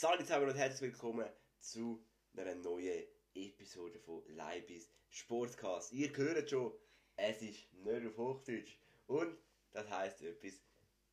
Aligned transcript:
Salut 0.00 0.20
zusammen 0.20 0.48
und 0.48 0.54
herzlich 0.56 0.92
willkommen 0.92 1.28
zu 1.58 2.02
einer 2.34 2.54
neuen 2.54 3.04
Episode 3.34 3.98
von 3.98 4.22
Leibis 4.34 4.88
Sportcast. 5.10 5.92
Ihr 5.92 6.16
hört 6.16 6.48
schon, 6.48 6.72
es 7.16 7.42
ist 7.42 7.70
nicht 7.74 8.06
auf 8.06 8.16
Hochdeutsch 8.16 8.78
und 9.08 9.36
das 9.72 9.90
heisst 9.90 10.22
etwas 10.22 10.54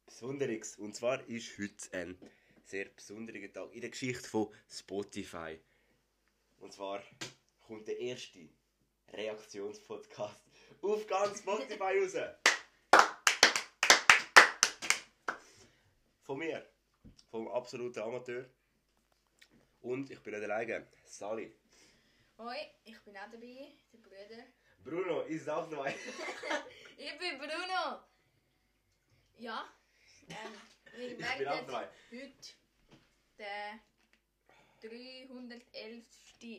Besonderes. 0.05 0.77
Und 0.77 0.95
zwar 0.95 1.21
ist 1.27 1.59
heute 1.59 1.97
ein 1.97 2.17
sehr 2.63 2.85
besonderer 2.85 3.51
Tag 3.51 3.73
in 3.73 3.81
der 3.81 3.89
Geschichte 3.89 4.25
von 4.25 4.53
Spotify. 4.69 5.59
Und 6.59 6.71
zwar 6.71 7.03
kommt 7.59 7.89
der 7.89 7.99
erste 7.99 8.47
Reaktionspodcast 9.11 10.41
auf 10.81 11.05
ganz 11.07 11.39
Spotify 11.39 11.99
raus. 11.99 12.15
Von 16.23 16.37
mir, 16.37 16.65
vom 17.29 17.49
absoluten 17.49 17.99
Amateur. 17.99 18.49
Und 19.81 20.09
ich 20.09 20.19
bin 20.21 20.33
nicht 20.33 20.43
alleine, 20.43 20.87
Sally. 21.05 21.53
Hoi, 22.37 22.57
ich 22.83 22.99
bin 23.01 23.17
auch 23.17 23.31
dabei, 23.31 23.71
der 23.91 23.97
Bruder. 23.99 24.43
Bruno 24.83 25.21
ist 25.21 25.49
auch 25.49 25.69
dabei. 25.69 25.95
Ich 26.99 27.15
bin 27.19 27.37
Bruno! 27.37 27.99
Ja, 29.37 29.71
ähm, 30.29 30.53
wir 30.95 31.11
Ich 31.11 31.17
bin 31.37 31.47
auch 31.47 31.65
dabei. 31.67 31.87
heute 32.11 32.53
der 33.37 33.79
311. 34.81 36.03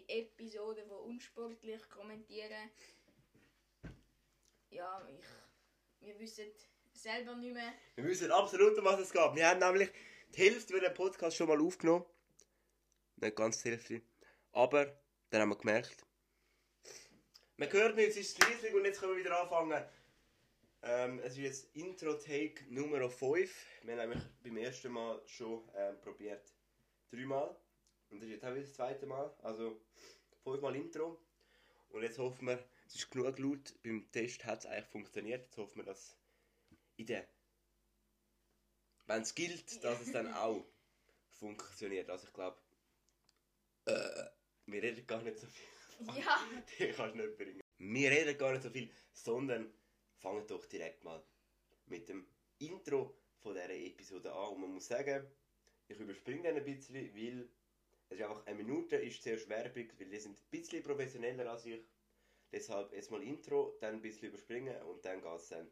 Episode 0.07 0.85
von 0.87 0.99
Unsportlich 1.11 1.89
kommentieren. 1.89 2.71
Ja, 4.71 5.09
ich, 5.09 6.07
wir 6.07 6.19
wissen 6.21 6.47
selber 6.93 7.35
nicht 7.35 7.55
mehr. 7.55 7.73
Wir 7.97 8.05
wissen 8.05 8.31
absolut, 8.31 8.79
um 8.79 8.85
was 8.85 9.01
es 9.01 9.11
geht. 9.13 9.35
Wir 9.35 9.49
haben 9.49 9.59
nämlich 9.59 9.91
die 10.35 10.39
Hälfte 10.43 10.75
von 10.75 10.83
dem 10.83 10.95
Podcast 10.95 11.37
schon 11.37 11.49
mal 11.49 11.61
aufgenommen. 11.61 12.05
Nicht 13.21 13.37
ganz 13.37 13.63
die 13.63 13.71
Hälfte. 13.71 14.03
Aber 14.53 14.87
dann 15.31 15.43
haben 15.43 15.51
wir 15.51 15.57
gemerkt, 15.57 16.05
man 17.57 17.73
hört 17.73 17.97
nicht, 17.97 18.11
es 18.11 18.17
ist 18.17 18.43
schließlich 18.43 18.73
und 18.73 18.85
jetzt 18.85 19.01
können 19.01 19.17
wir 19.17 19.25
wieder 19.25 19.43
anfangen. 19.43 19.85
Ähm, 20.83 21.19
es 21.19 21.33
ist 21.33 21.39
jetzt 21.39 21.77
Intro-Take 21.77 22.73
Nummer 22.73 23.11
5. 23.11 23.51
Wir 23.83 23.93
haben 23.97 24.11
nämlich 24.11 24.23
beim 24.45 24.57
ersten 24.59 24.93
Mal 24.93 25.21
schon 25.27 25.69
ähm, 25.75 26.01
probiert. 26.01 26.53
Dreimal. 27.11 27.57
Und 28.11 28.21
das 28.21 28.29
ist 28.29 28.35
jetzt 28.35 28.45
auch 28.45 28.53
wieder 28.53 28.63
das 28.63 28.75
zweite 28.75 29.07
Mal. 29.07 29.35
Also 29.43 29.81
fünfmal 30.45 30.77
Intro. 30.77 31.21
Und 31.89 32.03
jetzt 32.03 32.19
hoffen 32.19 32.47
wir, 32.47 32.65
es 32.87 32.95
ist 32.95 33.11
genug 33.11 33.39
laut. 33.39 33.75
Beim 33.83 34.09
Test 34.13 34.45
hat 34.45 34.61
es 34.61 34.67
eigentlich 34.67 34.87
funktioniert. 34.87 35.47
Jetzt 35.47 35.57
hoffen 35.57 35.79
wir, 35.79 35.85
dass 35.85 36.17
in 36.97 37.07
der 37.07 37.27
wenn 39.09 39.23
es 39.23 39.35
gilt, 39.35 39.83
dass 39.83 40.01
es 40.03 40.13
dann 40.13 40.33
auch 40.35 40.65
funktioniert. 41.31 42.11
Also 42.11 42.27
ich 42.27 42.33
glaube, 42.33 42.59
äh, 43.89 44.31
wir 44.67 44.83
reden 44.83 45.07
gar 45.07 45.23
nicht 45.23 45.39
so 45.39 45.47
viel. 45.47 45.67
Ja, 46.21 46.39
Den 46.79 46.95
kannst 46.95 47.17
du 47.17 47.23
nicht 47.23 47.37
bringen. 47.37 47.61
Wir 47.79 48.11
reden 48.11 48.39
gar 48.39 48.53
nicht 48.53 48.63
so 48.63 48.71
viel, 48.71 48.91
sondern 49.13 49.73
fangen 50.19 50.47
doch 50.47 50.65
direkt 50.67 51.05
mal 51.05 51.23
mit 51.87 52.09
dem 52.09 52.27
Intro 52.59 53.17
von 53.39 53.55
dieser 53.55 53.71
Episode 53.71 54.33
an. 54.33 54.55
Und 54.55 54.61
man 54.61 54.75
muss 54.75 54.89
sagen, 54.89 55.27
ich 55.89 55.99
überspringe 55.99 56.43
den 56.43 56.57
ein 56.57 56.65
bisschen, 56.65 57.15
weil 57.15 57.49
es 58.09 58.17
ist 58.19 58.23
einfach 58.23 58.47
eine 58.47 58.57
Minute 58.57 58.97
ist 58.97 59.23
zuerst 59.23 59.49
Werbung, 59.49 59.89
weil 59.99 60.09
die 60.09 60.19
sind 60.19 60.37
ein 60.37 60.51
bisschen 60.51 60.83
professioneller 60.83 61.51
als 61.51 61.67
ich. 61.67 61.81
Deshalb 62.51 62.93
jetzt 62.93 63.11
mal 63.11 63.23
Intro, 63.23 63.77
dann 63.81 63.97
ein 63.97 64.03
bisschen 64.03 64.29
überspringen 64.29 64.81
und 64.83 65.05
dann 65.05 65.21
geht 65.21 65.35
es 65.37 65.49
dann 65.49 65.71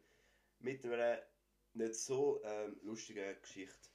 mit 0.59 0.85
einer 0.85 1.21
nicht 1.73 1.95
so 1.95 2.41
ähm, 2.43 2.79
lustigen 2.83 3.39
Geschichte 3.41 3.89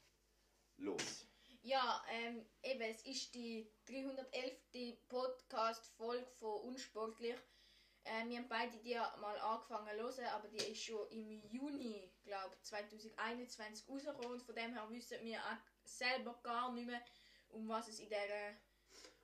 los. 0.78 1.28
ja 1.62 2.04
ähm, 2.10 2.44
eben, 2.62 2.82
es 2.82 3.02
ist 3.06 3.34
die 3.34 3.70
311. 3.86 4.96
Podcast-Folge 5.08 6.26
von 6.38 6.60
Unsportlich. 6.62 7.36
Äh, 8.04 8.28
wir 8.28 8.38
haben 8.38 8.48
beide 8.48 8.76
die 8.78 8.94
mal 9.20 9.38
angefangen 9.38 9.88
zu 9.96 10.22
hören, 10.22 10.34
aber 10.34 10.48
die 10.48 10.72
ist 10.72 10.82
schon 10.82 11.08
im 11.10 11.42
Juni, 11.50 12.10
glaube 12.24 12.56
2021 12.62 13.88
rausgekommen. 13.88 14.32
Und 14.32 14.42
von 14.42 14.54
dem 14.54 14.72
her 14.74 14.86
wissen 14.90 15.18
wir 15.22 15.38
auch 15.38 15.56
selber 15.84 16.38
gar 16.42 16.72
nicht 16.72 16.86
mehr, 16.86 17.02
um 17.50 17.68
was 17.68 17.88
es 17.88 18.00
in 18.00 18.08
dieser 18.08 18.56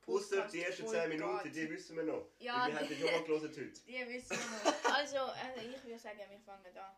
Außer 0.07 0.47
die 0.47 0.63
ersten 0.63 0.87
10 0.87 0.91
Podcast-Folge 0.91 1.07
Minuten, 1.09 1.43
geht. 1.43 1.55
die 1.55 1.69
wissen 1.69 1.95
wir 1.97 2.03
noch. 2.03 2.27
Ja, 2.39 2.67
wir 2.67 2.79
haben 2.79 2.87
die 2.87 2.95
schon 2.95 3.11
mal 3.11 3.41
heute. 3.41 3.49
Die 3.87 4.07
wissen 4.07 4.37
wir 4.37 4.71
noch. 4.71 4.95
Also, 4.95 5.17
also 5.17 5.61
ich 5.61 5.83
würde 5.83 5.99
sagen, 5.99 6.19
wir 6.29 6.39
fangen 6.39 6.77
an. 6.77 6.95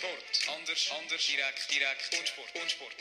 Sport, 0.00 0.34
Sport, 0.34 0.58
anders, 0.58 0.92
anders, 0.98 1.26
direkt, 1.26 1.70
direkt, 1.70 2.18
Unsport, 2.18 2.62
Unsport. 2.62 2.96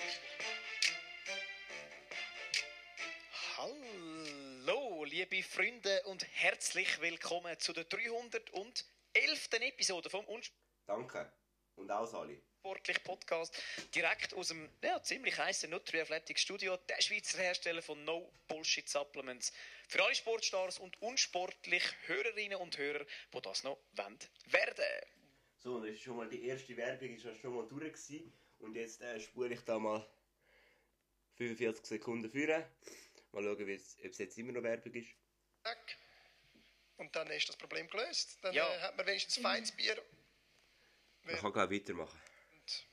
Hallo, 3.56 5.06
liebe 5.06 5.42
Freunde 5.42 6.04
und 6.08 6.28
herzlich 6.34 7.00
willkommen 7.00 7.58
zu 7.58 7.72
der 7.72 7.86
311. 7.86 8.84
Episode 9.62 10.10
vom 10.10 10.26
Danke. 10.86 11.32
Und 11.76 11.90
auch 11.90 12.06
Sali. 12.06 12.42
Unsportlich 12.64 13.02
Podcast. 13.06 13.58
Direkt 13.96 14.34
aus 14.34 14.50
dem 14.50 14.70
ja, 14.84 15.02
ziemlich 15.02 15.38
heißen 15.38 15.70
Nutri 15.70 16.02
Athletics 16.02 16.42
Studio, 16.42 16.76
der 16.76 17.02
Schweizer 17.02 17.38
Hersteller 17.38 17.82
von 17.82 18.04
No 18.04 18.30
Bullshit 18.50 18.90
Supplements. 18.90 19.54
Für 19.88 20.04
alle 20.04 20.16
Sportstars 20.16 20.80
und 20.80 21.02
unsportlich 21.02 21.84
Hörerinnen 22.08 22.58
und 22.58 22.78
Hörer, 22.78 23.06
die 23.34 23.42
das 23.42 23.64
noch 23.64 23.78
wollen 23.94 24.20
werden. 24.48 25.19
So, 25.60 25.76
und 25.76 25.84
das 25.84 25.92
ist 25.96 26.02
schon 26.02 26.16
mal 26.18 26.30
die 26.30 26.46
erste 26.46 26.76
Werbung 26.78 27.10
ist 27.16 27.38
schon 27.42 27.54
mal 27.54 27.68
durch 27.68 27.92
gewesen. 27.94 28.34
Und 28.60 28.76
jetzt 28.76 29.02
äh, 29.02 29.20
spule 29.20 29.54
ich 29.54 29.62
da 29.62 29.78
mal 29.78 30.06
45 31.36 31.86
Sekunden 31.86 32.30
führen. 32.32 32.64
Mal 33.32 33.44
schauen, 33.44 33.62
ob 33.62 33.70
es 33.70 34.18
jetzt 34.18 34.38
immer 34.38 34.54
noch 34.54 34.64
Werbung 34.64 34.94
ist. 34.94 35.10
Und 36.98 37.16
dann 37.16 37.28
ist 37.28 37.48
das 37.48 37.56
Problem 37.58 37.88
gelöst. 37.90 38.38
Dann 38.42 38.54
Ja. 38.54 38.68
äh, 38.74 38.80
hat 38.82 38.98
man 38.98 39.06
wenigstens 39.06 39.38
feines 39.38 39.72
Bier 39.72 40.02
Man 41.24 41.36
kann 41.38 41.54
gleich 41.54 41.70
weitermachen. 41.72 42.20
und 42.52 42.88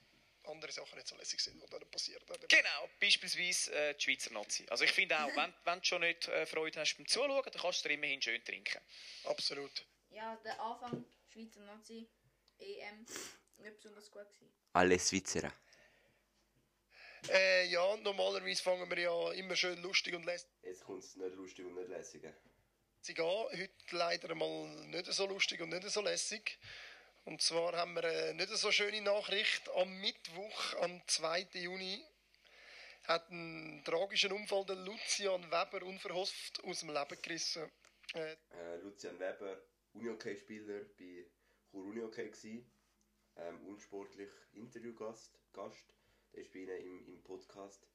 andere 0.44 0.70
Sachen 0.70 0.96
nicht 0.96 1.08
so 1.08 1.16
lässig 1.16 1.40
sind, 1.40 1.60
die 1.62 1.66
dann 1.70 1.88
passieren. 1.90 2.22
Oder? 2.28 2.46
Genau, 2.46 2.88
beispielsweise 3.00 3.72
äh, 3.74 3.94
die 3.94 4.02
Schweizer 4.04 4.32
Nazi. 4.32 4.64
Also 4.68 4.84
ich 4.84 4.92
finde 4.92 5.18
auch, 5.18 5.34
wenn, 5.36 5.52
wenn 5.64 5.78
du 5.80 5.84
schon 5.84 6.00
nicht 6.02 6.28
äh, 6.28 6.46
Freude 6.46 6.78
hast 6.80 6.96
beim 6.96 7.06
Zuschauen, 7.06 7.42
dann 7.44 7.60
kannst 7.62 7.84
du 7.84 7.88
immerhin 7.88 8.20
schön 8.22 8.44
trinken. 8.44 8.80
Absolut. 9.24 9.84
Ja, 10.10 10.36
der 10.44 10.60
Anfang 10.60 11.04
Schweizer 11.32 11.60
Nazi 11.64 12.08
EM 12.58 13.06
nicht 13.58 13.76
besonders 13.76 14.10
gut 14.10 14.24
gewesen. 14.32 14.52
Alle 14.72 14.98
Schweizer. 14.98 15.52
Äh, 17.28 17.66
ja, 17.68 17.96
normalerweise 17.96 18.62
fangen 18.62 18.88
wir 18.88 18.98
ja 18.98 19.32
immer 19.32 19.56
schön 19.56 19.80
lustig 19.82 20.14
und 20.14 20.24
lässig 20.24 20.48
Jetzt 20.62 20.84
kommt 20.84 21.02
es 21.02 21.16
nicht 21.16 21.34
lustig 21.34 21.64
und 21.66 21.74
nicht 21.74 21.88
lässig. 21.88 22.24
an. 22.26 22.34
Heute 23.08 23.70
leider 23.90 24.34
mal 24.34 24.68
nicht 24.86 25.06
so 25.12 25.26
lustig 25.26 25.60
und 25.60 25.70
nicht 25.70 25.88
so 25.90 26.00
lässig. 26.02 26.58
Und 27.24 27.42
zwar 27.42 27.74
haben 27.76 27.94
wir 27.94 28.04
eine 28.04 28.34
nicht 28.34 28.48
so 28.56 28.70
schöne 28.70 29.00
Nachricht. 29.00 29.68
Am 29.70 30.00
Mittwoch, 30.00 30.74
am 30.80 31.02
2. 31.08 31.48
Juni, 31.54 32.04
hat 33.04 33.28
ein 33.30 33.82
tragischer 33.84 34.32
Unfall 34.32 34.64
der 34.66 34.76
Lucian 34.76 35.44
Weber 35.50 35.84
unverhofft 35.84 36.62
aus 36.64 36.80
dem 36.80 36.90
Leben 36.90 37.22
gerissen. 37.22 37.70
Äh, 38.14 38.36
Äh, 38.50 38.76
Lucian 38.82 39.18
Weber, 39.18 39.60
Unihockey-Spieler 39.94 40.84
bei 40.98 41.26
Chur 41.76 41.84
Unihockey 41.84 42.30
gsi. 42.30 42.64
Ähm, 43.36 43.66
unsportlich 43.66 44.30
Interviewgast. 44.54 45.38
Gast. 45.52 45.94
Der 46.32 46.42
war 46.42 46.50
bei 46.52 46.78
ihnen 46.78 47.06
im, 47.06 47.14
im 47.16 47.22
Podcast. 47.22 47.86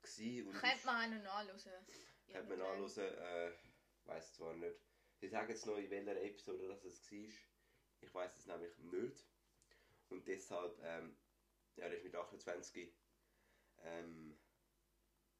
Gsi 0.00 0.42
und 0.42 0.54
Könnte 0.54 0.86
man 0.86 1.22
noch 1.22 1.44
nachhören. 1.44 1.86
Könnte 2.26 2.56
man 2.56 2.62
anhören, 2.62 3.14
äh, 3.14 3.52
weiß 4.06 4.32
zwar 4.32 4.54
nicht. 4.54 4.76
Sie 5.20 5.28
sagen 5.28 5.50
jetzt 5.50 5.66
noch, 5.66 5.76
in 5.76 5.90
welcher 5.90 6.22
Episode 6.22 6.68
das 6.68 6.84
es 6.84 7.12
war. 7.12 7.28
Ich 8.00 8.14
weiß 8.14 8.38
es 8.38 8.46
nämlich 8.46 8.78
nicht. 8.78 9.26
Und 10.08 10.26
deshalb, 10.26 10.78
ähm, 10.82 11.14
ja, 11.76 11.84
er 11.84 11.92
ist 11.92 12.04
mit 12.04 12.14
28 12.14 12.94
ähm, 13.82 14.38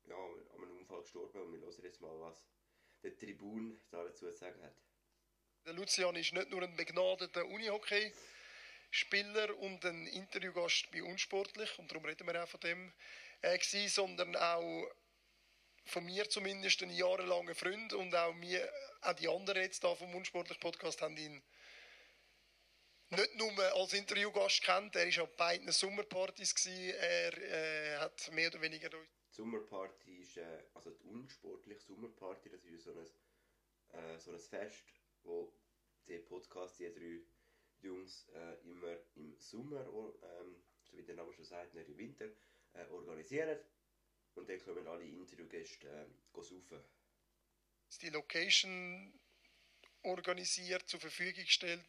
ja, 0.04 0.16
an 0.16 0.62
einem 0.62 0.76
Unfall 0.76 1.00
gestorben. 1.00 1.40
Und 1.40 1.52
wir 1.54 1.60
hören 1.60 1.82
jetzt 1.82 2.02
mal, 2.02 2.20
was 2.20 2.46
der 3.02 3.16
Tribun 3.16 3.80
da 3.90 4.04
dazu 4.04 4.26
zu 4.26 4.36
sagen 4.36 4.62
hat. 4.62 4.76
Der 5.64 5.74
Lucian 5.74 6.16
ist 6.16 6.32
nicht 6.32 6.50
nur 6.50 6.62
ein 6.62 6.74
begnadeter 6.74 7.46
Unihockey-Spieler 7.46 9.56
und 9.58 9.84
ein 9.84 10.08
Interviewgast 10.08 10.90
bei 10.90 11.04
Unsportlich, 11.04 11.78
und 11.78 11.88
darum 11.88 12.04
reden 12.04 12.26
wir 12.26 12.42
auch 12.42 12.48
von 12.48 12.58
dem, 12.60 12.92
äh, 13.42 13.56
gewesen, 13.56 13.88
sondern 13.88 14.34
auch 14.34 14.90
von 15.84 16.04
mir 16.04 16.28
zumindest 16.28 16.82
ein 16.82 16.90
jahrelanger 16.90 17.54
Freund 17.54 17.92
und 17.92 18.12
auch 18.12 18.34
mir, 18.34 18.68
auch 19.02 19.12
die 19.12 19.28
anderen 19.28 19.62
jetzt 19.62 19.84
da 19.84 19.94
vom 19.94 20.12
Unsportlich 20.16 20.58
Podcast 20.58 21.00
haben 21.00 21.16
ihn 21.16 21.40
nicht 23.10 23.36
nur 23.36 23.56
als 23.76 23.92
Interviewgast 23.92 24.62
kennt, 24.62 24.96
er 24.96 25.06
war 25.06 25.24
an 25.24 25.30
beiden 25.36 25.70
Sommerpartys, 25.70 26.56
gewesen. 26.56 26.96
er 26.98 27.38
äh, 27.38 27.98
hat 27.98 28.32
mehr 28.32 28.48
oder 28.48 28.62
weniger 28.62 28.88
Die 28.88 28.96
Sommerparty 29.30 30.22
ist, 30.22 30.38
äh, 30.38 30.64
also 30.74 30.90
die 30.90 31.06
unsportliche 31.06 31.82
Sommerparty, 31.82 32.50
das 32.50 32.64
ist 32.64 32.82
so 32.82 32.90
ein 32.90 33.06
äh, 33.92 34.18
so 34.18 34.32
ein 34.32 34.38
Fest, 34.38 34.84
wo 35.24 35.52
der 36.08 36.18
Podcast, 36.20 36.78
die 36.78 36.92
drei 36.92 37.20
Jungs, 37.80 38.28
äh, 38.34 38.68
immer 38.68 38.96
im 39.16 39.36
Sommer, 39.38 39.80
ähm, 39.80 40.62
so 40.84 40.96
wie 40.96 41.02
der 41.02 41.16
Name 41.16 41.32
schon 41.32 41.44
sagt, 41.44 41.74
nicht 41.74 41.88
im 41.88 41.98
Winter, 41.98 42.26
äh, 42.74 42.84
organisieren. 42.90 43.58
Und 44.34 44.48
dann 44.48 44.60
kommen 44.62 44.86
alle 44.86 45.04
Interviewgäste 45.04 45.88
äh, 45.88 46.42
saufen. 46.42 46.82
die 48.00 48.08
Location 48.10 49.12
organisiert, 50.04 50.88
zur 50.88 51.00
Verfügung 51.00 51.44
gestellt. 51.44 51.84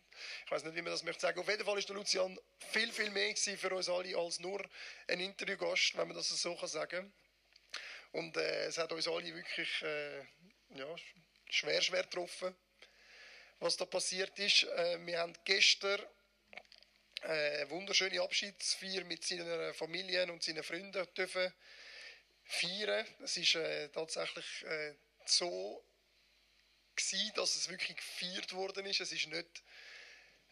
Ich 0.46 0.52
weiß 0.52 0.64
nicht, 0.64 0.76
wie 0.76 0.82
man 0.82 0.92
das 0.92 1.04
möchte 1.04 1.22
sagen. 1.22 1.40
Auf 1.40 1.48
jeden 1.48 1.66
Fall 1.66 1.78
ist 1.78 1.90
der 1.90 1.96
Lucian 1.96 2.40
viel, 2.72 2.92
viel 2.92 3.10
mehr 3.10 3.36
für 3.36 3.76
uns 3.76 3.90
alle 3.90 4.16
als 4.18 4.40
nur 4.40 4.64
ein 5.08 5.20
Interviewgast, 5.20 5.98
wenn 5.98 6.08
man 6.08 6.18
das 6.18 6.30
so 6.30 6.56
kann 6.56 6.70
sagen 6.70 7.14
Und 8.12 8.38
äh, 8.38 8.66
es 8.66 8.78
hat 8.78 8.92
uns 8.92 9.08
alle 9.08 9.34
wirklich 9.34 9.82
äh, 9.82 10.20
ja, 10.76 10.96
schwer, 11.50 11.82
schwer 11.82 12.04
getroffen, 12.04 12.56
was 13.64 13.78
da 13.78 13.86
passiert 13.86 14.38
ist. 14.40 14.64
Äh, 14.64 15.06
wir 15.06 15.20
haben 15.20 15.34
gestern 15.46 16.02
äh, 17.22 17.62
eine 17.62 17.70
wunderschöne 17.70 18.22
Abschiedsfeier 18.22 19.04
mit 19.06 19.24
seiner 19.24 19.74
Familie 19.74 20.32
und 20.32 20.44
seinen 20.44 20.64
Freunden 20.64 21.08
dürfen 21.14 21.54
feiern. 22.44 23.08
Es 23.24 23.38
ist 23.38 23.56
äh, 23.56 23.90
tatsächlich 23.90 24.66
äh, 24.66 24.96
so 25.26 25.86
dass 27.36 27.56
es 27.56 27.70
wirklich 27.70 27.98
gefeiert 27.98 28.54
worden 28.54 28.86
ist. 28.86 29.02
Es 29.02 29.12
ist 29.12 29.26
nicht 29.28 29.64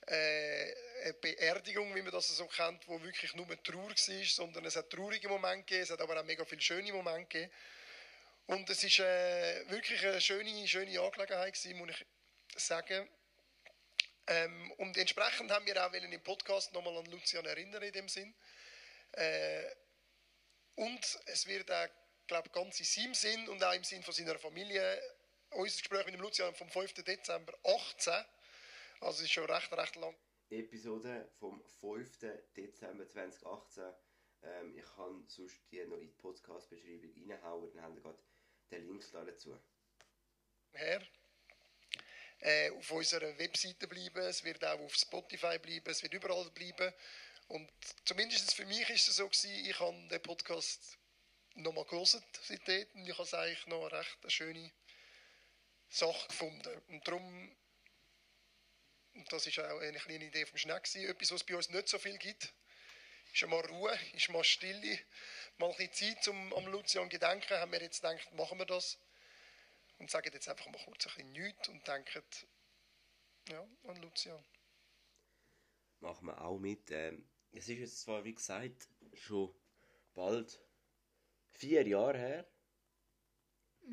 äh, 0.08 0.74
eine 1.04 1.14
Beerdigung, 1.14 1.94
wie 1.94 2.02
man 2.02 2.12
das 2.12 2.30
so 2.30 2.48
kennt, 2.48 2.88
wo 2.88 3.00
wirklich 3.04 3.36
nur 3.36 3.48
Trauer 3.62 3.90
war, 3.90 4.26
sondern 4.26 4.66
es 4.66 4.76
hat 4.76 4.90
traurige 4.90 5.30
Momente 5.30 5.66
gegeben, 5.66 5.84
es 5.84 5.92
hat 5.92 6.02
aber 6.02 6.20
auch 6.20 6.26
mega 6.26 6.44
viele 6.44 6.62
schöne 6.62 6.92
Momente 6.92 7.28
gegeben. 7.28 7.54
Und 8.48 8.70
es 8.72 8.84
ist 8.84 9.00
äh, 9.00 9.70
wirklich 9.70 10.04
eine 10.04 10.20
schöne, 10.20 10.68
schöne 10.68 11.00
Angelegenheit 11.00 11.54
gewesen, 11.54 11.78
muss 11.78 11.92
ich 11.92 12.06
sagen. 12.58 13.08
Ähm, 14.28 14.72
und 14.78 14.98
entsprechend 14.98 15.52
haben 15.52 15.66
wir 15.66 15.86
auch 15.86 15.94
im 15.94 16.24
Podcast 16.24 16.74
nochmal 16.74 16.98
an 16.98 17.06
Lucian 17.08 17.46
erinnern 17.46 17.84
in 17.84 17.94
dem 17.94 18.08
Sinn. 18.08 18.34
Äh, 19.14 19.66
und 20.76 21.20
es 21.26 21.48
wird 21.48 21.70
auch, 21.72 21.88
glaube 22.28 22.48
ich, 22.48 22.54
ganz 22.54 22.80
in 22.80 22.86
seinem 22.86 23.14
Sinn 23.14 23.50
und 23.50 23.64
auch 23.64 23.74
im 23.74 23.84
Sinn 23.84 24.04
von 24.04 24.14
seiner 24.14 24.38
Familie. 24.40 25.02
Unser 25.52 25.78
Gespräch 25.80 26.06
mit 26.06 26.16
dem 26.16 26.22
Lucian 26.22 26.56
vom 26.56 26.70
5. 26.70 26.94
Dezember 27.04 27.54
18. 27.64 28.14
Also 29.02 29.20
es 29.20 29.22
ist 29.22 29.32
schon 29.32 29.50
recht, 29.50 29.72
recht 29.74 29.96
lang. 29.96 30.16
Episode 30.50 31.30
vom 31.40 31.62
5. 31.82 32.20
Dezember 32.56 33.08
2018. 33.10 33.84
Ähm, 34.44 34.78
ich 34.78 34.86
kann 34.96 35.24
sonst 35.28 35.60
die 35.72 35.84
noch 35.86 35.98
in 35.98 36.02
die 36.02 36.08
Podcast-Beschreibung 36.08 37.12
reinhauen, 37.16 37.72
dann 37.74 37.84
haben 37.84 37.96
wir 37.96 38.02
gerade 38.02 38.20
den 38.72 38.88
Link 38.88 39.04
da 39.12 39.24
dazu. 39.24 39.60
her. 40.74 41.02
Äh, 42.42 42.72
auf 42.72 42.90
unserer 42.90 43.38
Webseite 43.38 43.88
bleiben, 43.88 44.24
es 44.24 44.44
wird 44.44 44.66
auch 44.66 44.80
auf 44.80 44.96
Spotify 44.96 45.60
bleiben, 45.60 45.92
es 45.92 46.02
wird 46.02 46.14
überall 46.16 46.50
bleiben. 46.50 46.92
Und 47.48 47.70
zumindest 48.04 48.56
für 48.56 48.66
mich 48.66 48.90
ist 48.90 49.08
es 49.10 49.18
so 49.18 49.28
gewesen, 49.28 49.66
ich 49.66 49.80
habe 49.80 50.08
den 50.08 50.22
Podcast 50.24 50.98
nochmal 51.54 51.86
gelesen 51.86 52.24
seitdem 52.42 52.88
und 52.96 53.08
ich 53.08 53.14
habe 53.14 53.24
es 53.24 53.34
eigentlich 53.34 53.68
noch 53.68 53.86
eine 53.86 54.00
recht 54.00 54.18
eine 54.22 54.32
schöne 54.32 54.72
Sache 55.90 56.28
gefunden. 56.30 56.82
Und 56.88 57.08
darum, 57.08 57.56
und 59.14 59.32
das 59.32 59.46
ist 59.46 59.60
auch 59.60 59.80
eine 59.80 60.00
kleine 60.00 60.26
Idee 60.26 60.46
vom 60.48 60.58
Schneck 60.58 60.84
etwas, 60.96 61.32
was 61.32 61.42
es 61.42 61.44
bei 61.44 61.56
uns 61.56 61.70
nicht 61.70 61.90
so 61.90 62.00
viel 62.00 62.18
gibt, 62.18 62.52
ist 63.34 63.48
mal 63.48 63.62
Ruhe, 63.62 63.98
ist 64.14 64.30
mal 64.30 64.44
Stille, 64.44 65.00
mal 65.58 65.70
ein 65.70 65.78
bisschen 65.78 66.16
Zeit 66.16 66.24
zum 66.24 66.54
am 66.54 66.66
Lucian 66.68 67.08
gedenken, 67.08 67.54
haben 67.54 67.72
wir 67.72 67.82
jetzt 67.82 68.02
gedacht, 68.02 68.34
machen 68.34 68.58
wir 68.58 68.66
das 68.66 68.98
und 70.02 70.10
sagen 70.10 70.32
jetzt 70.34 70.50
einfach 70.50 70.66
mal 70.66 70.84
kurz 70.84 71.06
ein 71.06 71.14
bisschen 71.14 71.32
nichts 71.32 71.70
und 71.70 71.88
denken 71.88 72.24
ja, 73.50 73.68
an 73.84 74.02
Lucian. 74.02 74.44
Machen 76.00 76.26
wir 76.26 76.42
auch 76.42 76.58
mit. 76.58 76.90
Ähm, 76.90 77.30
es 77.52 77.70
ist 77.70 77.78
jetzt 77.78 78.02
zwar, 78.02 78.24
wie 78.24 78.34
gesagt, 78.34 78.90
schon 79.14 79.54
bald 80.16 80.60
vier 81.52 81.88
Jahre 81.88 82.18
her. 82.18 82.52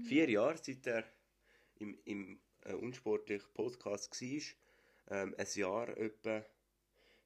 Vier 0.07 0.31
Jahre, 0.31 0.57
seit 0.57 0.87
er 0.87 1.05
im, 1.75 2.01
im 2.05 2.41
äh, 2.63 2.73
unsportlichen 2.73 3.53
Podcast 3.53 4.19
war. 4.21 5.23
Ähm, 5.23 5.35
ein 5.37 5.47
Jahr 5.55 5.89
etwa, 5.97 6.45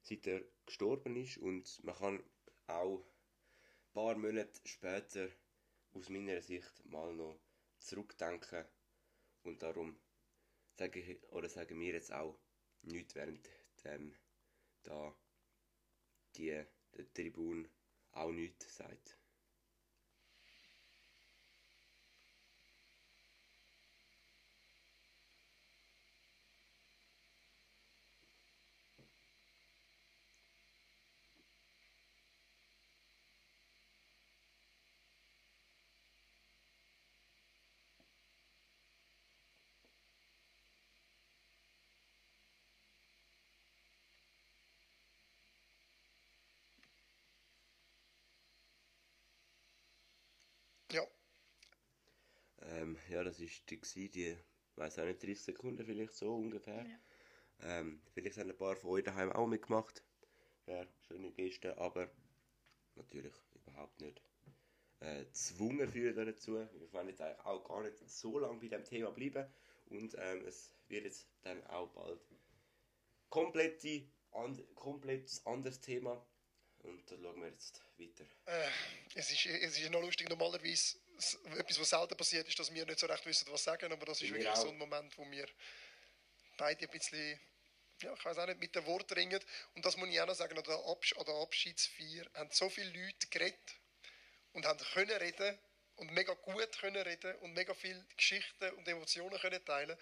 seit 0.01 0.27
er 0.27 0.41
gestorben 0.65 1.15
ist. 1.15 1.37
Und 1.37 1.81
man 1.85 1.95
kann 1.95 2.23
auch 2.67 2.99
ein 2.99 3.93
paar 3.93 4.15
Monate 4.17 4.59
später 4.65 5.29
aus 5.93 6.09
meiner 6.09 6.41
Sicht 6.41 6.85
mal 6.85 7.13
noch 7.13 7.39
zurückdenken. 7.83 8.65
Und 9.43 9.63
darum 9.63 9.97
sage 10.77 10.99
ich, 11.01 11.23
oder 11.31 11.49
sagen 11.49 11.79
wir 11.79 11.93
jetzt 11.93 12.13
auch 12.13 12.39
nichts 12.83 13.15
während 13.15 13.49
dem 13.85 14.15
da 14.83 15.15
die 16.35 16.63
der 16.95 17.13
Tribun 17.13 17.67
auch 18.11 18.31
nichts 18.31 18.75
sagt. 18.75 19.17
Ja, 50.91 51.03
Ähm, 52.73 52.97
ja, 53.09 53.23
das 53.23 53.39
ist 53.39 53.69
die, 53.69 53.79
gewesen, 53.79 54.11
die 54.11 54.37
weiß 54.75 54.99
auch 54.99 55.05
nicht, 55.05 55.21
30 55.21 55.41
Sekunden 55.41 55.85
vielleicht 55.85 56.13
so 56.13 56.35
ungefähr. 56.35 56.85
Ja. 56.85 57.79
Ähm, 57.79 58.01
vielleicht 58.13 58.37
haben 58.37 58.49
ein 58.49 58.57
paar 58.57 58.75
von 58.75 58.91
euch 58.91 59.03
daheim 59.03 59.31
auch 59.31 59.47
mitgemacht. 59.47 60.03
Ja, 60.65 60.85
schöne 61.07 61.31
Geste, 61.31 61.77
aber 61.77 62.09
natürlich 62.95 63.33
überhaupt 63.53 64.01
nicht 64.01 64.21
äh, 65.01 65.25
gezwungen 65.25 65.89
für 65.89 66.13
dazu. 66.13 66.53
Wir 66.53 66.93
wollen 66.93 67.09
jetzt 67.09 67.21
eigentlich 67.21 67.45
auch 67.45 67.63
gar 67.67 67.83
nicht 67.83 67.97
so 68.09 68.39
lange 68.39 68.59
bei 68.59 68.67
dem 68.67 68.83
Thema 68.83 69.11
bleiben 69.11 69.45
und 69.89 70.15
ähm, 70.17 70.45
es 70.45 70.73
wird 70.87 71.05
jetzt 71.05 71.27
dann 71.41 71.63
auch 71.67 71.89
bald 71.89 72.19
komplett, 73.29 73.83
and, 74.31 74.63
komplett 74.75 75.41
anderes 75.45 75.79
Thema 75.79 76.25
und 76.79 77.11
da 77.11 77.17
schauen 77.17 77.41
wir 77.41 77.49
jetzt 77.49 77.81
weiter. 77.97 78.25
äh, 78.45 78.69
es, 79.15 79.31
ist, 79.31 79.45
es 79.45 79.79
ist 79.79 79.91
noch 79.91 80.01
lustig, 80.01 80.29
normalerweise 80.29 80.97
etwas, 81.57 81.79
was 81.79 81.89
selten 81.89 82.17
passiert, 82.17 82.47
ist, 82.47 82.59
dass 82.59 82.73
wir 82.73 82.85
nicht 82.85 82.99
so 82.99 83.07
recht 83.07 83.25
wissen, 83.25 83.51
was 83.51 83.63
sagen, 83.63 83.91
aber 83.91 84.05
das 84.05 84.21
ist 84.21 84.29
Wir 84.29 84.35
wirklich 84.35 84.49
auch. 84.49 84.55
so 84.61 84.69
ein 84.69 84.77
Moment, 84.77 85.17
wo 85.17 85.29
wir 85.29 85.47
beide 86.57 86.85
ein 86.85 86.91
bisschen, 86.91 87.39
ja, 88.01 88.13
ich 88.13 88.25
weiß 88.25 88.37
auch 88.37 88.47
nicht, 88.47 88.59
mit 88.59 88.75
den 88.75 88.85
Worten 88.85 89.13
ringen. 89.13 89.39
Und 89.75 89.85
das 89.85 89.97
muss 89.97 90.09
ich 90.09 90.19
auch 90.21 90.27
noch 90.27 90.35
sagen, 90.35 90.57
an 90.57 90.63
der, 90.63 90.85
Absch 90.85 91.13
an 91.17 91.25
der 91.25 91.35
Abschiedsfeier 91.35 92.25
haben 92.35 92.49
so 92.51 92.69
viele 92.69 92.89
Leute 92.89 93.27
geredet 93.27 93.75
und 94.53 94.65
haben 94.65 94.79
können 94.93 95.17
reden 95.17 95.57
und 95.95 96.11
mega 96.11 96.33
gut 96.33 96.77
können 96.79 97.01
reden 97.01 97.35
und 97.37 97.53
mega 97.53 97.73
viele 97.73 98.03
Geschichten 98.17 98.69
und 98.71 98.87
Emotionen 98.87 99.37
können 99.39 99.63
teilen. 99.65 99.97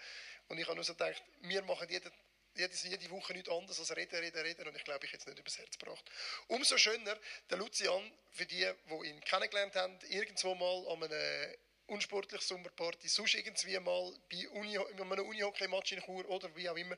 Und 0.48 0.58
ich 0.58 0.66
habe 0.66 0.74
nur 0.74 0.84
so 0.84 0.94
gedacht, 0.94 1.22
wir 1.40 1.62
machen 1.62 1.88
jede, 1.88 2.10
jede, 2.54 2.74
jede 2.74 3.10
Woche 3.10 3.32
nichts 3.32 3.48
anderes 3.48 3.78
als 3.78 3.96
reden, 3.96 4.18
reden, 4.18 4.40
reden 4.42 4.68
und 4.68 4.76
ich 4.76 4.84
glaube, 4.84 5.06
ich 5.06 5.14
es 5.14 5.26
nicht 5.26 5.38
übers 5.38 5.58
Herz 5.58 5.78
gebracht. 5.78 6.04
Umso 6.48 6.76
schöner, 6.78 7.18
der 7.50 7.58
Lucian, 7.58 8.12
für 8.30 8.46
die, 8.46 8.66
die 8.90 9.08
ihn 9.08 9.20
kennengelernt 9.20 9.74
haben, 9.76 9.98
irgendwo 10.08 10.54
mal 10.54 10.92
an 10.92 11.04
einer 11.04 11.54
unsportlichen 11.86 12.46
Sommerparty, 12.46 13.08
sonst 13.08 13.34
irgendwie 13.34 13.78
mal 13.78 14.12
bei 14.30 14.48
Uni, 14.50 14.74
in 14.74 15.00
einem 15.00 15.26
Unihockey-Match 15.28 15.92
in 15.92 16.02
Chur 16.02 16.28
oder 16.28 16.54
wie 16.56 16.68
auch 16.68 16.76
immer, 16.76 16.96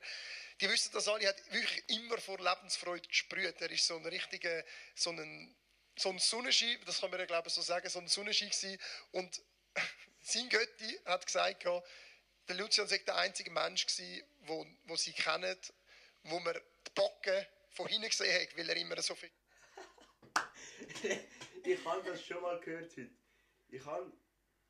die 0.61 0.69
wissen 0.69 0.91
das 0.93 1.07
alle, 1.07 1.27
hat 1.27 1.51
wirklich 1.51 1.83
immer 1.89 2.17
vor 2.17 2.39
Lebensfreude 2.39 3.07
gesprüht. 3.07 3.59
Er 3.59 3.71
ist 3.71 3.85
so 3.85 3.97
ein 3.97 4.05
richtiger, 4.05 4.63
so 4.93 5.09
ein, 5.11 5.55
so 5.97 6.09
ein 6.09 6.19
Sonnenschein, 6.19 6.79
das 6.85 7.01
kann 7.01 7.09
man 7.09 7.19
ja 7.19 7.25
glaube 7.25 7.47
ich 7.47 7.53
so 7.53 7.61
sagen, 7.61 7.89
so 7.89 7.99
ein 7.99 8.07
Sonnenschein 8.07 8.49
gewesen. 8.49 8.79
Und 9.11 9.41
sein 10.21 10.49
Götti 10.49 10.99
hat 11.05 11.25
gesagt, 11.25 11.65
der 12.47 12.55
Lucian 12.55 12.87
sei 12.87 12.99
der 12.99 13.17
einzige 13.17 13.51
Mensch 13.51 13.85
gewesen, 13.85 14.23
wo, 14.45 14.65
wo 14.85 14.95
sie 14.95 15.13
kennen, 15.13 15.57
wo 16.23 16.39
man 16.39 16.53
die 16.53 16.91
Backen 16.93 17.45
von 17.69 17.87
hinten 17.87 18.09
gesehen 18.09 18.41
hat, 18.41 18.57
weil 18.57 18.69
er 18.69 18.75
immer 18.77 19.01
so 19.01 19.15
viel... 19.15 19.31
ich 21.63 21.85
habe 21.85 22.03
das 22.03 22.23
schon 22.23 22.41
mal 22.41 22.59
gehört 22.59 22.91
heute. 22.91 23.09
Ich 23.69 23.85
habe, 23.85 24.11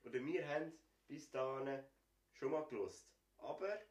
oder 0.03 0.25
wir 0.25 0.48
haben 0.48 0.72
bis 1.08 1.29
dahin 1.29 1.84
schon 2.34 2.51
mal 2.51 2.65
gelost. 2.65 3.08
Aber 3.38 3.82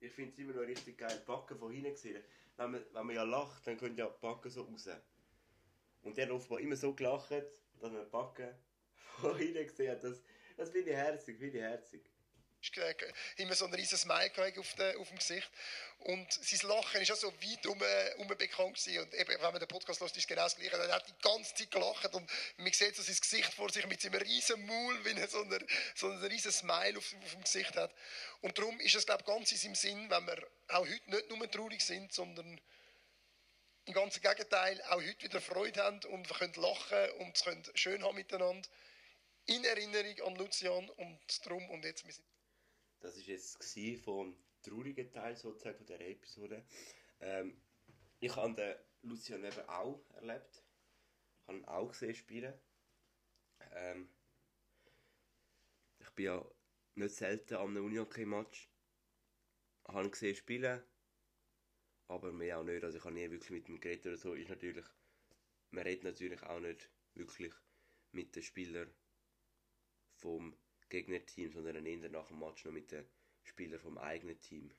ich 0.00 0.12
finde 0.12 0.32
es 0.32 0.38
immer 0.38 0.54
noch 0.54 0.62
richtig 0.62 0.98
geil, 0.98 1.18
die 1.20 1.24
Backen 1.24 1.58
von 1.58 1.72
hinten 1.72 1.92
gesehen. 1.92 2.22
Wenn 2.56 2.72
man, 2.72 2.84
wenn 2.92 3.06
man 3.06 3.14
ja 3.14 3.22
lacht, 3.22 3.66
dann 3.66 3.78
können 3.78 3.96
ja 3.96 4.06
die 4.06 4.20
Backen 4.20 4.50
so 4.50 4.62
raus. 4.62 4.88
Und 6.02 6.16
der 6.16 6.26
hat 6.26 6.32
offenbar 6.32 6.60
immer 6.60 6.76
so 6.76 6.94
gelacht, 6.94 7.30
dass 7.30 7.92
man 7.92 8.04
die 8.04 8.10
Backen 8.10 8.54
von 9.20 9.36
hinten 9.36 9.66
gesehen 9.66 9.92
hat. 9.92 10.02
Das, 10.02 10.22
das 10.56 10.70
finde 10.70 10.90
ich 10.90 10.96
herzig, 10.96 11.38
finde 11.38 11.58
ich 11.58 11.64
herzig. 11.64 12.10
Äh, 12.76 12.94
immer 13.36 13.54
so 13.54 13.66
ein 13.66 13.74
riesen 13.74 13.98
Smile 13.98 14.30
auf, 14.58 14.74
de, 14.74 14.96
auf 14.96 15.08
dem 15.08 15.18
Gesicht. 15.18 15.50
Und 16.00 16.32
sein 16.32 16.68
Lachen 16.68 17.00
ist 17.00 17.10
auch 17.10 17.16
so 17.16 17.32
weit 17.32 17.66
um, 17.66 17.80
um 18.18 18.28
bekannt 18.28 18.76
gewesen. 18.76 19.02
Und 19.02 19.14
eben, 19.14 19.30
wenn 19.30 19.40
man 19.40 19.58
den 19.58 19.68
Podcast 19.68 20.00
hört, 20.00 20.10
ist 20.12 20.18
es 20.18 20.26
genau 20.26 20.44
das 20.44 20.56
Gleiche. 20.56 20.76
Er 20.76 20.94
hat 20.94 21.08
die 21.08 21.22
ganze 21.22 21.54
Zeit 21.54 21.70
gelacht 21.70 22.14
und 22.14 22.30
man 22.56 22.72
sieht 22.72 22.94
so 22.96 23.02
sein 23.02 23.16
Gesicht 23.16 23.52
vor 23.54 23.70
sich 23.70 23.86
mit 23.86 24.00
seinem 24.00 24.20
riesen 24.20 24.64
Maul, 24.66 25.04
wie 25.04 25.18
er 25.18 25.28
so 25.28 25.42
ein, 25.42 25.66
so 25.94 26.08
ein 26.08 26.18
riesen 26.24 26.52
Smile 26.52 26.98
auf, 26.98 27.14
auf 27.24 27.32
dem 27.32 27.42
Gesicht 27.42 27.74
hat. 27.76 27.92
Und 28.40 28.56
darum 28.58 28.78
ist 28.80 28.94
es, 28.94 29.06
glaube 29.06 29.22
ich, 29.22 29.26
ganz 29.26 29.50
in 29.52 29.58
seinem 29.58 29.74
Sinn, 29.74 30.10
wenn 30.10 30.26
wir 30.26 30.46
auch 30.68 30.86
heute 30.86 31.10
nicht 31.10 31.30
nur 31.30 31.50
traurig 31.50 31.82
sind, 31.82 32.12
sondern 32.12 32.60
im 33.86 33.94
ganzen 33.94 34.20
Gegenteil 34.20 34.82
auch 34.82 35.02
heute 35.02 35.22
wieder 35.22 35.40
Freude 35.40 35.82
haben 35.82 36.04
und 36.04 36.28
wir 36.28 36.36
können 36.36 36.54
lachen 36.54 37.10
und 37.20 37.34
es 37.36 37.42
können 37.42 37.64
schön 37.74 38.04
haben 38.04 38.16
miteinander. 38.16 38.68
In 39.46 39.64
Erinnerung 39.64 40.20
an 40.26 40.36
Lucian 40.36 40.90
und 40.90 41.46
darum 41.46 41.68
und 41.70 41.84
jetzt 41.84 42.06
wir 42.06 42.12
sind 42.12 42.26
Das 43.00 43.16
war 43.16 43.22
jetzt 43.22 43.58
vom 44.02 44.36
traurigen 44.62 45.12
Teil 45.12 45.36
sozusagen 45.36 45.76
von 45.76 45.86
dieser 45.86 46.00
Episode. 46.00 46.64
Ähm, 47.20 47.60
ich 48.20 48.34
habe 48.34 48.54
den 48.54 48.74
Lucian 49.02 49.42
Weber 49.42 49.68
auch 49.68 50.04
erlebt. 50.14 50.64
Ich 51.40 51.48
habe 51.48 51.58
ihn 51.58 51.64
auch 51.66 51.88
gesehen 51.88 52.14
spielen. 52.14 52.54
Ähm, 53.72 54.08
ich 55.98 56.10
bin 56.10 56.24
ja 56.26 56.44
nicht 56.94 57.14
selten 57.14 57.54
an 57.54 57.68
einem 57.68 57.84
Unihockey-Match. 57.86 58.68
Habe 59.86 60.04
ihn 60.04 60.10
gesehen 60.10 60.36
spielen. 60.36 60.82
Aber 62.08 62.32
mehr 62.32 62.58
auch 62.58 62.64
nicht. 62.64 62.82
Also 62.82 62.98
ich 62.98 63.04
habe 63.04 63.14
nie 63.14 63.30
wirklich 63.30 63.50
mit 63.50 63.68
ihm 63.68 63.80
geredet 63.80 64.06
oder 64.06 64.16
so. 64.16 64.34
Ist 64.34 64.48
natürlich, 64.48 64.86
man 65.70 65.84
redet 65.84 66.04
natürlich 66.04 66.42
auch 66.42 66.60
nicht 66.60 66.90
wirklich 67.14 67.52
mit 68.12 68.34
den 68.34 68.42
Spielern 68.42 68.92
vom 70.14 70.56
Gegnerteam, 70.88 71.52
sondern 71.52 71.84
eher 71.84 72.08
nach 72.08 72.26
dem 72.28 72.38
Match 72.38 72.64
noch 72.64 72.72
mit 72.72 72.90
den 72.90 73.06
Spielern 73.42 73.80
vom 73.80 73.98
eigenen 73.98 74.40
Team. 74.40 74.74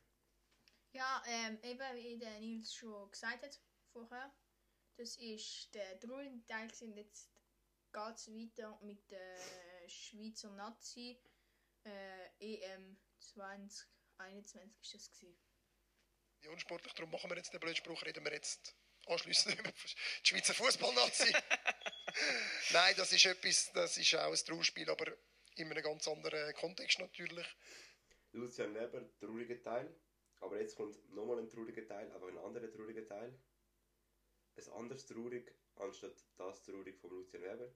Ja, 0.92 1.24
ähm, 1.28 1.60
eben 1.64 1.96
wie 1.98 2.18
der 2.18 2.40
Nils 2.40 2.74
schon 2.74 3.10
gesagt 3.12 3.44
hat 3.44 3.60
vorher, 3.92 4.34
das 4.98 5.18
ist 5.18 5.74
der 5.74 6.00
traurige 6.00 6.44
Teil 6.46 6.68
gewesen. 6.68 6.96
Jetzt 6.96 7.32
geht 7.92 8.16
es 8.16 8.28
weiter 8.28 8.80
mit 8.82 9.10
der 9.12 9.38
Schweizer 9.88 10.52
Nazi 10.52 11.20
äh, 11.86 12.30
EM 12.40 12.98
2021 13.20 14.72
ist 14.82 14.94
das 14.94 15.12
gewesen. 15.12 15.38
ja, 16.42 16.52
unsportlich. 16.52 16.94
Darum 16.94 17.12
machen 17.12 17.30
wir 17.30 17.38
jetzt 17.38 17.54
den 17.54 17.60
Blödspruch, 17.60 18.04
reden 18.04 18.24
wir 18.26 18.34
jetzt 18.34 18.76
anschliessend 19.08 19.56
über 19.60 19.72
die 19.72 20.28
Schweizer 20.28 20.54
Fußballnazi. 20.54 21.34
Nein, 22.72 22.96
das 22.98 23.12
ist 23.12 23.26
etwas, 23.26 23.72
das 23.74 23.98
ist 23.98 24.16
auch 24.16 24.32
ein 24.32 24.46
Trauerspiel, 24.46 24.90
aber 24.90 25.16
in 25.60 25.72
einem 25.72 25.84
ganz 25.84 26.08
anderen 26.08 26.54
Kontext 26.56 27.00
natürlich. 27.00 27.48
Lucian 28.32 28.74
Weber, 28.76 29.10
trauriger 29.20 29.62
Teil. 29.62 29.96
Aber 30.42 30.60
jetzt 30.60 30.76
kommt 30.76 30.96
nochmal 31.14 31.40
ein 31.40 31.50
trauriger 31.50 31.86
Teil, 31.86 32.12
aber 32.12 32.28
ein 32.28 32.38
anderer 32.38 32.72
trauriger 32.72 33.06
Teil. 33.06 33.38
Ein 34.56 34.72
anderes 34.74 35.06
traurig, 35.06 35.54
anstatt 35.76 36.16
das 36.38 36.64
traurig 36.64 37.00
von 37.00 37.10
Lucian 37.12 37.44
Weber. 37.44 37.72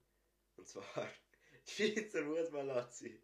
Und 0.55 0.67
zwar 0.67 0.85
die 1.67 1.71
Schweizer 1.71 2.23
Fußball-Nazi. 2.23 3.21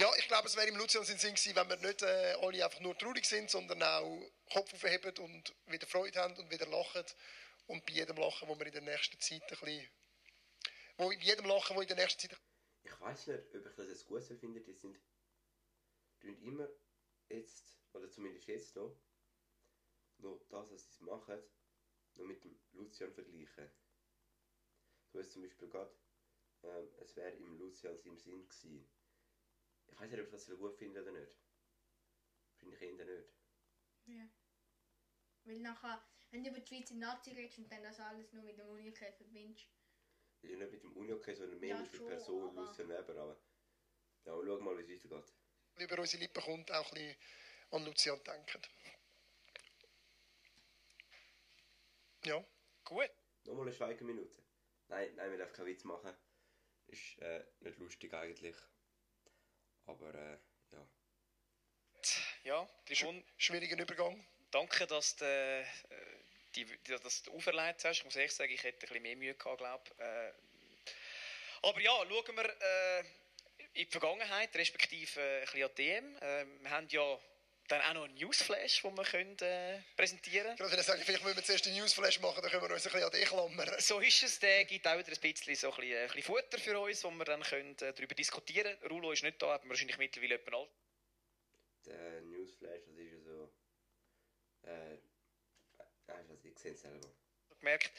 Ja, 0.00 0.10
ich 0.16 0.28
glaube, 0.28 0.48
es 0.48 0.56
wäre 0.56 0.68
im 0.68 0.76
Lucian 0.76 1.04
Sinn 1.04 1.18
gewesen, 1.18 1.56
wenn 1.56 1.68
wir 1.68 1.76
nicht 1.76 2.02
äh, 2.02 2.34
alle 2.40 2.64
einfach 2.64 2.80
nur 2.80 2.96
traurig 2.96 3.26
sind, 3.26 3.50
sondern 3.50 3.82
auch 3.82 4.30
Kopf 4.50 4.72
aufheben 4.72 5.14
und 5.18 5.54
wieder 5.66 5.86
Freude 5.86 6.18
haben 6.20 6.34
und 6.36 6.50
wieder 6.50 6.66
lachen. 6.66 7.04
Und 7.66 7.84
bei 7.84 7.92
jedem 7.92 8.16
Lachen, 8.16 8.48
wo 8.48 8.58
wir 8.58 8.66
in 8.66 8.72
der 8.72 8.82
nächsten 8.82 9.20
Zeit 9.20 9.42
ein 9.42 9.48
bisschen... 9.48 9.90
Wo, 10.96 11.08
bei 11.08 11.14
jedem 11.16 11.44
Lachen, 11.44 11.76
wo 11.76 11.82
in 11.82 11.88
der 11.88 11.98
nächsten 11.98 12.18
Zeit... 12.18 12.38
Ich 12.82 13.00
weiß 13.00 13.26
nicht, 13.28 13.54
ob 13.54 13.66
ich 13.66 13.74
das 13.74 13.88
jetzt 13.88 14.06
gut 14.06 14.22
finde. 14.22 14.60
Die 14.60 14.72
sind 14.72 14.98
tun 16.20 16.36
immer 16.42 16.68
jetzt, 17.28 17.78
oder 17.92 18.10
zumindest 18.10 18.46
jetzt 18.46 18.76
noch, 18.76 18.96
noch 20.18 20.40
das, 20.48 20.70
was 20.70 20.92
sie 20.92 21.04
machen, 21.04 21.38
noch 22.14 22.26
mit 22.26 22.44
dem 22.44 22.58
Lucian 22.72 23.12
vergleichen. 23.12 23.70
So 25.12 25.18
ist 25.18 25.32
zum 25.32 25.42
Beispiel 25.42 25.68
gerade, 25.68 25.94
ähm, 26.62 26.88
es 26.98 27.16
wäre 27.16 27.32
im 27.32 27.58
Lucian 27.58 27.98
im 28.04 28.18
Sinn 28.18 28.46
gewesen. 28.46 28.86
Ich 29.88 29.98
weiß 29.98 30.10
nicht, 30.10 30.20
ob 30.20 30.26
ich 30.26 30.32
das 30.32 30.46
gut 30.46 30.76
finde 30.76 31.02
oder 31.02 31.12
nicht. 31.12 31.36
Finde 32.56 32.76
ich 32.76 32.82
eher 32.82 33.04
nicht. 33.04 33.28
Ja. 34.06 34.28
Weil 35.44 35.60
nachher, 35.60 36.04
wenn 36.30 36.44
du 36.44 36.50
über 36.50 36.60
die 36.60 36.66
Schweizer 36.66 36.94
Nazi 36.94 37.30
redest 37.30 37.58
und 37.58 37.72
dann 37.72 37.82
das 37.82 37.98
alles 37.98 38.32
nur 38.32 38.44
mit 38.44 38.58
dem 38.58 38.68
Unikäfer 38.68 39.24
verbindest. 39.24 39.79
Ja, 40.42 40.56
nicht 40.56 40.72
mit 40.72 40.82
dem 40.82 40.92
Unihockey, 40.96 41.34
sondern 41.34 41.58
mehr 41.60 41.70
Ja, 41.76 41.80
mit 41.82 41.92
der 41.92 41.98
Person 41.98 42.56
aber- 42.58 42.78
Weber. 42.78 43.16
Aber 43.22 43.36
ja, 44.24 44.32
schau 44.46 44.60
mal, 44.60 44.78
wie 44.88 44.94
es 44.94 45.04
weitergeht. 45.10 45.32
über 45.78 45.98
unsere 45.98 46.22
Lippen 46.22 46.42
kommt, 46.42 46.70
auch 46.72 46.92
ein 46.92 46.94
bisschen 46.94 47.16
an 47.70 47.84
Lucian 47.84 48.22
denken. 48.24 48.62
Ja. 52.24 52.44
Gut. 52.84 53.10
Nochmal 53.44 53.66
eine 53.66 53.74
Schweigeminute. 53.74 54.42
Nein, 54.88 55.14
nein, 55.14 55.30
wir 55.30 55.38
dürfen 55.38 55.54
keinen 55.54 55.66
Witz 55.66 55.84
machen. 55.84 56.14
Ist 56.88 57.18
äh, 57.20 57.44
nicht 57.60 57.78
lustig 57.78 58.12
eigentlich. 58.12 58.56
Aber 59.86 60.14
äh, 60.14 60.38
ja. 60.72 60.88
Ja, 62.44 62.66
Tribun, 62.86 63.24
Schwieriger 63.36 63.80
Übergang. 63.80 64.26
danke, 64.50 64.86
dass 64.86 65.16
du, 65.16 65.24
äh, 65.24 65.64
die, 66.54 66.64
die, 66.64 66.96
dass 66.96 67.22
du 67.22 67.32
auferlegt 67.32 67.84
hast. 67.84 67.98
Ich 67.98 68.04
muss 68.04 68.16
ehrlich 68.16 68.32
sagen, 68.32 68.52
ich 68.52 68.62
hätte 68.62 68.78
ein 68.78 68.88
bisschen 68.88 69.02
mehr 69.02 69.16
Mühe 69.16 69.34
gehabt, 69.34 69.58
glaube 69.58 69.90
äh, 69.98 70.32
Aber 71.62 71.80
ja, 71.80 71.92
schauen 71.92 72.36
wir 72.36 72.44
äh, 72.44 73.00
in 73.74 73.84
die 73.84 73.86
Vergangenheit, 73.86 74.54
respektive 74.56 75.20
äh, 75.20 75.40
ein 75.40 75.44
bisschen 75.44 75.62
an 75.62 75.70
die 75.76 75.84
DM. 75.84 76.16
Äh, 76.16 76.46
wir 76.62 76.70
haben 76.70 76.88
ja 76.88 77.20
dann 77.68 77.80
auch 77.82 77.94
noch 77.94 78.04
einen 78.04 78.14
Newsflash, 78.14 78.82
den 78.82 78.96
wir 78.96 79.04
können, 79.04 79.36
äh, 79.40 79.80
präsentieren 79.96 80.54
Ich 80.54 80.60
würde 80.60 80.82
sagen, 80.82 81.02
vielleicht 81.04 81.22
müssen 81.22 81.36
wir 81.36 81.44
zuerst 81.44 81.66
den 81.66 81.74
Newsflash 81.74 82.20
machen, 82.20 82.42
dann 82.42 82.50
können 82.50 82.64
wir 82.64 82.74
uns 82.74 82.86
ein 82.86 82.92
bisschen 82.92 83.06
an 83.06 83.12
dich 83.12 83.28
klammern. 83.28 83.80
So 83.80 84.00
ist 84.00 84.22
es, 84.22 84.38
der 84.40 84.64
gibt 84.64 84.86
auch 84.86 84.98
wieder 84.98 85.12
ein 85.12 85.20
bisschen, 85.20 85.54
so 85.54 85.70
ein 85.70 85.76
bisschen, 85.76 85.92
äh, 85.92 86.00
ein 86.00 86.06
bisschen 86.08 86.22
Futter 86.22 86.58
für 86.58 86.78
uns, 86.80 87.04
wo 87.04 87.10
wir 87.10 87.24
dann 87.24 87.42
können, 87.42 87.76
äh, 87.78 87.92
darüber 87.92 88.14
diskutieren 88.14 88.76
können. 88.80 88.92
Rulo 88.92 89.12
ist 89.12 89.22
nicht 89.22 89.40
da, 89.40 89.54
hat 89.54 89.62
man 89.62 89.70
wahrscheinlich 89.70 89.98
mittlerweile 89.98 90.36
jemand 90.36 90.54
alt. 90.54 90.70
Der 91.86 92.20
Newsflash, 92.22 92.82
das 92.86 92.96
ist 92.96 93.12
ja 93.12 93.20
so. 93.20 93.52
Äh. 94.62 95.09
Nein, 96.10 96.26
also, 96.30 96.48
ich 96.48 96.58
sehe 96.58 96.72
es 96.72 96.80
selber. 96.80 97.08
gemerkt. 97.58 97.90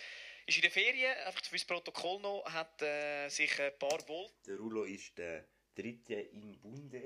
Ist 0.48 0.58
in 0.58 0.62
der 0.63 0.72
Ferien, 0.72 1.15
einfach 1.20 1.46
fürs 1.46 1.65
Protokoll 1.65 2.20
noch, 2.20 2.44
hat 2.51 2.82
äh, 2.82 3.30
sich 3.30 3.60
ein 3.62 3.77
paar 3.77 4.06
Volt 4.08 4.34
Der 4.48 4.58
Rulo 4.58 4.84
ist 4.84 5.18
der 5.18 5.46
dritte 5.75 6.15
im 6.15 6.60
Bunde. 6.60 6.98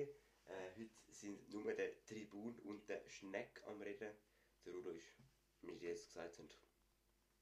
Äh, 0.47 0.71
heute 0.77 0.89
sind 1.11 1.49
nur 1.49 1.73
der 1.73 2.03
Tribun 2.05 2.57
und 2.59 2.87
der 2.87 3.07
Schneck 3.09 3.61
am 3.65 3.81
Reden. 3.81 4.15
Der 4.65 4.73
Rulo 4.73 4.91
ist, 4.91 5.05
wie 5.61 5.75
Sie 5.77 5.87
jetzt 5.87 6.07
gesagt 6.07 6.37
haben, 6.37 6.49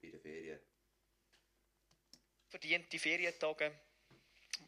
bei 0.02 0.08
der 0.08 0.20
Ferien. 0.20 0.60
verdiente 2.48 2.98
Ferientage. 2.98 3.72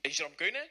Ist 0.02 0.20
er 0.20 0.26
am 0.26 0.36
Gönnen? 0.36 0.68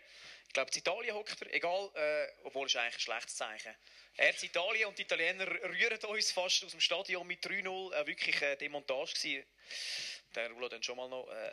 Ich 0.55 0.57
glaube, 0.57 0.71
in 0.71 0.77
Italien 0.79 1.15
hockt 1.15 1.41
er. 1.41 1.53
Egal, 1.53 1.91
äh, 1.95 2.27
obwohl 2.43 2.67
es 2.67 2.75
eigentlich 2.77 2.95
ein 2.95 2.99
schlechtes 3.01 3.35
Zeichen. 3.35 3.75
Er 4.15 4.29
ist 4.29 4.41
in 4.41 4.47
Italien 4.47 4.87
und 4.87 4.97
die 4.97 5.01
Italiener 5.01 5.45
rühren 5.47 5.99
uns 6.05 6.31
fast 6.31 6.63
aus 6.63 6.71
dem 6.71 6.79
Stadion 6.79 7.27
mit 7.27 7.45
3-0. 7.45 7.93
Äh, 7.93 8.07
wirklich 8.07 8.41
eine 8.41 8.55
Demontage 8.55 9.15
gewesen. 9.15 9.45
Der 10.33 10.49
Rulo 10.51 10.69
dann 10.69 10.81
schon 10.81 10.95
mal 10.95 11.09
noch 11.09 11.27
äh, 11.27 11.51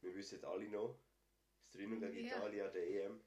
Wir 0.00 0.12
wissen 0.16 0.44
alle 0.44 0.68
noch, 0.68 0.98
das 1.66 1.74
3 1.74 1.84
gegen 1.84 2.16
Ja. 2.16 2.36
Italien 2.36 2.66
an 2.66 2.72
der 2.72 2.82
EM. 2.82 3.24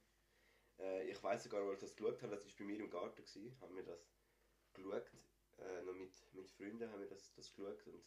Äh, 0.80 1.10
ich 1.10 1.24
weiß 1.24 1.44
sogar, 1.44 1.66
weil 1.66 1.76
ich 1.76 1.80
das 1.80 1.96
geschaut 1.96 2.22
habe, 2.22 2.36
das 2.36 2.46
war 2.46 2.54
bei 2.58 2.64
mir 2.66 2.80
im 2.82 2.90
Garten, 2.90 3.24
gewesen, 3.24 3.58
haben 3.62 3.74
wir 3.74 3.84
das 3.84 4.12
geschaut. 4.74 5.12
Äh, 5.60 5.82
noch 5.84 5.94
mit, 5.94 6.12
mit 6.34 6.52
Freunden 6.52 6.92
haben 6.92 7.00
wir 7.00 7.08
das, 7.08 7.34
das 7.36 7.54
geschaut 7.56 7.88
und 7.88 8.06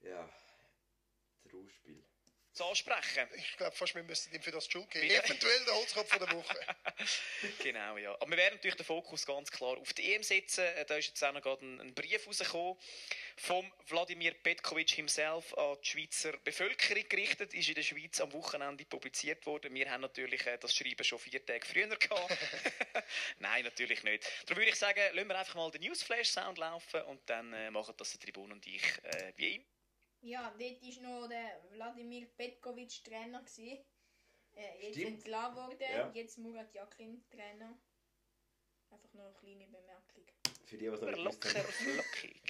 ja, 0.00 0.32
Trauerspiel. 1.46 2.02
Zu 2.58 2.64
ansprechen. 2.64 3.28
Ich 3.36 3.56
glaube 3.56 3.76
fast, 3.76 3.94
wir 3.94 4.02
müssen 4.02 4.34
ihm 4.34 4.42
für 4.42 4.50
das 4.50 4.66
Schuld 4.66 4.90
geben. 4.90 5.08
Eventuell 5.08 5.64
der 5.64 5.74
Holzkopf 5.74 6.08
von 6.08 6.18
der 6.18 6.32
Woche. 6.32 6.58
Genau, 7.62 7.96
ja. 7.96 8.12
Aber 8.14 8.30
wir 8.30 8.36
werden 8.36 8.54
natürlich 8.54 8.76
den 8.76 8.84
Fokus 8.84 9.24
ganz 9.24 9.50
klar 9.50 9.78
auf 9.78 9.92
die 9.92 10.12
EM 10.12 10.22
setzen. 10.22 10.64
Da 10.88 10.96
ist 10.96 11.08
jetzt 11.08 11.22
auch 11.22 11.32
noch 11.32 11.40
gerade 11.40 11.64
ein, 11.64 11.80
ein 11.80 11.94
Brief 11.94 12.26
rausgekommen 12.26 12.76
vom 13.36 13.72
Wladimir 13.86 14.34
Petkovic 14.34 14.90
himself 14.90 15.54
an 15.56 15.76
die 15.82 15.88
Schweizer 15.88 16.32
Bevölkerung 16.38 17.08
gerichtet. 17.08 17.54
Ist 17.54 17.68
in 17.68 17.76
der 17.76 17.82
Schweiz 17.82 18.20
am 18.20 18.32
Wochenende 18.32 18.84
publiziert 18.84 19.46
worden. 19.46 19.72
Wir 19.72 19.88
haben 19.88 20.00
natürlich 20.00 20.44
äh, 20.46 20.58
das 20.58 20.74
Schreiben 20.74 21.04
schon 21.04 21.20
vier 21.20 21.44
Tage 21.44 21.64
früher 21.64 21.86
gehabt. 21.86 22.36
Nein, 23.38 23.64
natürlich 23.64 24.02
nicht. 24.02 24.24
Darum 24.46 24.58
würde 24.58 24.70
ich 24.70 24.76
sagen, 24.76 25.00
lassen 25.12 25.28
wir 25.28 25.38
einfach 25.38 25.54
mal 25.54 25.70
den 25.70 25.82
Newsflash-Sound 25.82 26.58
laufen 26.58 27.02
und 27.02 27.20
dann 27.30 27.52
äh, 27.52 27.70
machen 27.70 27.94
das 27.96 28.10
der 28.10 28.20
Tribun 28.20 28.50
und 28.50 28.66
ich 28.66 28.82
äh, 29.04 29.32
wie 29.36 29.54
immer. 29.54 29.77
Ja, 30.20 30.50
dort 30.58 30.82
war 30.82 31.02
noch 31.20 31.28
der 31.28 31.62
Wladimir 31.70 32.26
Petkovic 32.36 33.02
Trainer. 33.04 33.40
Gewesen. 33.40 33.84
Äh, 34.54 34.86
jetzt 34.86 34.96
Stimmt. 34.96 35.18
entlassen 35.18 35.56
worden, 35.56 35.78
Ja. 35.80 36.10
jetzt 36.12 36.38
Murat 36.38 36.74
Yakin 36.74 37.24
Trainer. 37.30 37.78
Einfach 38.90 39.12
nur 39.12 39.26
eine 39.26 39.34
kleine 39.34 39.66
Bemerkung. 39.66 40.24
Für 40.64 40.76
die, 40.76 40.90
was 40.90 41.00
noch 41.00 41.08
nicht 41.10 41.40
gewusst 41.40 41.44
Locker, 41.44 41.58
haben. 41.60 42.42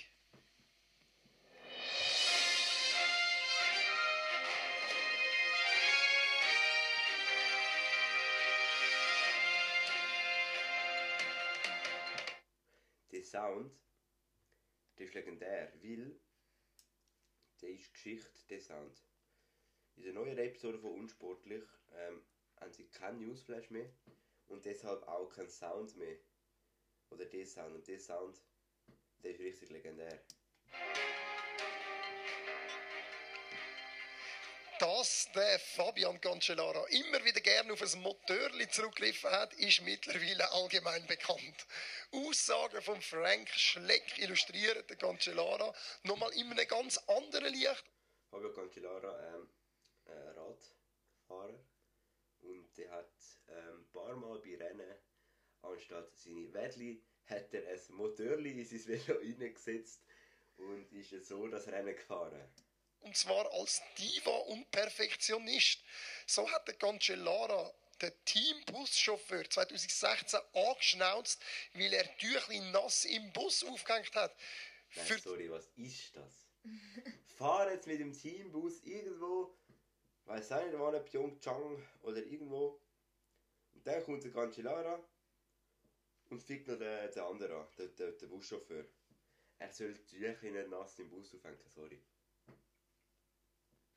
Der 13.12 13.22
Sound, 13.22 13.72
ist 14.96 15.14
legendär, 15.14 15.72
weil 15.82 16.18
der 17.61 17.71
ist 17.71 17.93
Geschichte, 17.93 18.31
der 18.50 18.61
Sound. 18.61 19.03
In 19.97 20.05
der 20.05 20.12
neuen 20.12 20.38
Episode 20.38 20.79
von 20.79 20.93
Unsportlich 20.93 21.65
ähm, 21.93 22.23
haben 22.61 22.73
sie 22.73 22.88
keinen 22.88 23.21
Newsflash 23.21 23.71
mehr 23.71 23.91
und 24.47 24.65
deshalb 24.65 25.03
auch 25.09 25.29
keinen 25.31 25.50
Sound 25.50 25.97
mehr. 25.97 26.17
Oder 27.11 27.25
der 27.25 27.47
Sound. 27.47 27.75
Und 27.75 27.88
der 27.88 27.99
Sound, 27.99 28.41
der 29.23 29.33
ist 29.33 29.41
richtig 29.41 29.71
legendär. 29.71 30.23
Dass 34.88 35.30
der 35.33 35.59
Fabian 35.59 36.18
Cancellara 36.18 36.87
immer 36.87 37.23
wieder 37.23 37.42
gerne 37.42 37.75
auf 37.75 37.83
ein 37.83 38.00
Motörli 38.00 38.71
zurückgegriffen 38.71 39.30
hat, 39.30 39.52
ist 39.52 39.83
mittlerweile 39.83 40.50
allgemein 40.50 41.07
bekannt. 41.07 41.66
Aussagen 42.11 42.80
von 42.80 42.99
Frank 43.02 43.50
Schleck 43.50 44.18
illustrieren 44.18 44.87
den 44.87 44.97
Cancellara 44.97 45.75
nochmal 46.04 46.33
in 46.33 46.50
einem 46.50 46.66
ganz 46.66 46.97
anderen 47.07 47.52
Licht. 47.52 47.85
Fabio 48.30 48.50
Cancellara, 48.54 49.35
ähm, 49.35 49.50
äh, 50.07 50.12
Radfahrer. 50.30 51.61
Und 52.40 52.78
der 52.78 52.90
hat 52.90 53.12
ähm, 53.49 53.80
ein 53.80 53.90
paar 53.92 54.16
Mal 54.16 54.38
bei 54.38 54.57
Rennen, 54.57 54.97
anstatt 55.61 56.16
seine 56.16 56.50
Wedli, 56.54 57.04
hat 57.26 57.52
er 57.52 57.68
ein 57.68 57.80
Motörli 57.90 58.52
in 58.52 58.64
sein 58.64 58.87
Velo 58.87 59.18
reingesetzt 59.18 60.02
und 60.57 60.90
ist 60.95 61.26
so 61.26 61.47
das 61.47 61.68
Rennen 61.68 61.95
gefahren. 61.95 62.50
Und 63.00 63.17
zwar 63.17 63.50
als 63.52 63.81
Diva 63.99 64.31
und 64.31 64.71
Perfektionist. 64.71 65.83
So 66.26 66.50
hat 66.50 66.67
der 66.67 66.75
Cancellara 66.75 67.73
den 68.00 68.12
Teambuschauffeur 68.25 69.49
2016 69.49 70.40
angeschnauzt, 70.52 71.43
weil 71.75 71.93
er 71.93 72.17
Tüchli 72.19 72.61
nass 72.71 73.05
im 73.05 73.33
Bus 73.33 73.64
aufgehängt 73.64 74.14
hat. 74.14 74.35
Nein, 74.95 75.07
Für 75.07 75.19
sorry, 75.19 75.50
was 75.50 75.69
ist 75.76 76.17
das? 76.17 76.47
Fahr 77.37 77.71
jetzt 77.71 77.87
mit 77.87 78.00
dem 78.00 78.12
Teambus 78.12 78.83
irgendwo, 78.83 79.57
weiß 80.25 80.52
auch 80.52 80.64
nicht, 80.64 80.78
wann, 80.78 81.05
Pyeongchang 81.05 81.83
oder 82.02 82.19
irgendwo. 82.19 82.81
Und 83.73 83.87
dann 83.87 84.02
kommt 84.05 84.25
der 84.25 84.33
Cancellara 84.33 85.02
und 86.31 86.43
fickt 86.43 86.69
noch 86.69 86.78
den, 86.78 87.11
den 87.11 87.23
anderen 87.23 87.57
an, 87.62 87.69
den, 87.78 87.95
den, 87.97 88.19
den 88.19 88.28
Buschauffeur. 88.28 88.85
Er 89.59 89.73
soll 89.73 89.95
Tücher 90.05 90.50
nicht 90.50 90.69
nass 90.69 90.99
im 90.99 91.09
Bus 91.11 91.35
aufhängen, 91.35 91.69
sorry. 91.69 92.02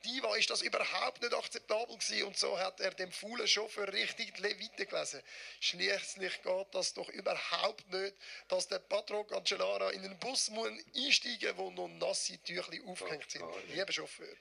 Diva 0.05 0.35
ist 0.35 0.49
das 0.49 0.61
überhaupt 0.61 1.21
nicht 1.21 1.33
akzeptabel 1.33 1.97
gewesen 1.97 2.23
und 2.23 2.37
so 2.37 2.57
hat 2.57 2.79
er 2.79 2.91
dem 2.91 3.11
faulen 3.11 3.47
Chauffeur 3.47 3.91
richtig 3.91 4.33
die 4.35 4.41
Levite 4.41 4.85
gelesen. 4.85 5.21
Schließlich 5.59 6.41
geht 6.41 6.67
das 6.71 6.93
doch 6.93 7.09
überhaupt 7.09 7.87
nicht, 7.91 8.15
dass 8.47 8.67
der 8.67 8.79
Patron 8.79 9.27
Cancellara 9.27 9.91
in 9.91 10.03
einen 10.03 10.19
Bus 10.19 10.49
muss 10.49 10.69
einsteigen 10.95 11.57
wo 11.57 11.71
noch 11.71 11.87
nasse 11.87 12.37
Tüchli 12.39 12.81
aufgehängt 12.85 13.29
sind. 13.29 13.45
Lieber 13.69 13.91
Chauffeur. 13.91 14.35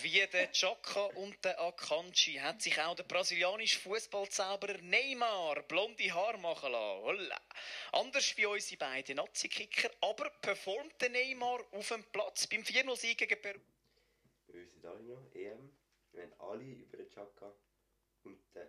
Wie 0.00 0.26
der 0.26 0.50
Chaka 0.52 1.04
und 1.16 1.44
der 1.44 1.60
Akanji 1.60 2.36
hat 2.36 2.62
sich 2.62 2.80
auch 2.80 2.96
der 2.96 3.02
brasilianische 3.02 3.78
Fußballzauberer 3.80 4.78
Neymar 4.78 5.62
blonde 5.64 6.12
Haare 6.14 6.38
machen 6.38 6.72
lassen. 6.72 7.02
Holla. 7.02 7.40
Anders 7.92 8.34
wie 8.36 8.46
unsere 8.46 8.78
beiden 8.78 9.16
Nazi-Kicker, 9.16 9.90
aber 10.00 10.30
performt 10.40 11.00
der 11.00 11.10
Neymar 11.10 11.60
auf 11.72 11.88
dem 11.88 12.04
Platz 12.04 12.46
beim 12.46 12.62
4-0-Sieg 12.62 13.18
gegen 13.18 13.42
Peru. 13.42 13.60
Wir 14.52 14.62
wissen 14.62 14.84
alle 14.84 15.02
noch, 15.02 15.34
EM, 15.34 15.70
wir 16.12 16.22
haben 16.22 16.34
alle 16.38 16.64
über 16.64 16.98
den 16.98 17.08
Chaka 17.08 17.54
und 18.22 18.38
den 18.54 18.68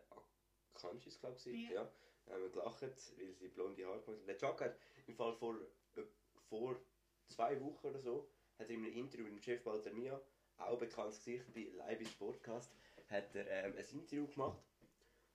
Akanji, 0.73 1.09
glaube 1.09 1.37
ich, 1.37 1.69
ja. 1.69 1.83
ja. 1.83 2.33
haben 2.33 2.51
gelacht, 2.51 2.81
weil 2.81 3.33
sie 3.33 3.49
blonde 3.49 3.85
Haare 3.85 4.01
gemacht 4.01 4.17
haben. 4.17 4.25
Der 4.25 4.37
Chaka 4.37 4.65
hat 4.65 4.77
im 5.07 5.15
Fall 5.15 5.33
vor, 5.33 5.59
äh, 5.95 6.03
vor 6.47 6.79
zwei 7.27 7.59
Wochen 7.61 7.87
oder 7.87 7.99
so, 7.99 8.29
hat 8.57 8.69
er 8.69 8.75
in 8.75 8.85
einem 8.85 8.95
Interview 8.95 9.25
mit 9.25 9.33
dem 9.33 9.41
Chef 9.41 9.65
Walter 9.65 9.91
Mia, 9.91 10.21
auch 10.57 10.79
bekanntes 10.79 11.17
Gesicht 11.17 11.53
bei 11.53 11.69
Live 11.75 12.07
Sportcast, 12.09 12.71
hat 13.07 13.35
er 13.35 13.65
ähm, 13.65 13.75
ein 13.77 13.85
Interview 13.91 14.25
gemacht 14.27 14.63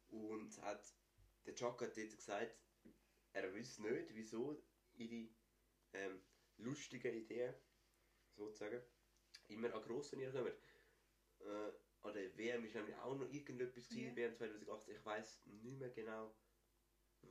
und 0.09 0.62
hat, 0.62 0.83
der 1.44 1.55
Chaka 1.55 1.85
hat 1.85 1.96
dort 1.96 2.16
gesagt, 2.16 2.57
er 3.35 3.55
wüsste 3.55 3.83
nicht, 3.83 4.14
wieso 4.14 4.57
ihre 4.94 5.29
ähm, 5.92 6.22
lustigen 6.57 7.14
Ideen, 7.14 7.55
sozusagen, 8.35 8.81
immer 9.48 9.74
an 9.74 9.82
Grossturnieren 9.82 10.32
kommen. 10.32 10.52
Äh, 11.40 11.72
an 12.02 12.14
der 12.14 12.37
WM 12.38 12.64
ist 12.64 12.74
nämlich 12.74 12.96
auch 12.96 13.16
noch 13.16 13.30
irgendetwas 13.30 13.88
gewesen, 13.88 14.16
WM 14.16 14.34
2018, 14.37 14.94
ich 14.94 15.04
weiß 15.04 15.46
nicht 15.46 15.78
mehr 15.78 15.90
genau 15.90 16.34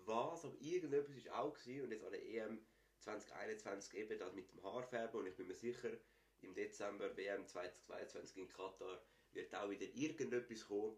was, 0.06 0.45
aber 0.45 0.56
irgendetwas 0.60 1.15
ist 1.15 1.30
auch 1.30 1.53
gewesen. 1.53 1.84
und 1.84 1.91
jetzt 1.91 2.03
an 2.03 2.12
der 2.12 2.25
EM 2.25 2.65
2021 2.99 3.93
eben 3.95 4.19
das 4.19 4.34
mit 4.34 4.51
dem 4.51 4.63
Haarfärben 4.63 5.19
und 5.19 5.27
ich 5.27 5.36
bin 5.36 5.47
mir 5.47 5.56
sicher, 5.56 5.91
im 6.41 6.53
Dezember 6.53 7.15
WM 7.15 7.47
2022 7.47 8.38
in 8.38 8.49
Katar 8.49 9.01
wird 9.32 9.56
auch 9.56 9.69
wieder 9.69 9.86
irgendetwas 9.95 10.67
kommen. 10.67 10.97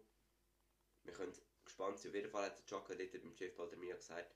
Wir 1.04 1.12
können 1.14 1.32
gespannt 1.64 1.98
sein. 1.98 2.10
Auf 2.10 2.14
jeden 2.14 2.30
Fall 2.30 2.46
hat 2.46 2.58
der 2.58 2.66
Chaka 2.66 2.94
dort 2.94 3.12
beim 3.12 3.34
Chef 3.34 3.54
Baldermia 3.56 3.96
gesagt, 3.96 4.34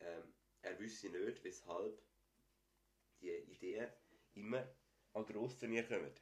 ähm, 0.00 0.34
er 0.60 0.78
wüsste 0.78 1.08
nicht, 1.10 1.42
weshalb 1.42 2.00
die 3.20 3.30
Ideen 3.30 3.90
immer 4.34 4.68
an 5.14 5.26
Grossturnier 5.26 5.84
kommen. 5.84 6.12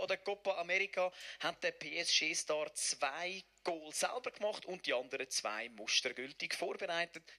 An 0.00 0.08
der 0.08 0.18
Copa 0.18 0.60
America 0.60 1.10
hat 1.40 1.62
der 1.62 1.72
PSG-Star 1.72 2.72
zwei 2.74 3.42
Goal 3.62 3.92
selber 3.92 4.30
gemacht 4.30 4.66
und 4.66 4.84
die 4.86 4.92
anderen 4.92 5.28
zwei 5.30 5.68
mustergültig 5.70 6.54
vorbereitet. 6.54 7.32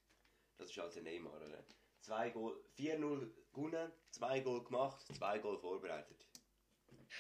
Das 0.58 0.70
ist 0.70 0.80
also 0.80 1.02
Neymar, 1.02 1.42
oder? 1.42 1.64
Zwei 2.02 2.30
Goal, 2.30 2.64
4-0 2.78 3.32
gewonnen, 3.54 3.92
zwei 4.12 4.40
Goal 4.40 4.64
gemacht, 4.64 5.06
zwei 5.16 5.38
Goal 5.40 5.60
vorbereitet. 5.60 6.26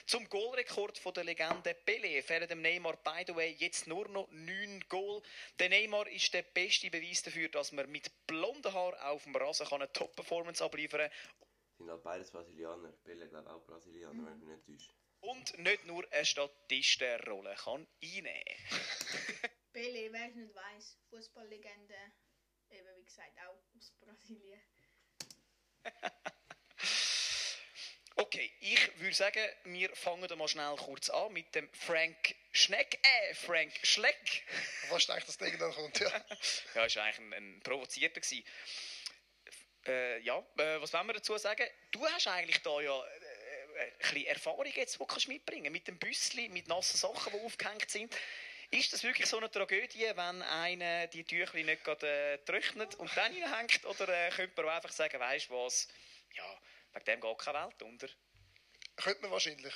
Zum 0.05 0.27
Goalrekord 0.27 0.97
von 0.97 1.13
der 1.13 1.23
Legende 1.23 1.75
Pelé 1.86 2.21
fehlen 2.21 2.47
dem 2.47 2.62
Neymar 2.62 2.97
by 2.97 3.23
the 3.25 3.36
way 3.36 3.55
jetzt 3.58 3.88
nur 3.88 4.08
noch 4.10 4.29
9 4.31 4.84
Goal. 4.89 5.21
Der 5.60 5.69
Neymar 5.69 6.08
ist 6.08 6.34
der 6.34 6.43
beste 6.43 6.89
Beweis 6.89 7.23
dafür, 7.23 7.49
dass 7.49 7.71
man 7.71 7.89
mit 7.89 8.12
blonden 8.27 8.73
Haaren 8.73 8.99
auf 8.99 9.23
dem 9.23 9.36
Rasen 9.36 9.67
kann 9.67 9.81
eine 9.81 9.91
Top-Performance 9.93 10.63
abliefern 10.63 11.10
Sind 11.77 11.89
halt 11.89 12.03
beides 12.03 12.31
Brasilianer. 12.31 12.91
Pelle 13.03 13.27
glaube 13.27 13.49
auch 13.53 13.65
Brasilianer, 13.65 14.25
wenn 14.25 14.38
ich 14.38 14.43
mich 14.43 14.67
nicht 14.67 14.88
täusche. 14.88 14.93
und 15.21 15.57
nicht 15.59 15.85
nur 15.85 16.05
eine 16.11 16.25
Statistenrolle 16.25 17.55
kann 17.55 17.88
einnehmen. 18.01 18.43
Pele, 19.73 20.11
wer 20.13 20.29
es 20.29 20.35
nicht 20.35 20.55
weiß, 20.55 20.97
Fußballlegende, 21.09 21.95
eben 22.69 22.88
wie 22.97 23.03
gesagt 23.03 23.38
auch 23.39 23.75
aus 23.75 23.91
Brasilien. 23.99 24.61
Okay, 28.17 28.49
ich 28.61 28.99
würde 29.01 29.13
sagen, 29.13 29.45
wir 29.65 29.93
fangen 29.93 30.38
mal 30.38 30.47
schnell 30.47 30.73
kurz 30.77 31.09
an 31.09 31.33
mit 31.33 31.53
dem 31.53 31.69
Frank 31.73 32.33
Schneck, 32.53 32.97
äh, 33.03 33.33
Frank 33.33 33.73
Schleck. 33.83 34.45
Was 34.89 35.05
denkt 35.05 35.27
das 35.27 35.38
Ding 35.38 35.57
dann 35.59 35.73
kommt? 35.73 35.99
Ja. 35.99 36.09
Ja, 36.75 36.85
ist 36.85 36.97
eigentlich 36.97 37.19
ein, 37.19 37.33
ein 37.33 37.59
provozierter 37.61 38.21
gewesen. 38.21 38.45
Äh, 39.87 40.19
ja, 40.21 40.39
äh, 40.57 40.81
was 40.81 40.93
wollen 40.93 41.07
wir 41.07 41.13
dazu 41.13 41.37
sagen? 41.37 41.67
Du 41.91 42.05
hast 42.07 42.27
eigentlich 42.27 42.61
da 42.61 42.81
ja 42.81 43.03
äh, 43.03 43.83
ein 43.83 43.91
bisschen 43.99 44.25
Erfahrung 44.25 44.65
jetzt, 44.65 44.95
die 44.95 44.97
du 44.97 45.05
kannst 45.05 45.27
mitbringen 45.27 45.71
mit 45.71 45.87
dem 45.87 45.99
Büssli, 45.99 46.49
mit 46.49 46.67
nassen 46.67 46.97
Sachen, 46.97 47.33
die 47.33 47.45
aufgehängt 47.45 47.89
sind. 47.89 48.15
Ist 48.71 48.93
das 48.93 49.03
wirklich 49.03 49.27
so 49.27 49.37
eine 49.37 49.49
Tragödie, 49.49 50.11
wenn 50.15 50.41
einer 50.41 51.07
die 51.07 51.23
Tüchli 51.23 51.63
nicht 51.63 51.83
gerade 51.83 52.07
äh, 52.07 52.37
trocknet 52.39 52.95
und 52.95 53.15
dann 53.15 53.31
reinhängt? 53.31 53.85
Oder 53.85 54.09
äh, 54.09 54.29
könnte 54.31 54.63
man 54.63 54.75
einfach 54.75 54.91
sagen, 54.91 55.19
weißt 55.19 55.49
du 55.49 55.53
was, 55.53 55.87
ja, 56.33 56.59
wegen 56.93 57.05
dem 57.05 57.21
geht 57.21 57.37
keine 57.37 57.65
Welt 57.65 57.81
unter? 57.83 58.07
Könnte 58.95 59.21
man 59.21 59.31
wahrscheinlich. 59.31 59.73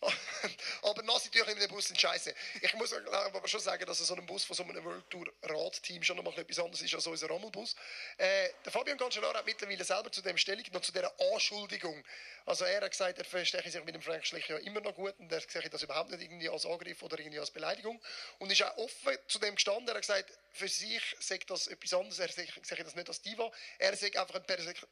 aber 0.82 1.02
nasse 1.02 1.30
Tücher 1.30 1.48
in 1.48 1.58
dem 1.58 1.68
Bus 1.68 1.88
sind 1.88 2.00
scheiße. 2.00 2.34
Ich 2.62 2.74
muss 2.74 2.92
aber 2.92 3.46
schon 3.46 3.60
sagen, 3.60 3.84
dass 3.84 3.98
so 3.98 4.14
ein 4.14 4.24
Bus 4.24 4.44
von 4.44 4.56
so 4.56 4.62
einem 4.62 4.82
World 4.82 5.08
Tour 5.10 5.26
Radteam 5.42 6.02
schon 6.02 6.16
noch 6.16 6.38
etwas 6.38 6.58
anderes 6.58 6.80
ist 6.80 6.94
als 6.94 7.06
unser 7.06 7.28
Rammelbus. 7.28 7.76
Äh, 8.16 8.48
der 8.64 8.72
Fabian 8.72 8.96
Cancellara 8.96 9.38
hat 9.38 9.46
mittlerweile 9.46 9.84
selber 9.84 10.10
zu 10.10 10.22
dem 10.22 10.38
Stellung 10.38 10.64
noch 10.72 10.80
zu 10.80 10.92
dieser 10.92 11.12
Anschuldigung. 11.32 12.02
Also 12.46 12.64
er 12.64 12.80
hat 12.80 12.90
gesagt, 12.90 13.18
er 13.18 13.24
verstehe 13.24 13.62
sich 13.70 13.84
mit 13.84 13.94
dem 13.94 14.00
Frank 14.00 14.24
Schlich 14.24 14.48
ja 14.48 14.56
immer 14.58 14.80
noch 14.80 14.94
gut 14.94 15.14
und 15.18 15.30
er 15.30 15.40
sehe 15.40 15.68
das 15.68 15.82
überhaupt 15.82 16.10
nicht 16.10 16.22
irgendwie 16.22 16.48
als 16.48 16.64
Angriff 16.64 17.02
oder 17.02 17.18
irgendwie 17.18 17.38
als 17.38 17.50
Beleidigung. 17.50 18.00
Und 18.38 18.50
ist 18.50 18.62
auch 18.62 18.76
offen 18.78 19.18
zu 19.28 19.38
dem 19.38 19.54
gestanden. 19.54 19.88
Er 19.88 19.94
hat 19.94 20.00
gesagt, 20.00 20.32
für 20.52 20.68
sich 20.68 21.02
sagt 21.20 21.50
das 21.50 21.66
etwas 21.66 21.92
anderes. 21.92 22.18
Er 22.18 22.28
sehe 22.28 22.84
das 22.84 22.94
nicht 22.94 23.08
als 23.08 23.20
Diva. 23.20 23.52
Er 23.78 23.94
sagt 23.96 24.16
einfach 24.16 24.36
ein 24.36 24.44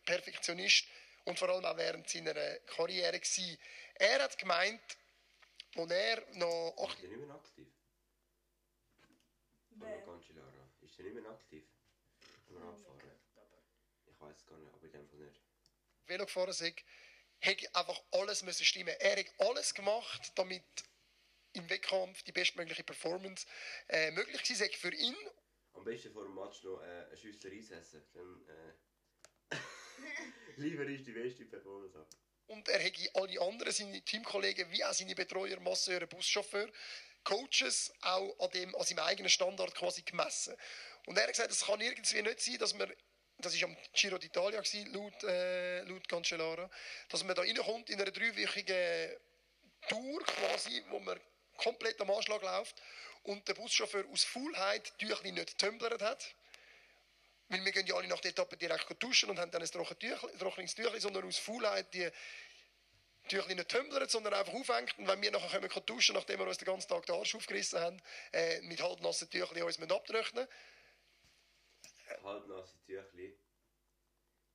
Perfektionist 0.05 0.85
und 1.29 1.39
vor 1.39 1.51
allem 1.51 1.65
auch 1.65 1.77
während 1.77 2.09
seiner 2.09 2.35
Karriere 2.61 3.21
gewesen. 3.21 3.59
Er 3.95 4.23
hat 4.23 4.39
gemeint, 4.39 4.81
als 5.77 5.91
er 5.91 6.25
noch 6.35 6.75
ach, 6.79 6.95
Ist 6.95 7.05
er 7.05 7.09
nicht 7.11 7.27
mehr 7.27 7.35
aktiv? 7.35 7.69
Cancellara. 10.05 10.71
Ist 10.81 10.99
er 10.99 11.05
nicht 11.05 11.15
mehr 11.15 11.31
aktiv? 11.31 11.65
Am 12.49 12.57
Radfahren? 12.57 13.01
Ich 14.07 14.21
weiß 14.21 14.37
es 14.37 14.47
gar 14.47 14.59
nicht, 14.59 14.73
aber 14.73 14.85
in 14.85 14.93
dem 14.93 15.09
Fall 15.09 15.19
nicht. 15.19 15.41
Velo 16.07 16.25
gefahren 16.25 16.49
ist, 16.49 16.63
hätte 17.41 17.75
einfach 17.75 18.03
alles 18.13 18.43
müssen 18.43 18.65
stimmen. 18.65 18.95
Er 18.99 19.19
hat 19.19 19.27
alles 19.39 19.75
gemacht, 19.75 20.33
damit 20.35 20.65
im 21.53 21.69
Wettkampf 21.69 22.23
die 22.23 22.33
bestmögliche 22.33 22.85
Performance 22.85 23.47
äh, 23.89 24.11
möglich 24.13 24.43
gewesen 24.43 24.57
sei 24.57 24.71
für 24.71 24.95
ihn. 24.95 25.17
Am 25.75 25.85
besten 25.85 26.11
vor 26.11 26.25
dem 26.25 26.35
Match 26.35 26.63
noch 26.65 26.81
äh, 26.81 27.05
eine 27.07 27.17
Schüssel 27.17 27.53
Reis 27.53 27.71
essen. 27.71 28.03
Dann, 28.15 28.49
äh, 28.49 28.73
Lieber 30.57 30.85
ist 30.87 31.07
die 31.07 31.13
beste 31.13 31.45
Performance 31.45 31.97
haben. 31.97 32.09
Und 32.49 32.69
er 32.69 32.79
hätte 32.79 33.11
alle 33.15 33.41
anderen, 33.41 33.73
seine 33.73 34.01
Teamkollegen, 34.03 34.71
wie 34.73 34.83
auch 34.83 34.95
seine 34.95 35.15
Betreuer, 35.15 35.61
Masseure, 35.61 36.07
Buschauffeur, 36.07 36.69
Coaches 37.23 37.93
auch 38.01 38.39
an, 38.39 38.51
dem, 38.53 38.75
an 38.75 38.85
seinem 38.85 39.01
eigenen 39.01 39.29
Standard 39.29 39.75
quasi 39.75 40.03
gemessen. 40.03 40.57
Und 41.07 41.17
er 41.17 41.25
hat 41.25 41.31
gesagt, 41.31 41.51
es 41.51 41.65
kann 41.65 41.81
irgendwie 41.81 42.23
nicht 42.23 42.41
sein, 42.41 42.59
dass 42.59 42.75
man, 42.75 42.91
das 43.39 43.61
war 43.61 43.69
am 43.69 43.77
Giro 43.93 44.17
d'Italia, 44.17 44.63
laut, 44.93 45.25
äh, 45.25 45.83
laut 45.83 46.09
Cancellara, 46.09 46.71
dass 47.11 47.23
man 47.23 47.37
da 47.37 47.43
reinkommt 47.43 47.91
in 47.91 48.01
einer 48.01 48.11
dreiwöchigen 48.11 49.17
Tour 49.89 50.23
quasi, 50.25 50.83
wo 50.89 50.99
man 51.01 51.21
komplett 51.59 52.01
am 52.01 52.11
Anschlag 52.11 52.43
läuft 52.43 52.81
und 53.25 53.47
der 53.47 53.55
Buschauffeur 53.55 54.07
aus 54.11 54.25
Faulheit 54.25 54.93
die 55.01 55.33
nicht 55.33 55.59
tumblert 55.59 56.01
hat. 56.01 56.35
Weil 57.49 57.65
wir 57.65 57.73
gehen 57.73 57.87
ja 57.87 57.95
alle 57.95 58.09
nach 58.09 58.21
der 58.21 58.31
Etappe 58.31 58.57
direkt 58.57 59.03
duschen 59.03 59.31
und 59.31 59.39
haben 59.39 59.51
dann 59.51 59.63
ein 59.63 59.69
trockenes 59.69 60.75
Tüchli, 60.75 61.01
sondern 61.01 61.25
aus 61.25 61.39
Faulheit 61.39 61.93
die 61.95 62.11
Tüchli 63.29 63.55
nicht 63.55 63.69
tumblert, 63.69 64.11
sondern 64.11 64.35
einfach 64.35 64.53
aufhängt. 64.53 64.99
Und 64.99 65.07
wenn 65.07 65.21
wir 65.23 65.31
nachher 65.31 65.61
können 65.61 65.87
duschen, 65.87 66.15
nachdem 66.15 66.41
wir 66.41 66.47
uns 66.47 66.59
den 66.59 66.67
ganzen 66.67 66.89
Tag 66.89 67.07
den 67.07 67.15
Arsch 67.15 67.35
aufgerissen 67.35 67.81
haben, 67.81 68.03
äh, 68.33 68.61
mit 68.63 68.83
halbnassen 68.83 69.31
Tüchli 69.31 69.63
uns 69.63 69.81
abtrocknen 69.81 70.47
Halbnasse 72.23 72.79
Tüchli, 72.87 73.39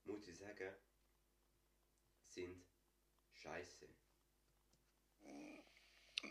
muss 0.05 0.27
ich 0.27 0.37
sagen, 0.37 0.73
sind 2.27 2.65
scheiße. 3.33 3.92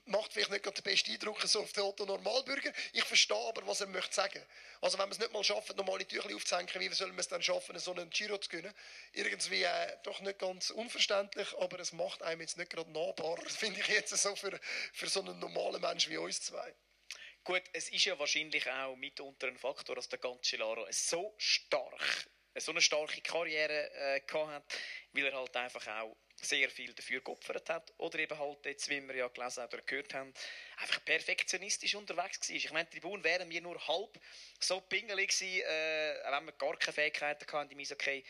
Macht 0.06 0.32
vielleicht 0.32 0.50
nicht 0.50 0.64
den 0.64 0.82
besten 0.82 1.12
Eindruck 1.12 1.40
so 1.42 1.60
auf 1.60 1.72
den 1.72 1.84
Otto 1.84 2.04
Normalbürger. 2.04 2.72
Ich 2.92 3.04
verstehe 3.04 3.36
aber, 3.36 3.66
was 3.66 3.80
er 3.80 3.86
möchte 3.86 4.14
sagen. 4.14 4.42
Also 4.80 4.98
wenn 4.98 5.04
man 5.04 5.12
es 5.12 5.18
nicht 5.18 5.32
mal 5.32 5.44
schafft, 5.44 5.76
normale 5.76 6.06
Tücher 6.06 6.34
aufzuhängen, 6.34 6.68
wie 6.80 6.88
soll 6.88 7.08
man 7.08 7.18
es 7.18 7.28
dann 7.28 7.42
schaffen, 7.42 7.78
so 7.78 7.92
einen 7.92 8.10
Giro 8.10 8.38
zu 8.38 8.48
gewinnen? 8.48 8.74
Irgendwie 9.12 9.62
äh, 9.62 9.96
doch 10.02 10.20
nicht 10.20 10.38
ganz 10.38 10.70
unverständlich, 10.70 11.48
aber 11.58 11.78
es 11.80 11.92
macht 11.92 12.22
einem 12.22 12.40
jetzt 12.40 12.58
nicht 12.58 12.70
gerade 12.70 12.90
nahbar, 12.90 13.38
finde 13.46 13.80
ich 13.80 13.88
jetzt 13.88 14.16
so 14.16 14.34
für, 14.34 14.58
für 14.92 15.08
so 15.08 15.20
einen 15.20 15.38
normalen 15.38 15.80
Mensch 15.80 16.08
wie 16.08 16.16
uns 16.16 16.40
zwei. 16.40 16.74
Gut, 17.44 17.62
es 17.72 17.88
ist 17.88 18.04
ja 18.04 18.18
wahrscheinlich 18.18 18.68
auch 18.70 18.96
mitunter 18.96 19.48
ein 19.48 19.58
Faktor, 19.58 19.96
dass 19.96 20.08
der 20.08 20.20
Cancellara 20.20 20.86
so 20.90 21.34
stark, 21.38 22.28
so 22.56 22.70
eine 22.70 22.80
starke 22.80 23.20
Karriere 23.20 23.90
äh, 23.92 24.20
gehabt 24.20 24.72
weil 25.12 25.26
er 25.26 25.38
halt 25.38 25.56
einfach 25.56 25.86
auch 25.86 26.16
sehr 26.36 26.70
viel 26.70 26.92
dafür 26.92 27.20
geopfert 27.20 27.68
hat. 27.70 27.92
Oder 27.98 28.18
eben 28.18 28.38
halt 28.38 28.64
jetzt, 28.64 28.88
wie 28.88 29.00
wir 29.00 29.14
ja 29.14 29.28
gelesen 29.28 29.64
oder 29.64 29.82
gehört 29.82 30.14
haben, 30.14 30.32
einfach 30.76 31.04
perfektionistisch 31.04 31.94
unterwegs 31.94 32.48
war. 32.48 32.56
Ich 32.56 32.72
meine, 32.72 32.88
die 32.92 33.00
Tribüne 33.00 33.24
wären 33.24 33.50
wir 33.50 33.60
nur 33.60 33.86
halb 33.86 34.18
so 34.58 34.80
pingelig 34.80 35.30
gewesen, 35.30 35.62
äh, 35.62 36.14
wenn 36.30 36.46
wir 36.46 36.52
gar 36.52 36.76
keine 36.76 36.92
Fähigkeiten 36.92 37.52
hatten 37.52 37.70
im 37.70 37.86
okay. 37.92 38.24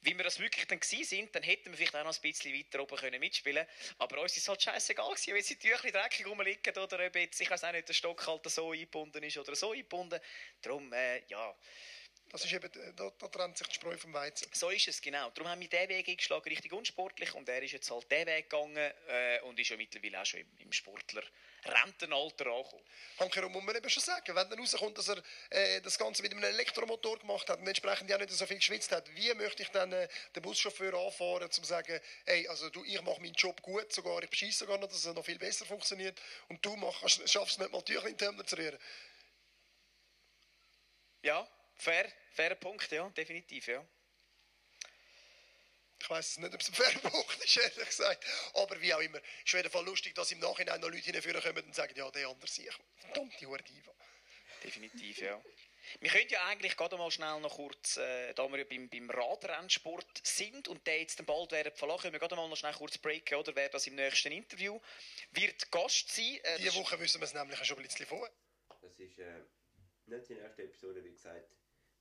Wie 0.00 0.14
wir 0.14 0.24
das 0.24 0.38
wirklich 0.38 0.66
dann 0.66 0.80
gewesen 0.80 1.04
sind, 1.04 1.34
dann 1.34 1.42
hätten 1.42 1.70
wir 1.70 1.78
vielleicht 1.78 1.96
auch 1.96 2.04
noch 2.04 2.14
ein 2.14 2.20
bisschen 2.20 2.52
weiter 2.52 2.82
oben 2.82 2.96
können 2.96 3.18
mitspielen 3.18 3.66
Aber 3.96 4.20
uns 4.20 4.36
ist 4.36 4.42
es 4.42 4.48
halt 4.48 4.62
scheißegal 4.62 5.14
gewesen, 5.14 5.34
wenn 5.34 5.42
die 5.42 5.58
Tücher 5.58 5.90
dreckig 5.90 6.26
rumliegen 6.26 6.76
oder 6.76 7.06
ob 7.06 7.16
jetzt, 7.16 7.40
ich 7.40 7.50
weiß 7.50 7.64
auch 7.64 7.72
nicht, 7.72 7.88
der 7.88 7.94
Stock 7.94 8.26
halt 8.26 8.50
so 8.50 8.72
eingebunden 8.72 9.22
ist 9.22 9.38
oder 9.38 9.54
so 9.54 9.70
eingebunden. 9.72 10.20
Darum, 10.60 10.92
äh, 10.92 11.24
ja, 11.28 11.56
das 12.30 12.44
ist 12.44 12.52
eben, 12.52 12.70
da, 12.96 13.12
da 13.18 13.28
trennt 13.28 13.56
sich 13.56 13.66
die 13.68 13.74
Spreu 13.74 13.96
vom 13.96 14.12
Weizen. 14.12 14.48
So 14.52 14.70
ist 14.70 14.88
es, 14.88 15.00
genau. 15.00 15.30
Darum 15.30 15.50
haben 15.50 15.60
wir 15.60 15.68
diesen 15.68 15.88
Weg 15.88 16.08
eingeschlagen, 16.08 16.48
richtig 16.48 16.72
unsportlich. 16.72 17.34
Und 17.34 17.48
er 17.48 17.62
ist 17.62 17.72
jetzt 17.72 17.90
halt 17.90 18.10
diesen 18.10 18.26
Weg 18.26 18.50
gegangen 18.50 18.92
äh, 19.08 19.40
und 19.42 19.58
ist 19.60 19.70
ja 19.70 19.76
mittlerweile 19.76 20.20
auch 20.20 20.26
schon 20.26 20.40
im, 20.40 20.48
im 20.58 20.72
Sportler 20.72 21.22
Rentenalter 21.64 22.46
angekommen. 22.46 22.84
Hankerum 23.18 23.52
muss 23.52 23.62
man 23.62 23.76
eben 23.76 23.88
schon 23.88 24.02
sagen, 24.02 24.34
wenn 24.34 24.50
dann 24.50 24.58
rauskommt, 24.58 24.98
dass 24.98 25.08
er 25.08 25.22
äh, 25.50 25.80
das 25.80 25.98
Ganze 25.98 26.22
mit 26.22 26.32
einem 26.32 26.44
Elektromotor 26.44 27.18
gemacht 27.18 27.48
hat 27.48 27.58
und 27.58 27.66
entsprechend 27.66 28.10
ja 28.10 28.18
nicht 28.18 28.30
so 28.30 28.46
viel 28.46 28.56
geschwitzt 28.56 28.92
hat, 28.92 29.08
wie 29.14 29.32
möchte 29.34 29.62
ich 29.62 29.68
dann 29.70 29.92
äh, 29.92 30.08
den 30.34 30.42
Buschauffeur 30.42 30.92
anfahren, 30.94 31.44
um 31.44 31.50
zu 31.50 31.64
sagen, 31.64 32.00
hey, 32.26 32.46
also 32.48 32.68
du, 32.70 32.84
ich 32.84 33.00
mache 33.02 33.20
meinen 33.20 33.34
Job 33.34 33.62
gut, 33.62 33.92
sogar 33.92 34.22
ich 34.22 34.30
bescheiße 34.30 34.58
sogar 34.58 34.78
noch, 34.78 34.88
dass 34.88 35.06
er 35.06 35.14
noch 35.14 35.24
viel 35.24 35.38
besser 35.38 35.64
funktioniert 35.64 36.20
und 36.48 36.64
du 36.64 36.76
mach, 36.76 37.08
schaffst 37.08 37.52
es 37.52 37.58
nicht 37.58 37.72
mal 37.72 37.82
Tücher 37.82 38.06
in 38.06 38.16
den 38.16 38.46
zu 38.46 38.56
rühren. 38.56 38.78
Ja, 41.22 41.48
fair, 41.76 42.10
fairer 42.32 42.54
Punkt, 42.56 42.90
ja, 42.90 43.08
definitiv, 43.10 43.66
ja. 43.68 43.86
Ich 46.00 46.10
weiß 46.10 46.28
es 46.28 46.38
nicht, 46.38 46.52
ob 46.52 46.60
es 46.60 46.68
ein 46.68 46.74
fairer 46.74 46.98
Punkt 47.10 47.44
ist, 47.44 47.56
ehrlich 47.56 47.88
gesagt. 47.88 48.24
Aber 48.54 48.80
wie 48.80 48.92
auch 48.92 49.00
immer. 49.00 49.18
Es 49.18 49.24
ist 49.44 49.54
auf 49.54 49.54
jeden 49.54 49.70
Fall 49.70 49.84
lustig, 49.84 50.14
dass 50.14 50.32
im 50.32 50.38
Nachhinein 50.38 50.80
noch 50.80 50.90
Leute 50.90 51.10
hinführen 51.10 51.40
kommen 51.42 51.64
und 51.64 51.74
sagen, 51.74 51.94
ja, 51.96 52.10
der 52.10 52.28
andere 52.28 52.46
sich. 52.50 52.68
Verdammte 52.98 53.36
Diva. 53.38 53.94
Definitiv, 54.62 55.18
ja. 55.18 55.42
Wir 56.00 56.10
können 56.10 56.28
ja 56.28 56.44
eigentlich 56.46 56.76
gerade 56.76 56.96
mal 56.96 57.10
schnell 57.10 57.40
noch 57.40 57.56
kurz, 57.56 57.98
äh, 57.98 58.32
da 58.34 58.48
wir 58.48 58.58
ja 58.58 58.64
beim, 58.64 58.88
beim 58.88 59.10
Radrennsport 59.10 60.20
sind 60.22 60.68
und 60.68 60.86
der 60.86 61.00
jetzt 61.00 61.24
bald 61.26 61.52
werden 61.52 61.72
verlassen, 61.74 62.02
können 62.02 62.14
wir 62.14 62.20
gerade 62.20 62.36
mal 62.36 62.48
noch 62.48 62.56
schnell 62.56 62.72
kurz 62.72 62.96
breaken, 62.98 63.38
oder? 63.38 63.54
Wer 63.54 63.68
das 63.68 63.86
im 63.86 63.94
nächsten 63.94 64.32
Interview 64.32 64.80
wird 65.32 65.70
Gast 65.70 66.10
sein. 66.14 66.38
Äh, 66.42 66.58
Diese 66.58 66.74
Woche 66.76 66.98
wissen 67.00 67.20
wir 67.20 67.26
es 67.26 67.34
nämlich 67.34 67.62
schon 67.64 67.76
ein 67.76 67.82
bisschen 67.82 68.06
vor. 68.06 68.28
Das 68.80 68.98
ist 68.98 69.18
äh, 69.18 69.42
nicht 70.06 70.28
die 70.28 70.34
erste 70.34 70.62
Episode, 70.62 71.04
wie 71.04 71.12
gesagt. 71.12 71.50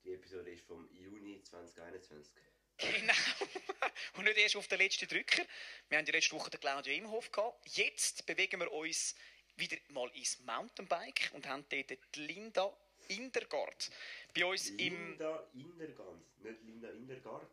Die 0.04 0.14
Episode 0.14 0.52
ist 0.52 0.66
vom 0.66 0.90
Juni 0.94 1.42
2021. 1.44 2.34
Genau. 2.78 3.14
Und 4.18 4.26
nicht 4.26 4.38
erst 4.38 4.58
auf 4.58 4.68
den 4.68 4.80
letzten 4.80 5.08
Drücker. 5.08 5.44
Wir 5.88 5.98
haben 5.98 6.06
die 6.06 6.12
letzte 6.12 6.36
Woche 6.36 6.50
den 6.50 6.60
Claudio 6.60 6.94
Imhoff 6.94 7.32
gehabt. 7.32 7.66
Jetzt 7.70 8.26
bewegen 8.26 8.60
wir 8.60 8.70
uns 8.72 9.16
wieder 9.56 9.78
mal 9.90 10.10
ins 10.16 10.40
Mountainbike 10.40 11.30
und 11.34 11.48
haben 11.48 11.64
dort 11.70 11.92
die 11.92 12.00
Linda 12.20 12.76
Indergard 13.08 13.92
bei 14.34 14.44
uns 14.46 14.72
Linda 14.72 14.84
im... 14.84 15.12
Linda 15.12 15.48
Indergard, 15.54 16.20
nicht 16.40 16.64
Linda 16.64 16.90
Indergard. 16.90 17.52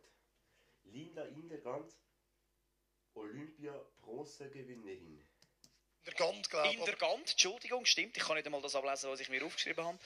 Linda 0.85 1.23
Indergard, 1.25 1.95
Olympia-Bronzegewinnerin. 3.13 5.23
Der 6.05 6.13
Gant, 6.15 6.49
glaube 6.49 6.69
ich. 6.69 6.79
In 6.79 6.85
der 6.85 6.95
Gant, 6.95 7.29
Entschuldigung, 7.29 7.85
stimmt. 7.85 8.17
Ich 8.17 8.23
kann 8.23 8.35
nicht 8.35 8.47
einmal 8.47 8.61
das 8.61 8.73
ablesen, 8.75 9.11
was 9.11 9.19
ich 9.19 9.29
mir 9.29 9.45
aufgeschrieben 9.45 9.85
habe. 9.85 9.99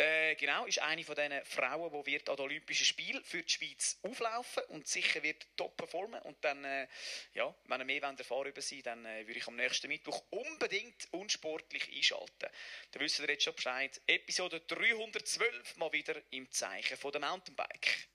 Äh, 0.00 0.34
genau, 0.36 0.64
ist 0.64 0.78
eine 0.78 1.04
von 1.04 1.14
diesen 1.14 1.44
Frauen, 1.44 1.92
die 1.92 2.12
wird 2.12 2.26
an 2.30 2.36
den 2.36 2.46
Olympischen 2.46 2.86
Spielen 2.86 3.22
für 3.22 3.42
die 3.42 3.50
Schweiz 3.50 3.98
auflaufen 4.02 4.62
und 4.68 4.88
sicher 4.88 5.22
wird 5.22 5.46
top 5.58 5.76
performen. 5.76 6.22
Und 6.22 6.42
dann, 6.42 6.64
äh, 6.64 6.88
ja, 7.34 7.54
wenn 7.66 7.82
ihr 7.82 7.84
mehr 7.84 8.02
erfahren 8.04 8.46
über 8.46 8.62
sie, 8.62 8.80
dann 8.80 9.04
äh, 9.04 9.26
würde 9.26 9.40
ich 9.40 9.46
am 9.46 9.56
nächsten 9.56 9.88
Mittwoch 9.88 10.24
unbedingt 10.30 11.06
unsportlich 11.12 11.94
einschalten. 11.94 12.48
Da 12.92 13.00
wisst 13.00 13.18
ihr 13.18 13.28
jetzt 13.28 13.44
schon 13.44 13.54
Bescheid. 13.54 14.00
Episode 14.06 14.60
312 14.60 15.76
mal 15.76 15.92
wieder 15.92 16.16
im 16.30 16.50
Zeichen 16.50 16.96
von 16.96 17.12
der 17.12 17.20
Mountainbike. 17.20 18.08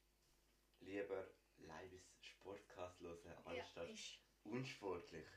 Lieber 0.79 1.27
lives 1.57 2.01
Sportcast 2.19 2.99
hören, 2.99 3.31
anstatt 3.45 3.89
ja, 3.89 4.51
unsportlich. 4.51 5.27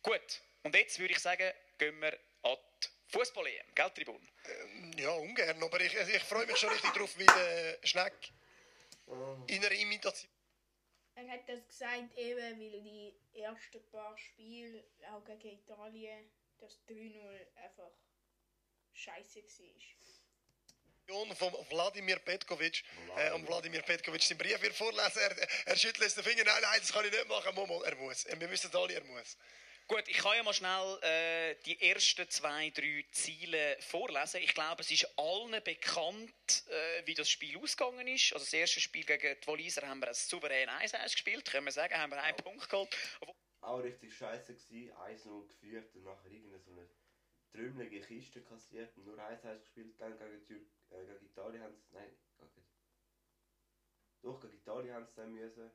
Gut. 0.00 0.40
Und 0.62 0.74
jetzt 0.74 0.98
würde 0.98 1.12
ich 1.12 1.20
sagen, 1.20 1.52
gehen 1.76 2.00
wir 2.00 2.18
an 2.44 2.56
die 2.82 2.88
Fußball-EM, 3.10 3.74
gell, 3.74 3.90
Tribun? 3.90 4.28
Ähm, 4.44 4.87
ja, 4.98 5.10
ungern, 5.10 5.62
aber 5.62 5.80
ich, 5.80 5.94
ich 5.94 6.22
freue 6.22 6.46
mich 6.46 6.56
schon 6.56 6.70
richtig 6.70 6.92
drauf, 6.92 7.18
wie 7.18 7.26
der 7.26 7.78
Schneck 7.82 8.32
in 9.46 9.64
einer 9.64 9.72
Imitation. 9.72 10.30
Er 11.14 11.28
hat 11.30 11.48
das 11.48 11.66
gesagt, 11.66 12.16
eben, 12.16 12.60
weil 12.60 12.82
die 12.82 13.14
ersten 13.32 13.84
paar 13.90 14.16
Spiele, 14.16 14.84
auch 15.10 15.24
gegen 15.24 15.58
Italien, 15.58 16.30
das 16.60 16.78
3-0 16.88 17.18
einfach 17.56 17.90
scheiße 18.92 19.42
war. 21.06 21.36
Von 21.36 21.52
Wladimir 21.70 22.18
Petkovic. 22.18 22.84
Äh, 23.16 23.32
und 23.32 23.48
Wladimir 23.48 23.82
Petkovic 23.82 24.22
seinen 24.22 24.38
Brief 24.38 24.60
wird 24.60 24.74
vorlesen. 24.74 25.20
Er, 25.20 25.48
er 25.66 25.76
schüttelt 25.76 26.14
den 26.14 26.22
Finger. 26.22 26.44
Nein, 26.44 26.60
nein, 26.60 26.80
das 26.80 26.92
kann 26.92 27.04
ich 27.04 27.10
nicht 27.10 27.26
machen. 27.28 27.54
Mal, 27.54 27.82
er 27.84 27.96
muss. 27.96 28.26
Wir 28.26 28.50
wissen 28.50 28.70
alle, 28.76 28.92
er 28.92 29.04
muss. 29.04 29.36
Gut, 29.88 30.06
ich 30.06 30.18
kann 30.18 30.36
ja 30.36 30.42
mal 30.42 30.52
schnell 30.52 30.98
äh, 31.00 31.54
die 31.64 31.80
ersten 31.80 32.28
zwei, 32.28 32.68
drei 32.68 33.06
Ziele 33.10 33.74
vorlesen. 33.80 34.42
Ich 34.42 34.52
glaube, 34.52 34.82
es 34.82 34.90
ist 34.90 35.08
allen 35.18 35.64
bekannt, 35.64 36.66
äh, 36.68 37.06
wie 37.06 37.14
das 37.14 37.30
Spiel 37.30 37.56
ausgegangen 37.56 38.06
ist. 38.06 38.34
Also 38.34 38.44
das 38.44 38.52
erste 38.52 38.80
Spiel 38.80 39.06
gegen 39.06 39.40
die 39.40 39.46
Walliser 39.46 39.88
haben 39.88 40.00
wir 40.00 40.08
als 40.08 40.28
souverän 40.28 40.68
1-1 40.68 41.12
gespielt, 41.12 41.50
können 41.50 41.64
wir 41.64 41.72
sagen, 41.72 41.96
haben 41.96 42.10
wir 42.10 42.22
einen 42.22 42.36
ja. 42.36 42.42
Punkt 42.42 42.68
geholt. 42.68 42.94
Auch 43.62 43.78
richtig 43.78 44.14
scheiße 44.14 44.56
gewesen, 44.56 44.92
1-0 44.92 45.48
geführt 45.48 45.94
und 45.94 46.04
nachher 46.04 46.30
irgendeine 46.32 46.60
so 46.60 46.70
eine 46.72 46.90
trümmelige 47.50 48.02
Kiste 48.02 48.42
kassiert 48.42 48.94
und 48.98 49.06
nur 49.06 49.18
1-1 49.18 49.60
gespielt. 49.60 49.98
Dann 49.98 50.18
gegen, 50.18 50.44
Tür 50.44 50.60
äh, 50.90 51.06
gegen 51.06 51.24
Italien 51.24 51.62
haben 51.62 51.74
sie, 51.74 51.94
nein, 51.94 52.14
gegen, 52.36 52.66
doch 54.20 54.38
gegen 54.38 54.52
Italien 54.52 54.94
haben 54.94 55.06
sie 55.06 55.14
dann 55.16 55.32
müssen. 55.32 55.70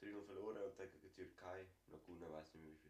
3-0 0.00 0.24
verloren 0.24 0.62
und 0.62 0.78
dann 0.78 0.88
gegen 0.88 1.00
die 1.02 1.12
Türkei 1.12 1.66
noch 1.88 2.00
gewonnen, 2.06 2.32
weiß 2.32 2.54
nicht 2.54 2.62
mehr 2.62 2.72
wie 2.74 2.78
viel. 2.78 2.89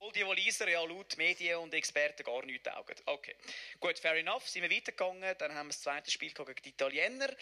Obwohl 0.00 0.12
die 0.12 0.26
Walliser 0.26 0.68
ja 0.68 0.80
laut 0.84 1.16
Medien 1.16 1.58
und 1.58 1.74
Experten 1.74 2.22
gar 2.22 2.44
nichts 2.46 2.62
taugen. 2.70 2.94
Okay. 3.06 3.34
Gut, 3.80 3.98
fair 3.98 4.14
enough. 4.14 4.48
Sind 4.48 4.62
wir 4.62 4.70
weitergegangen. 4.70 5.34
Dann 5.38 5.52
haben 5.54 5.66
wir 5.66 5.72
das 5.72 5.82
zweite 5.82 6.10
Spiel 6.10 6.32
gegen 6.32 6.54
die 6.64 6.68
Italiener. 6.68 7.34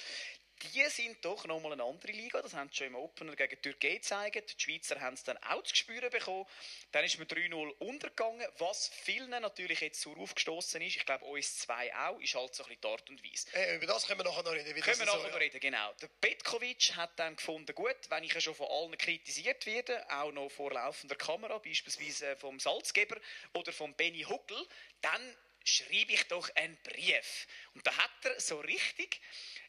Die 0.62 0.84
sind 0.88 1.24
doch 1.24 1.44
nochmal 1.46 1.72
eine 1.72 1.84
andere 1.84 2.12
Liga. 2.12 2.40
Das 2.42 2.54
haben 2.54 2.68
sie 2.70 2.76
schon 2.76 2.86
im 2.88 2.94
Opener 2.94 3.36
gegen 3.36 3.56
die 3.56 3.62
Türkei 3.62 3.94
gezeigt. 3.94 4.54
Die 4.58 4.62
Schweizer 4.62 5.00
haben 5.00 5.14
es 5.14 5.24
dann 5.24 5.36
auch 5.38 5.62
zu 5.62 5.74
spüren 5.74 6.10
bekommen. 6.10 6.46
Dann 6.92 7.04
ist 7.04 7.18
man 7.18 7.26
3-0 7.26 7.70
untergegangen, 7.78 8.46
was 8.58 8.88
vielen 8.88 9.30
natürlich 9.30 9.80
jetzt 9.80 10.00
so 10.00 10.14
aufgestoßen 10.16 10.80
ist. 10.82 10.96
Ich 10.96 11.06
glaube, 11.06 11.24
uns 11.24 11.58
zwei 11.58 11.94
auch, 11.94 12.18
ist 12.20 12.34
halt 12.34 12.54
so 12.54 12.64
ein 12.64 12.68
bisschen 12.68 12.80
die 12.80 12.88
Art 12.88 13.10
und 13.10 13.24
Weise. 13.24 13.46
Äh, 13.54 13.76
über 13.76 13.86
das 13.86 14.06
können 14.06 14.20
wir 14.20 14.24
nachher 14.24 14.42
noch 14.42 14.52
reden. 14.52 14.80
Können 14.80 14.98
wir 14.98 15.06
nachher 15.06 15.30
noch 15.30 15.40
reden, 15.40 15.60
genau. 15.60 15.92
Der 16.00 16.08
Petkovic 16.20 16.96
hat 16.96 17.18
dann 17.18 17.36
gefunden, 17.36 17.74
gut, 17.74 17.96
wenn 18.08 18.24
ich 18.24 18.32
ja 18.32 18.40
schon 18.40 18.54
von 18.54 18.66
allen 18.68 18.96
kritisiert 18.96 19.66
werde, 19.66 20.04
auch 20.10 20.32
noch 20.32 20.48
vor 20.50 20.72
laufender 20.72 21.16
Kamera, 21.16 21.58
beispielsweise 21.58 22.36
vom 22.36 22.58
Salzgeber 22.60 23.16
oder 23.54 23.72
vom 23.72 23.94
Benny 23.94 24.22
Huckel, 24.22 24.66
dann 25.00 25.36
schreibe 25.66 26.12
ich 26.12 26.22
doch 26.28 26.48
einen 26.54 26.76
Brief. 26.82 27.46
Und 27.74 27.86
da 27.86 27.96
hat 27.96 28.24
er 28.24 28.40
so 28.40 28.60
richtig 28.60 29.20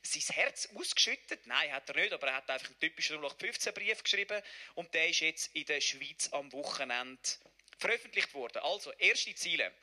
sein 0.04 0.36
Herz 0.36 0.70
ausgeschüttet. 0.76 1.46
Nein, 1.48 1.72
hat 1.72 1.90
er 1.90 1.96
nicht, 1.96 2.14
aber 2.14 2.28
er 2.28 2.36
hat 2.36 2.50
einfach 2.50 2.68
einen 2.68 2.80
typischen 2.80 3.20
0815-Brief 3.20 4.04
geschrieben 4.04 4.42
und 4.76 4.94
der 4.94 5.10
ist 5.10 5.20
jetzt 5.22 5.56
in 5.56 5.66
der 5.66 5.82
Schweiz 5.82 6.30
am 6.32 6.52
Wochenende 6.54 7.22
veröffentlicht 7.78 8.34
worden. 8.34 8.60
Also, 8.60 8.92
erste 8.94 9.34
Ziele. 9.36 9.74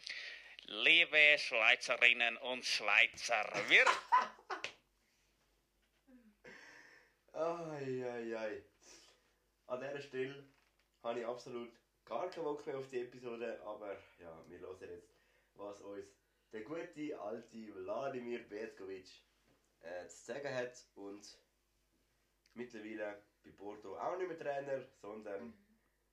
Liebe 0.67 1.37
Schweizerinnen 1.39 2.39
und 2.39 2.65
Schweizer, 2.65 3.45
wir 3.69 3.85
Ai, 7.35 8.05
ai, 8.09 8.37
ai. 8.37 8.63
An 9.67 9.81
dieser 9.81 10.01
Stelle 10.01 10.45
habe 11.03 11.21
ich 11.21 11.27
absolut 11.27 11.73
gar 12.05 12.31
keinen 12.31 12.45
Bock 12.45 12.65
mehr 12.65 12.79
auf 12.79 12.89
die 12.89 13.01
Episode, 13.01 13.61
aber 13.65 13.99
ja, 14.21 14.45
wir 14.49 14.61
hören 14.61 14.89
jetzt, 14.89 15.13
was 15.57 15.81
uns 15.81 16.07
der 16.53 16.63
gute 16.63 17.21
alte 17.21 17.75
Wladimir 17.75 18.49
Petkovic 18.49 19.09
äh, 19.81 20.07
zu 20.07 20.25
sagen 20.25 20.55
hat 20.55 20.87
und 20.95 21.27
mittlerweile 22.55 23.23
bei 23.43 23.51
Porto 23.51 23.99
auch 23.99 24.17
nicht 24.17 24.29
mehr 24.29 24.39
Trainer, 24.39 24.83
sondern 25.01 25.53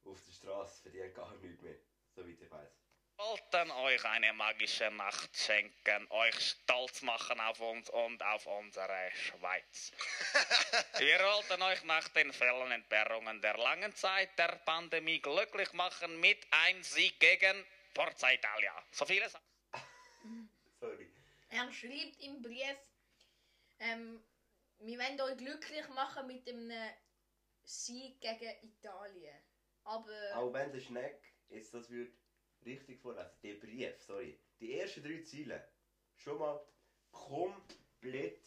auf 0.03 0.19
der 0.25 0.31
Straße 0.31 0.81
verdient 0.81 1.15
gar 1.15 1.35
nichts 1.37 1.61
mehr, 1.61 1.75
soweit 2.15 2.41
ich 2.41 2.51
weiß. 2.51 2.81
wollten 3.17 3.71
euch 3.71 4.03
eine 4.05 4.33
magische 4.33 4.89
Nacht 4.89 5.37
schenken, 5.37 6.07
euch 6.09 6.39
stolz 6.39 7.03
machen 7.03 7.39
auf 7.39 7.59
uns 7.59 7.89
und 7.91 8.23
auf 8.23 8.47
unsere 8.47 9.11
Schweiz. 9.11 9.91
Wir 10.97 11.19
wollten 11.19 11.61
euch 11.61 11.83
nach 11.83 12.07
den 12.09 12.33
vielen 12.33 12.71
Entbehrungen 12.71 13.39
der 13.41 13.57
langen 13.57 13.95
Zeit 13.95 14.37
der 14.39 14.59
Pandemie 14.65 15.19
glücklich 15.19 15.71
machen 15.73 16.19
mit 16.19 16.47
einem 16.51 16.81
Sieg 16.81 17.19
gegen 17.19 17.63
Forza 17.93 18.31
Italia. 18.31 18.73
So 18.91 19.05
vieles. 19.05 19.33
Sorry. 20.79 21.07
Er 21.49 21.71
schreibt 21.71 22.19
im 22.21 22.41
Brief, 22.41 22.77
ähm, 23.79 24.23
wir 24.79 24.97
wollen 24.99 25.21
euch 25.21 25.37
glücklich 25.37 25.87
machen 25.89 26.27
mit 26.27 26.47
einem 26.47 26.71
Sieg 27.63 28.19
gegen 28.21 28.55
Italien. 28.63 29.35
Aber 29.83 30.35
Auch 30.35 30.53
wenn 30.53 30.71
der 30.71 30.79
Schneck 30.79 31.21
jetzt 31.49 31.73
das 31.73 31.89
wird 31.89 32.13
richtig 32.65 32.99
vorlesen, 32.99 33.29
der 33.43 33.55
Brief, 33.55 34.01
sorry, 34.01 34.39
die 34.59 34.79
ersten 34.79 35.03
drei 35.03 35.21
Ziele, 35.23 35.67
schon 36.15 36.37
mal 36.37 36.63
komplett 37.11 38.41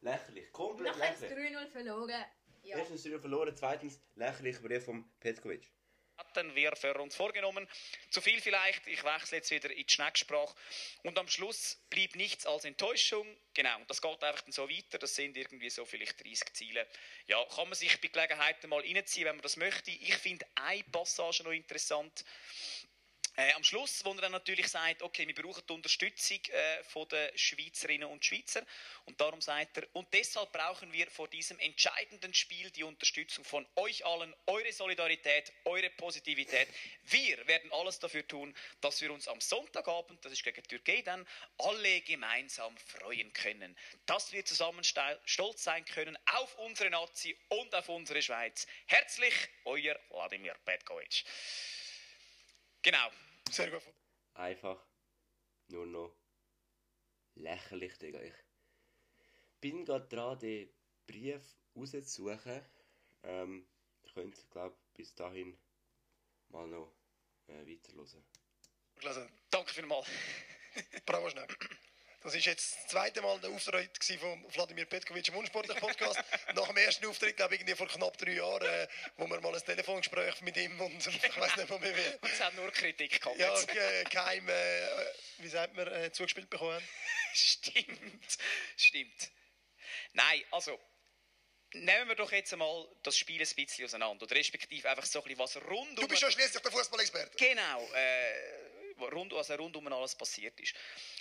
lächerlich, 0.00 0.50
komplett 0.52 0.94
es 0.94 1.20
lächerlich. 1.20 1.54
3-0 1.54 1.66
verloren. 1.68 2.24
Ja. 2.62 2.78
Erstens 2.78 3.02
drei 3.02 3.18
verloren, 3.18 3.56
zweitens 3.56 4.00
lächerlicher 4.16 4.62
Brief 4.62 4.84
vom 4.84 5.10
Petkovic. 5.20 5.70
Hatten 6.20 6.54
wir 6.54 6.76
für 6.76 6.94
uns 6.94 7.16
vorgenommen. 7.16 7.66
Zu 8.10 8.20
viel 8.20 8.40
vielleicht, 8.40 8.86
ich 8.86 9.02
wechsle 9.04 9.38
jetzt 9.38 9.50
wieder 9.50 9.70
in 9.70 9.86
die 9.86 9.92
Schnecksprache. 9.92 10.54
Und 11.02 11.18
am 11.18 11.28
Schluss 11.28 11.78
blieb 11.88 12.14
nichts 12.14 12.46
als 12.46 12.64
Enttäuschung. 12.64 13.26
Genau, 13.54 13.76
und 13.78 13.88
das 13.88 14.02
geht 14.02 14.22
einfach 14.22 14.42
dann 14.42 14.52
so 14.52 14.68
weiter. 14.68 14.98
Das 14.98 15.14
sind 15.14 15.36
irgendwie 15.36 15.70
so 15.70 15.84
vielleicht 15.84 16.22
30 16.22 16.52
Ziele. 16.52 16.86
Ja, 17.26 17.42
kann 17.46 17.68
man 17.68 17.74
sich 17.74 18.00
bei 18.00 18.08
Gelegenheit 18.08 18.62
mal 18.64 18.80
reinziehen, 18.80 19.26
wenn 19.26 19.36
man 19.36 19.42
das 19.42 19.56
möchte. 19.56 19.90
Ich 19.90 20.16
finde 20.16 20.46
eine 20.56 20.84
Passage 20.84 21.42
noch 21.42 21.52
interessant. 21.52 22.24
Äh, 23.40 23.54
am 23.54 23.64
Schluss, 23.64 24.04
wo 24.04 24.10
er 24.10 24.20
dann 24.20 24.32
natürlich 24.32 24.68
sagt, 24.68 25.02
okay, 25.02 25.26
wir 25.26 25.34
brauchen 25.34 25.62
die 25.66 25.72
Unterstützung 25.72 26.40
äh, 26.50 26.84
von 26.84 27.08
der 27.08 27.32
Schweizerinnen 27.34 28.06
und 28.06 28.22
Schweizer. 28.22 28.62
Und 29.06 29.18
darum 29.18 29.40
sagt 29.40 29.78
er, 29.78 29.88
und 29.94 30.12
deshalb 30.12 30.52
brauchen 30.52 30.92
wir 30.92 31.10
vor 31.10 31.26
diesem 31.26 31.58
entscheidenden 31.58 32.34
Spiel 32.34 32.70
die 32.70 32.84
Unterstützung 32.84 33.42
von 33.46 33.66
euch 33.76 34.04
allen, 34.04 34.34
eure 34.46 34.70
Solidarität, 34.70 35.54
eure 35.64 35.88
Positivität. 35.88 36.68
Wir 37.04 37.46
werden 37.46 37.72
alles 37.72 37.98
dafür 37.98 38.28
tun, 38.28 38.54
dass 38.82 39.00
wir 39.00 39.10
uns 39.10 39.26
am 39.26 39.40
Sonntagabend, 39.40 40.22
das 40.22 40.32
ist 40.32 40.44
gegen 40.44 40.62
die 40.62 40.68
Türkei 40.68 41.00
dann, 41.00 41.26
alle 41.56 42.02
gemeinsam 42.02 42.76
freuen 42.76 43.32
können. 43.32 43.74
Dass 44.04 44.32
wir 44.32 44.44
zusammen 44.44 44.84
stolz 44.84 45.64
sein 45.64 45.86
können 45.86 46.18
auf 46.26 46.58
unsere 46.58 46.90
Nazi 46.90 47.34
und 47.48 47.74
auf 47.74 47.88
unsere 47.88 48.20
Schweiz. 48.20 48.66
Herzlich, 48.84 49.34
euer 49.64 49.98
Wladimir 50.10 50.54
Petkovic. 50.66 51.24
Genau. 52.82 53.10
Sehr 53.50 53.70
gut. 53.70 53.82
Einfach 54.34 54.86
nur 55.66 55.86
noch 55.86 56.16
lächerlich, 57.34 57.98
Digga. 57.98 58.20
Ich 58.22 58.34
bin 59.60 59.84
gerade 59.84 60.06
dran, 60.08 60.38
den 60.38 60.72
Brief 61.06 61.42
rauszusuchen. 61.74 62.62
Ähm, 63.24 63.66
ihr 64.04 64.12
könnt, 64.12 64.50
glaube 64.50 64.76
bis 64.94 65.14
dahin 65.14 65.58
mal 66.48 66.68
noch 66.68 66.94
äh, 67.48 67.66
weiterhören. 67.66 68.24
Danke 69.50 69.74
vielmals. 69.74 70.06
Bravo 71.06 71.28
schnell. 71.28 71.48
Das 72.22 72.34
war 72.34 72.40
jetzt 72.40 72.76
das 72.76 72.86
zweite 72.88 73.22
Mal 73.22 73.40
der 73.40 73.48
Auftritt 73.48 73.98
von 74.20 74.44
Wladimir 74.52 74.84
Petkovic 74.84 75.26
im 75.28 75.36
Unsportlichen 75.36 75.80
Podcast. 75.80 76.22
Nach 76.54 76.66
dem 76.66 76.76
ersten 76.76 77.06
Auftritt, 77.06 77.36
glaube 77.36 77.54
ich, 77.54 77.62
irgendwie 77.62 77.76
vor 77.76 77.88
knapp 77.88 78.18
drei 78.18 78.32
Jahren, 78.32 78.62
äh, 78.62 78.88
wo 79.16 79.26
wir 79.26 79.40
mal 79.40 79.54
ein 79.54 79.64
Telefongespräch 79.64 80.42
mit 80.42 80.54
ihm 80.58 80.78
und 80.80 81.06
ich 81.06 81.36
weiß 81.36 81.56
nicht 81.56 81.68
von 81.68 81.80
mir 81.80 81.96
wie. 81.96 82.16
Und 82.20 82.30
es 82.30 82.40
hat 82.40 82.54
nur 82.56 82.70
Kritik 82.72 83.22
gehabt. 83.22 83.38
Ja, 83.38 83.54
geheim, 84.10 84.46
äh, 84.50 84.86
wie 85.38 85.48
sagt 85.48 85.74
man, 85.74 85.86
äh, 85.88 86.12
zugespielt 86.12 86.50
bekommen. 86.50 86.86
Stimmt. 87.32 88.38
Stimmt. 88.76 89.30
Nein, 90.12 90.42
also. 90.50 90.78
Nehmen 91.72 92.08
wir 92.08 92.16
doch 92.16 92.32
jetzt 92.32 92.52
einmal 92.52 92.88
das 93.04 93.16
Spiel 93.16 93.40
ein 93.40 93.54
bisschen 93.54 93.84
auseinander. 93.84 94.24
Oder 94.24 94.34
respektive 94.34 94.90
einfach 94.90 95.06
so 95.06 95.20
ein 95.20 95.22
bisschen, 95.22 95.38
was 95.38 95.56
rund 95.56 95.96
Du 95.96 96.08
bist 96.08 96.20
ja 96.20 96.28
schließlich 96.28 96.60
der 96.60 96.72
Fußballexperte. 96.72 97.38
Genau, 97.38 97.88
äh, 97.94 98.69
rund, 99.02 99.32
was 99.32 99.50
rundum 99.50 99.86
alles 99.88 100.14
passiert 100.14 100.58
ist. 100.60 100.74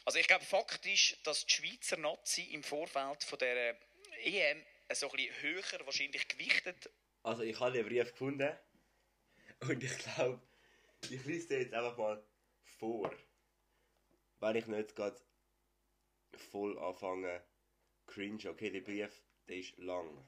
Also 0.05 0.19
ich 0.19 0.27
glaube 0.27 0.45
faktisch, 0.45 1.17
dass 1.23 1.45
die 1.45 1.53
Schweizer 1.53 1.97
Nazi 1.97 2.43
im 2.53 2.63
Vorfeld 2.63 3.23
von 3.23 3.39
der 3.39 3.77
EM 4.23 4.63
so 4.93 5.09
ein 5.09 5.15
bisschen 5.15 5.41
höher 5.41 5.85
wahrscheinlich 5.85 6.27
gewichtet 6.27 6.89
Also, 7.23 7.43
ich 7.43 7.59
habe 7.59 7.73
den 7.73 7.85
Brief 7.85 8.11
gefunden 8.11 8.57
und 9.61 9.83
ich 9.83 9.97
glaube, 9.97 10.41
ich 11.09 11.23
lese 11.25 11.49
den 11.49 11.61
jetzt 11.61 11.73
einfach 11.73 11.97
mal 11.97 12.23
vor. 12.79 13.13
Wenn 14.39 14.55
ich 14.55 14.67
nicht 14.67 14.95
gerade 14.95 15.19
voll 16.51 16.77
anfange, 16.79 17.43
cringe. 18.07 18.49
Okay, 18.49 18.69
der 18.69 18.81
Brief, 18.81 19.21
der 19.47 19.57
ist 19.57 19.77
lang. 19.77 20.25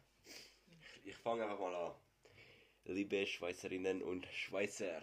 Ich 1.04 1.16
fange 1.16 1.44
einfach 1.44 1.60
mal 1.60 1.76
an. 1.76 1.96
Liebe 2.86 3.26
Schweizerinnen 3.26 4.02
und 4.02 4.26
Schweizer, 4.28 5.02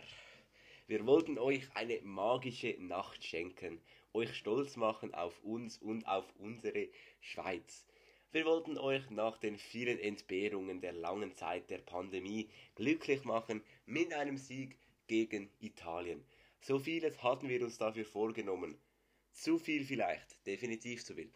wir 0.88 1.04
wollten 1.06 1.36
euch 1.36 1.68
eine 1.74 2.00
magische 2.00 2.74
Nacht 2.78 3.22
schenken, 3.22 3.78
euch 4.14 4.34
stolz 4.34 4.76
machen 4.76 5.12
auf 5.12 5.38
uns 5.44 5.76
und 5.76 6.08
auf 6.08 6.24
unsere 6.38 6.88
Schweiz. 7.20 7.86
Wir 8.32 8.46
wollten 8.46 8.78
euch 8.78 9.10
nach 9.10 9.36
den 9.36 9.58
vielen 9.58 9.98
Entbehrungen 9.98 10.80
der 10.80 10.94
langen 10.94 11.34
Zeit 11.34 11.68
der 11.68 11.80
Pandemie 11.80 12.48
glücklich 12.74 13.24
machen 13.24 13.62
mit 13.84 14.14
einem 14.14 14.38
Sieg 14.38 14.78
gegen 15.08 15.50
Italien. 15.60 16.24
So 16.62 16.78
vieles 16.78 17.22
hatten 17.22 17.50
wir 17.50 17.62
uns 17.62 17.76
dafür 17.76 18.06
vorgenommen. 18.06 18.80
Zu 19.32 19.58
viel 19.58 19.84
vielleicht, 19.84 20.46
definitiv 20.46 21.04
zu 21.04 21.14
viel. 21.14 21.30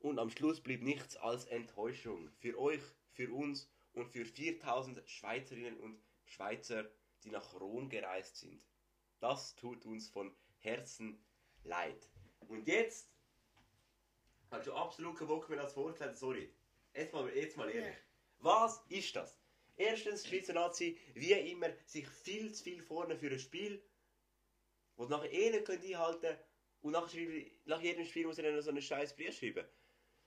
Und 0.00 0.18
am 0.18 0.28
Schluss 0.28 0.60
blieb 0.60 0.82
nichts 0.82 1.16
als 1.16 1.44
Enttäuschung 1.44 2.32
für 2.40 2.58
euch, 2.58 2.82
für 3.12 3.32
uns 3.32 3.70
und 3.92 4.08
für 4.08 4.24
4000 4.24 5.08
Schweizerinnen 5.08 5.78
und 5.78 6.02
Schweizer, 6.24 6.90
die 7.22 7.30
nach 7.30 7.54
Rom 7.54 7.88
gereist 7.88 8.38
sind. 8.38 8.66
Das 9.20 9.54
tut 9.56 9.84
uns 9.84 10.08
von 10.08 10.34
Herzen 10.58 11.18
leid. 11.64 12.08
Und 12.48 12.66
jetzt 12.66 13.10
hast 14.50 14.66
du 14.66 14.72
absolut 14.72 15.16
keinen 15.16 15.28
Bock 15.28 15.48
mehr, 15.48 15.60
das 15.60 15.72
vorzulesen, 15.72 16.16
sorry. 16.16 16.52
Jetzt 16.94 17.12
mal, 17.12 17.28
jetzt 17.34 17.56
mal 17.56 17.70
ehrlich. 17.70 17.96
Was 18.40 18.82
ist 18.88 19.14
das? 19.16 19.36
Erstens, 19.76 20.26
Schweizer 20.26 20.54
Nazi, 20.54 20.98
wie 21.14 21.32
immer, 21.32 21.68
sich 21.84 22.08
viel 22.08 22.52
zu 22.52 22.64
viel 22.64 22.82
vorne 22.82 23.16
für 23.16 23.30
ein 23.30 23.38
Spiel, 23.38 23.82
wo 24.96 25.04
sie 25.04 25.10
nachher 25.10 25.32
eh 25.32 25.50
nicht 25.50 25.70
einhalten 25.70 26.20
können. 26.20 26.38
Und 26.82 26.92
nach, 26.92 27.12
nach 27.64 27.82
jedem 27.82 28.04
Spiel 28.04 28.26
muss 28.26 28.38
er 28.38 28.44
dann 28.44 28.56
noch 28.56 28.62
so 28.62 28.70
einen 28.70 28.82
scheiß 28.82 29.14
Brief 29.14 29.36
schreiben. 29.36 29.66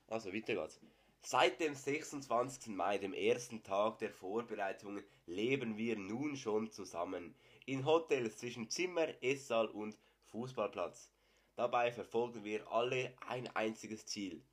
Also, 0.08 0.34
weiter 0.34 0.56
geht's. 0.56 0.80
Seit 1.24 1.60
dem 1.60 1.76
26. 1.76 2.74
Mai, 2.74 2.98
dem 2.98 3.14
ersten 3.14 3.62
Tag 3.64 4.00
der 4.00 4.12
Vorbereitungen, 4.12 5.04
leben 5.28 5.78
wir 5.78 5.96
nun 5.96 6.36
schon 6.36 6.72
zusammen. 6.72 7.36
In 7.66 7.86
Hotels 7.86 8.38
zwischen 8.38 8.70
Zimmer, 8.70 9.08
Esssaal 9.24 9.68
und 9.68 9.98
Fußballplatz. 10.26 11.12
Dabei 11.56 11.92
verfolgen 11.92 12.44
wir 12.44 12.68
alle 12.72 13.16
ein 13.28 13.48
einziges 13.56 14.06
Ziel. 14.06 14.44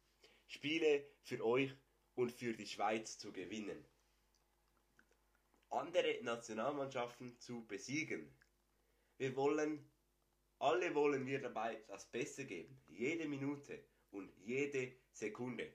Spiele 0.47 1.05
für 1.23 1.45
euch 1.45 1.73
und 2.15 2.33
für 2.33 2.53
die 2.55 2.67
Schweiz 2.67 3.19
zu 3.19 3.33
gewinnen. 3.33 3.85
Andere 5.71 6.19
Nationalmannschaften 6.23 7.39
zu 7.39 7.67
besiegen. 7.67 8.35
Wir 9.19 9.37
wollen, 9.37 9.91
alle 10.59 10.95
wollen 10.95 11.27
wir 11.27 11.41
dabei 11.41 11.83
das 11.89 12.07
Beste 12.07 12.47
geben. 12.47 12.81
Jede 12.89 13.27
Minute 13.29 13.85
und 14.11 14.33
jede 14.39 14.93
Sekunde. 15.13 15.73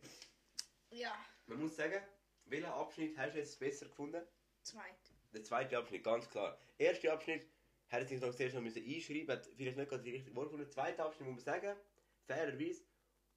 Ja, 0.89 1.13
Man 1.48 1.60
muss 1.60 1.76
sagen, 1.76 2.02
welchen 2.46 2.65
Abschnitt 2.65 3.17
hast 3.17 3.34
du 3.34 3.39
jetzt 3.39 3.60
besser 3.60 3.86
gefunden? 3.88 4.24
zweit. 4.63 5.12
Der 5.34 5.43
zweite 5.43 5.78
Abschnitt, 5.78 6.04
ganz 6.04 6.30
klar. 6.30 6.60
Erster 6.78 7.13
Abschnitt 7.13 7.48
hätte 7.88 8.08
sich 8.08 8.22
noch 8.22 8.34
zuerst 8.34 8.56
noch 8.56 8.62
müssen 8.62 8.86
einschreiben 8.86 9.30
hat 9.30 9.48
vielleicht 9.56 9.78
nicht 9.78 9.89
gerade 9.89 10.04
die 10.04 10.12
richtige 10.12 10.36
Worte 10.36 10.52
gefunden. 10.52 10.65
Der 10.65 10.72
zweite 10.72 11.04
Abschnitt 11.04 11.28
muss 11.30 11.46
man 11.46 11.56
sagen, 11.56 11.78
fairerweise, 12.26 12.84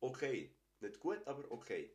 okay. 0.01 0.51
Nicht 0.81 1.01
gut, 1.01 1.27
aber 1.27 1.51
okay. 1.51 1.91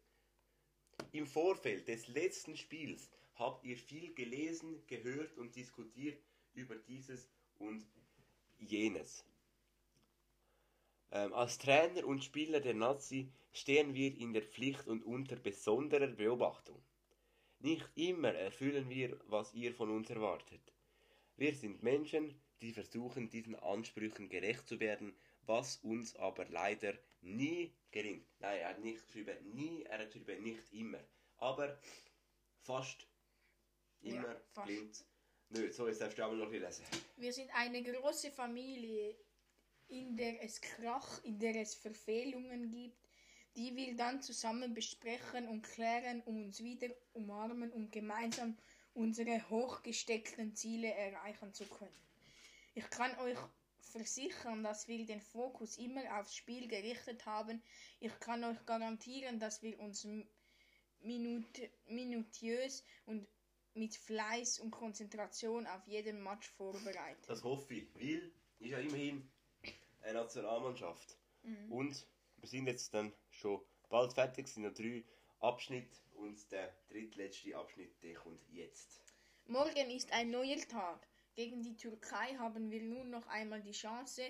Im 1.12 1.28
Vorfeld 1.28 1.88
des 1.88 2.08
letzten 2.08 2.58
Spiels 2.58 3.10
habt 3.36 3.64
ihr 3.64 3.78
viel 3.78 4.14
gelesen, 4.14 4.84
gehört 4.88 5.38
und 5.38 5.56
diskutiert 5.56 6.20
über 6.54 6.76
dieses 6.76 7.30
und 7.60 7.86
jenes. 8.58 9.24
Ähm, 11.12 11.34
als 11.34 11.58
Trainer 11.58 12.06
und 12.06 12.24
Spieler 12.24 12.60
der 12.60 12.74
Nazi 12.74 13.32
stehen 13.52 13.94
wir 13.94 14.18
in 14.18 14.34
der 14.34 14.44
Pflicht 14.44 14.88
und 14.88 15.04
unter 15.04 15.36
besonderer 15.36 16.08
Beobachtung. 16.08 16.82
Nicht 17.62 17.90
immer 17.96 18.34
erfüllen 18.34 18.90
wir, 18.90 19.20
was 19.28 19.54
ihr 19.54 19.74
von 19.74 19.90
uns 19.90 20.10
erwartet. 20.10 20.62
Wir 21.38 21.56
sind 21.56 21.84
Menschen, 21.84 22.40
die 22.62 22.72
versuchen, 22.74 23.30
diesen 23.30 23.56
Ansprüchen 23.56 24.30
gerecht 24.30 24.68
zu 24.68 24.80
werden, 24.80 25.16
was 25.46 25.78
uns 25.78 26.16
aber 26.16 26.46
leider 26.46 26.94
nie 27.22 27.74
gelingt. 27.92 28.28
Nein, 28.40 28.60
er 28.60 28.70
hat 28.70 28.80
nicht 28.80 29.06
geschrieben 29.06 29.38
nie, 29.54 29.84
er 29.84 30.00
hat 30.00 30.12
geschrieben 30.12 30.44
nicht 30.44 30.72
immer. 30.74 31.00
Aber 31.38 31.80
fast 32.62 33.08
immer 34.02 34.28
Ja, 34.28 34.42
fast. 34.54 34.68
gelingt 34.68 35.06
nicht. 35.50 35.74
So, 35.74 35.88
jetzt 35.88 36.02
darfst 36.02 36.18
du 36.18 36.26
auch 36.26 36.34
noch 36.34 36.50
bisschen 36.50 36.64
lesen. 36.64 36.86
Wir 37.18 37.34
sind 37.34 37.50
eine 37.54 37.84
große 37.84 38.32
Familie, 38.32 39.16
in 39.90 40.16
der 40.16 40.42
es 40.44 40.62
Krach, 40.62 41.24
in 41.26 41.38
der 41.38 41.56
es 41.56 41.76
Verfehlungen 41.76 42.72
gibt, 42.72 43.01
die 43.56 43.76
wir 43.76 43.96
dann 43.96 44.22
zusammen 44.22 44.74
besprechen 44.74 45.48
und 45.48 45.64
klären, 45.64 46.22
um 46.26 46.46
uns 46.46 46.64
wieder 46.64 46.88
umarmen 47.14 47.72
und 47.72 47.92
gemeinsam 47.92 48.58
unsere 48.94 49.50
hochgesteckten 49.50 50.56
Ziele 50.56 50.94
erreichen 50.94 51.54
zu 51.54 51.66
können. 51.66 51.92
Ich 52.74 52.90
kann 52.90 53.18
euch 53.20 53.38
versichern, 53.80 54.64
dass 54.64 54.88
wir 54.88 55.06
den 55.06 55.22
Fokus 55.22 55.78
immer 55.78 56.20
aufs 56.20 56.36
Spiel 56.36 56.68
gerichtet 56.68 57.26
haben. 57.26 57.62
Ich 58.00 58.18
kann 58.20 58.44
euch 58.44 58.66
garantieren, 58.66 59.40
dass 59.40 59.62
wir 59.62 59.80
uns 59.80 60.08
minut 61.02 61.46
minutiös 61.88 62.84
und 63.06 63.28
mit 63.74 63.96
Fleiß 63.96 64.60
und 64.60 64.72
Konzentration 64.72 65.66
auf 65.68 65.86
jeden 65.88 66.22
Match 66.22 66.50
vorbereiten. 66.50 67.22
Das 67.28 67.44
hoffe 67.44 67.76
ich, 67.76 67.96
weil 67.96 68.32
ist 68.60 68.72
ja 68.72 68.80
immerhin 68.80 69.30
eine 70.02 70.14
Nationalmannschaft. 70.14 71.18
Und 71.70 72.06
wir 72.42 72.50
sind 72.50 72.68
jetzt 72.68 72.94
dann 72.94 73.14
schon 73.30 73.62
bald 73.90 74.14
fertig, 74.14 74.48
sind 74.48 74.64
noch 74.64 74.74
drei 74.74 75.04
Abschnitte 75.40 75.98
und 76.16 76.52
der 76.52 76.76
drittletzte 76.90 77.56
Abschnitt, 77.56 78.02
der 78.04 78.16
kommt 78.16 78.42
jetzt. 78.52 79.00
Morgen 79.46 79.90
ist 79.92 80.12
ein 80.12 80.32
neuer 80.32 80.58
Tag. 80.68 81.08
Gegen 81.36 81.62
die 81.62 81.78
Türkei 81.78 82.36
haben 82.38 82.72
wir 82.72 82.82
nun 82.82 83.10
noch 83.10 83.26
einmal 83.28 83.62
die 83.62 83.72
Chance, 83.72 84.24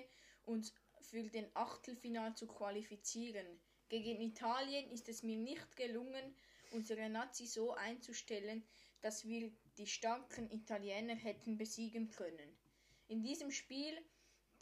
uns 0.44 0.74
für 1.00 1.22
den 1.24 1.46
Achtelfinal 1.54 2.34
zu 2.34 2.46
qualifizieren. 2.46 3.46
Gegen 3.88 4.20
Italien 4.20 4.90
ist 4.90 5.08
es 5.08 5.22
mir 5.22 5.36
nicht 5.36 5.76
gelungen, 5.76 6.34
unsere 6.70 7.08
Nazi 7.10 7.46
so 7.46 7.72
einzustellen, 7.72 8.62
dass 9.00 9.24
wir 9.24 9.50
die 9.78 9.86
starken 9.86 10.50
Italiener 10.50 11.14
hätten 11.14 11.56
besiegen 11.56 12.08
können. 12.08 12.56
In 13.08 13.22
diesem 13.22 13.50
Spiel 13.50 13.98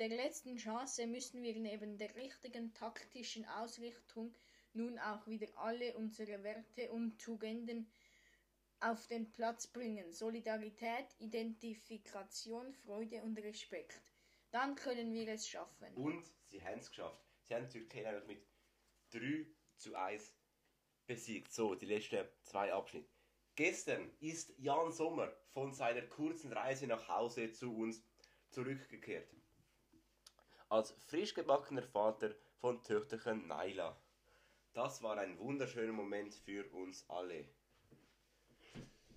der 0.01 0.09
letzten 0.09 0.57
Chance 0.57 1.07
müssen 1.07 1.43
wir 1.43 1.55
neben 1.59 1.99
der 1.99 2.15
richtigen 2.17 2.73
taktischen 2.73 3.45
Ausrichtung 3.45 4.35
nun 4.73 4.99
auch 4.99 5.27
wieder 5.27 5.47
alle 5.57 5.95
unsere 5.95 6.43
Werte 6.43 6.91
und 6.91 7.19
Tugenden 7.19 7.87
auf 8.81 9.07
den 9.09 9.31
Platz 9.31 9.67
bringen. 9.67 10.11
Solidarität, 10.11 11.05
Identifikation, 11.19 12.73
Freude 12.73 13.23
und 13.23 13.39
Respekt. 13.41 14.01
Dann 14.51 14.75
können 14.75 15.13
wir 15.13 15.29
es 15.29 15.47
schaffen. 15.47 15.93
Und 15.95 16.33
sie 16.47 16.65
haben 16.65 16.79
es 16.79 16.89
geschafft. 16.89 17.23
Sie 17.43 17.55
haben 17.55 17.69
die 17.69 17.81
Türkei 17.81 18.11
nämlich 18.11 18.27
mit 18.27 19.23
3 19.23 19.47
zu 19.77 19.95
1 19.95 20.33
besiegt. 21.07 21.53
So, 21.53 21.75
die 21.75 21.85
letzten 21.85 22.27
zwei 22.45 22.73
Abschnitte. 22.73 23.11
Gestern 23.55 24.11
ist 24.21 24.55
Jan 24.57 24.93
Sommer 24.93 25.31
von 25.49 25.75
seiner 25.75 26.03
kurzen 26.03 26.55
Reise 26.55 26.87
nach 26.87 27.07
Hause 27.07 27.53
zu 27.53 27.77
uns 27.77 28.03
zurückgekehrt. 28.49 29.29
Als 30.73 30.93
frisch 31.09 31.35
gebackener 31.35 31.83
Vater 31.83 32.31
von 32.61 32.81
Töchterchen 32.85 33.49
Naila. 33.49 34.01
Das 34.73 35.03
war 35.03 35.19
ein 35.19 35.37
wunderschöner 35.41 35.93
Moment 35.93 36.33
für 36.33 36.65
uns 36.73 37.05
alle. 37.09 37.45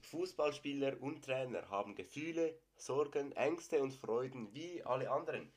Fußballspieler 0.01 0.99
und 0.99 1.23
Trainer 1.23 1.69
haben 1.69 1.93
Gefühle, 1.93 2.59
Sorgen, 2.75 3.33
Ängste 3.33 3.83
und 3.83 3.93
Freuden 3.93 4.51
wie 4.55 4.81
alle 4.81 5.11
anderen. 5.11 5.53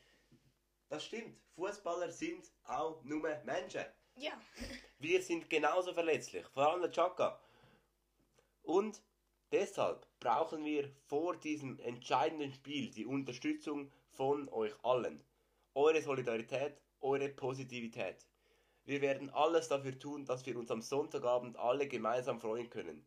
Das 0.87 1.03
stimmt. 1.03 1.41
Fußballer 1.55 2.11
sind 2.11 2.51
auch 2.65 3.03
nur 3.03 3.27
Menschen. 3.43 3.85
Ja, 4.17 4.39
Wir 4.99 5.23
sind 5.23 5.49
genauso 5.49 5.95
verletzlich, 5.95 6.45
vor 6.49 6.67
allem 6.73 6.81
der 6.81 6.91
Chaka. 6.91 7.41
Und 8.61 9.01
deshalb 9.51 10.05
brauchen 10.19 10.63
wir 10.63 10.91
vor 11.07 11.37
diesem 11.37 11.79
entscheidenden 11.79 12.53
Spiel 12.53 12.91
die 12.91 13.07
Unterstützung 13.07 13.91
von 14.11 14.47
euch 14.49 14.75
allen. 14.83 15.23
Eure 15.77 16.01
Solidarität, 16.01 16.81
eure 17.01 17.29
Positivität. 17.29 18.25
Wir 18.85 18.99
werden 18.99 19.29
alles 19.29 19.67
dafür 19.67 19.99
tun, 19.99 20.25
dass 20.25 20.43
wir 20.43 20.57
uns 20.57 20.71
am 20.71 20.81
Sonntagabend 20.81 21.55
alle 21.55 21.87
gemeinsam 21.87 22.41
freuen 22.41 22.67
können. 22.67 23.05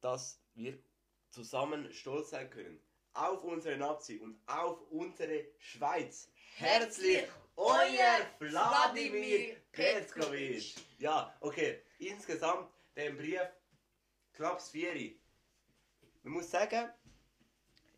Dass 0.00 0.40
wir 0.54 0.78
zusammen 1.30 1.92
stolz 1.92 2.30
sein 2.30 2.48
können. 2.48 2.80
Auf 3.12 3.42
unsere 3.42 3.76
Nazi 3.76 4.20
und 4.20 4.38
auf 4.46 4.80
unsere 4.92 5.46
Schweiz. 5.58 6.30
Herzlich, 6.54 7.26
euer 7.56 8.20
Wladimir 8.38 9.56
Petkovic. 9.72 10.76
Ja, 11.00 11.36
okay. 11.40 11.82
Insgesamt 11.98 12.70
den 12.94 13.16
Brief 13.16 13.50
Klaps 14.32 14.70
4. 14.70 15.10
Man 16.22 16.34
muss 16.34 16.52
sagen, 16.52 16.88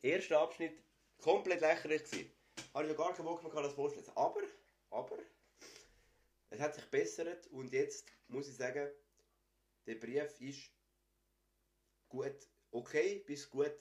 erster 0.00 0.40
Abschnitt 0.40 0.82
komplett 1.18 1.60
lächerlich 1.60 2.04
gewesen. 2.04 2.37
Habe 2.74 2.84
ich 2.84 2.90
noch 2.90 3.04
gar 3.04 3.14
keinen 3.14 3.24
Bock 3.24 3.42
mehr 3.42 3.62
das 3.62 3.74
vorzulesen. 3.74 4.12
Aber, 4.16 4.42
aber, 4.90 5.18
es 6.50 6.60
hat 6.60 6.74
sich 6.74 6.84
bessert 6.86 7.46
und 7.48 7.72
jetzt 7.72 8.06
muss 8.28 8.48
ich 8.48 8.56
sagen, 8.56 8.90
der 9.86 9.94
Brief 9.96 10.40
ist 10.40 10.70
gut, 12.08 12.48
okay 12.70 13.18
bis 13.26 13.48
gut 13.48 13.72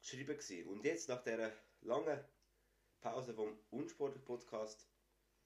geschrieben 0.00 0.36
gewesen. 0.36 0.68
Und 0.68 0.84
jetzt 0.84 1.08
nach 1.08 1.22
dieser 1.22 1.52
langen 1.82 2.24
Pause 3.00 3.34
vom 3.34 3.58
Unsport-Podcast 3.70 4.86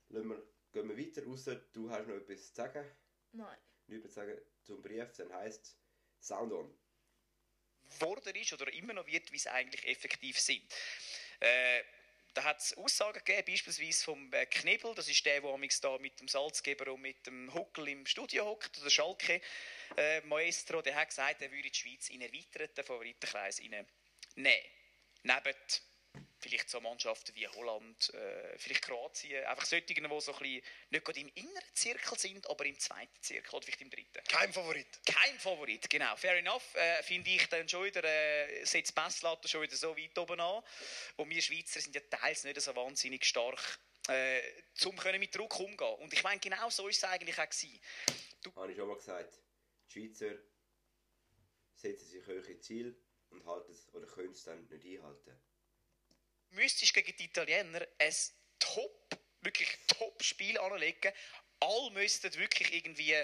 lassen 0.08 0.28
wir, 0.28 0.42
gehen 0.72 0.88
wir 0.88 0.98
weiter 0.98 1.24
raus. 1.24 1.48
Du 1.72 1.90
hast 1.90 2.06
noch 2.06 2.16
etwas 2.16 2.48
zu 2.48 2.54
sagen? 2.54 2.84
nein. 3.32 3.58
Nichts 3.86 4.08
zu 4.08 4.14
sagen 4.14 4.40
zum 4.62 4.80
Brief, 4.80 5.12
dann 5.16 5.32
heisst 5.32 5.76
Sound 6.20 6.52
on. 6.52 6.74
geworden 8.00 8.34
ist 8.34 8.52
oder 8.52 8.72
immer 8.72 8.94
noch 8.94 9.06
wird, 9.06 9.30
wie 9.30 9.36
es 9.36 9.46
eigentlich 9.46 9.86
effektiv 9.86 10.38
sind. 10.38 10.62
Äh, 11.40 11.82
da 12.35 12.44
hat 12.44 12.61
es 12.61 12.77
Aussagen 12.77 13.23
gegeben, 13.25 13.44
beispielsweise 13.47 14.05
vom 14.05 14.33
äh, 14.33 14.47
Knebel, 14.47 14.94
das 14.94 15.09
ist 15.09 15.25
der, 15.25 15.40
der 15.40 15.68
da 15.81 15.99
mit 15.99 16.20
dem 16.20 16.29
Salzgeber 16.29 16.92
und 16.92 17.01
mit 17.01 17.27
dem 17.27 17.53
Huckel 17.55 17.88
im 17.88 18.05
Studio 18.07 18.44
hockt, 18.44 18.85
der 18.85 18.90
Schalke 18.90 19.40
äh, 19.97 20.20
Maestro, 20.23 20.83
der 20.83 20.97
hat 20.97 21.09
gesagt, 21.09 21.40
er 21.40 21.51
würde 21.51 21.70
die 21.70 21.79
Schweiz 21.79 22.11
in 22.11 22.20
erweiterten 22.20 22.85
Favoritenkreis 22.85 23.61
nehmen. 23.61 23.87
Neben 25.23 25.55
vielleicht 26.45 26.68
so 26.68 26.80
Mannschaften 26.80 27.34
wie 27.34 27.49
Holland, 27.49 28.12
äh, 28.12 28.59
vielleicht 28.59 28.82
Kroatien, 28.82 29.45
einfach 29.47 29.64
solche, 29.64 29.86
die 29.86 29.95
so 29.95 30.32
ein 30.32 30.38
bisschen 30.38 30.62
nicht 30.90 31.05
gerade 31.05 31.20
im 31.20 31.30
inneren 31.34 31.74
Zirkel 31.74 32.18
sind, 32.18 32.49
aber 32.49 32.66
im 32.66 32.78
zweiten 32.78 33.22
Zirkel 33.22 33.55
oder 33.55 33.64
vielleicht 33.64 33.80
im 33.80 33.90
dritten. 33.90 34.22
Kein 34.28 34.53
Favorit. 34.53 34.86
Kein 35.07 35.38
Favorit, 35.38 35.88
genau. 35.88 36.14
Fair 36.16 36.36
enough. 36.36 36.74
Äh, 36.74 37.03
Finde 37.03 37.30
ich 37.30 37.49
dann 37.49 37.68
schon 37.68 37.84
wieder, 37.84 38.05
äh, 38.05 38.64
setzt 38.64 38.97
die 38.97 39.01
Messlatte 39.01 39.49
schon 39.49 39.62
wieder 39.62 39.76
so 39.76 39.97
weit 39.97 40.16
oben 40.18 40.40
an. 40.40 40.62
Und 41.16 41.30
wir 41.30 41.40
Schweizer 41.40 41.80
sind 41.80 41.95
ja 41.95 42.03
teils 42.03 42.45
nicht 42.45 42.61
so 42.61 42.76
wahnsinnig 42.76 43.24
stark, 43.24 43.78
äh, 44.09 44.42
zum 44.74 44.97
können 44.97 45.20
mit 45.20 45.34
Druck 45.34 45.59
umgehen. 45.59 45.95
Und 46.01 46.12
ich 46.12 46.22
meine, 46.22 46.40
genau 46.40 46.68
so 46.68 46.88
ist 46.88 46.99
es 46.99 47.05
eigentlich 47.05 47.38
auch 47.38 47.49
gewesen. 47.49 47.80
Habe 48.55 48.70
ich 48.70 48.76
schon 48.76 48.88
mal 48.88 48.97
gesagt. 48.97 49.40
Die 49.88 49.92
Schweizer 49.92 50.34
setzen 51.74 52.07
sich 52.07 52.26
hohe 52.26 52.61
Ziele 52.61 52.95
und 53.30 53.45
halten 53.47 53.72
es 53.72 53.92
oder 53.95 54.07
können 54.07 54.32
es 54.32 54.45
dann 54.45 54.66
nicht 54.68 54.84
einhalten. 54.84 55.40
Müsstest 56.55 56.94
gegen 56.94 57.16
die 57.16 57.24
Italiener 57.24 57.86
ein 57.98 58.14
Top, 58.59 59.18
wirklich 59.40 59.68
Top-Spiel 59.86 60.59
anlegen. 60.59 61.12
Alle 61.61 61.90
müssten 61.90 62.34
wirklich 62.34 62.72
irgendwie 62.72 63.16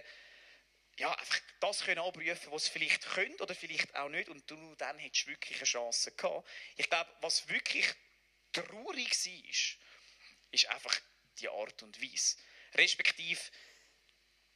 ja, 1.00 1.12
einfach 1.14 1.40
das 1.60 1.80
können 1.80 2.00
abrufen, 2.00 2.52
was 2.52 2.66
sie 2.66 2.70
vielleicht 2.72 3.02
können 3.02 3.34
oder 3.40 3.54
vielleicht 3.54 3.94
auch 3.96 4.10
nicht. 4.10 4.28
Und 4.28 4.48
du 4.50 4.74
dann 4.76 4.98
hättest 4.98 5.26
du 5.26 5.30
wirklich 5.30 5.56
eine 5.58 5.66
Chance 5.66 6.12
gehabt. 6.12 6.48
Ich 6.76 6.88
glaube, 6.90 7.10
was 7.22 7.48
wirklich 7.48 7.86
traurig 8.52 9.10
war, 9.10 9.76
ist 10.50 10.66
einfach 10.66 11.00
die 11.38 11.48
Art 11.48 11.82
und 11.82 12.00
Weise. 12.02 12.36
Respektive, 12.74 13.40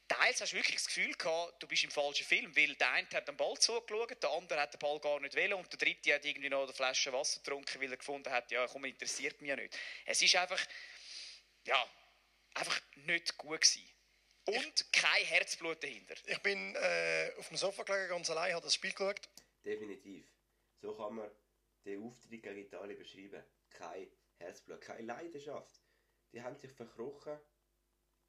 teils 0.08 0.40
hast 0.40 0.52
du 0.52 0.56
wirklich 0.56 0.76
das 0.76 0.86
Gefühl 0.86 1.12
gehabt, 1.14 1.62
du 1.62 1.66
bist 1.66 1.84
im 1.84 1.90
falschen 1.90 2.26
Film, 2.26 2.54
weil 2.56 2.74
der 2.74 2.90
eine 2.92 3.08
hat 3.12 3.28
den 3.28 3.36
Ball 3.36 3.56
zugeschaut, 3.58 4.22
der 4.22 4.30
andere 4.30 4.60
hat 4.60 4.74
den 4.74 4.78
Ball 4.78 5.00
gar 5.00 5.20
nicht 5.20 5.36
wollen 5.36 5.54
und 5.54 5.72
der 5.72 5.78
dritte 5.78 6.14
hat 6.14 6.24
irgendwie 6.24 6.48
noch 6.48 6.64
eine 6.64 6.72
Flasche 6.72 7.12
Wasser 7.12 7.40
getrunken, 7.40 7.80
weil 7.80 7.90
er 7.90 7.96
gefunden 7.96 8.30
hat, 8.30 8.50
ja, 8.50 8.66
komm, 8.66 8.84
interessiert 8.84 9.40
mich 9.40 9.48
ja 9.48 9.56
nicht. 9.56 9.76
Es 10.04 10.20
ist 10.22 10.36
einfach, 10.36 10.64
ja, 11.66 11.88
einfach 12.54 12.80
nicht 12.96 13.36
gut 13.38 13.60
gewesen. 13.60 13.88
Und 14.46 14.92
kein 14.92 15.24
Herzblut 15.24 15.82
dahinter. 15.82 16.14
Ich 16.26 16.42
bin 16.42 16.74
äh, 16.76 17.32
auf 17.38 17.48
dem 17.48 17.56
Sofa 17.56 17.82
gelegen, 17.82 18.08
ganz 18.08 18.28
allein, 18.28 18.52
habe 18.52 18.64
das 18.64 18.74
Spiel 18.74 18.92
geschaut. 18.92 19.28
Definitiv. 19.64 20.26
So 20.82 20.94
kann 20.94 21.14
man 21.14 21.30
den 21.86 22.02
Auftritt 22.02 22.42
gegen 22.42 22.58
Italien 22.58 22.98
beschreiben. 22.98 23.42
Kein 23.70 24.10
Herzblut, 24.36 24.82
keine 24.82 25.06
Leidenschaft. 25.06 25.80
Die 26.32 26.42
haben 26.42 26.56
sich 26.56 26.72
verkrochen 26.72 27.38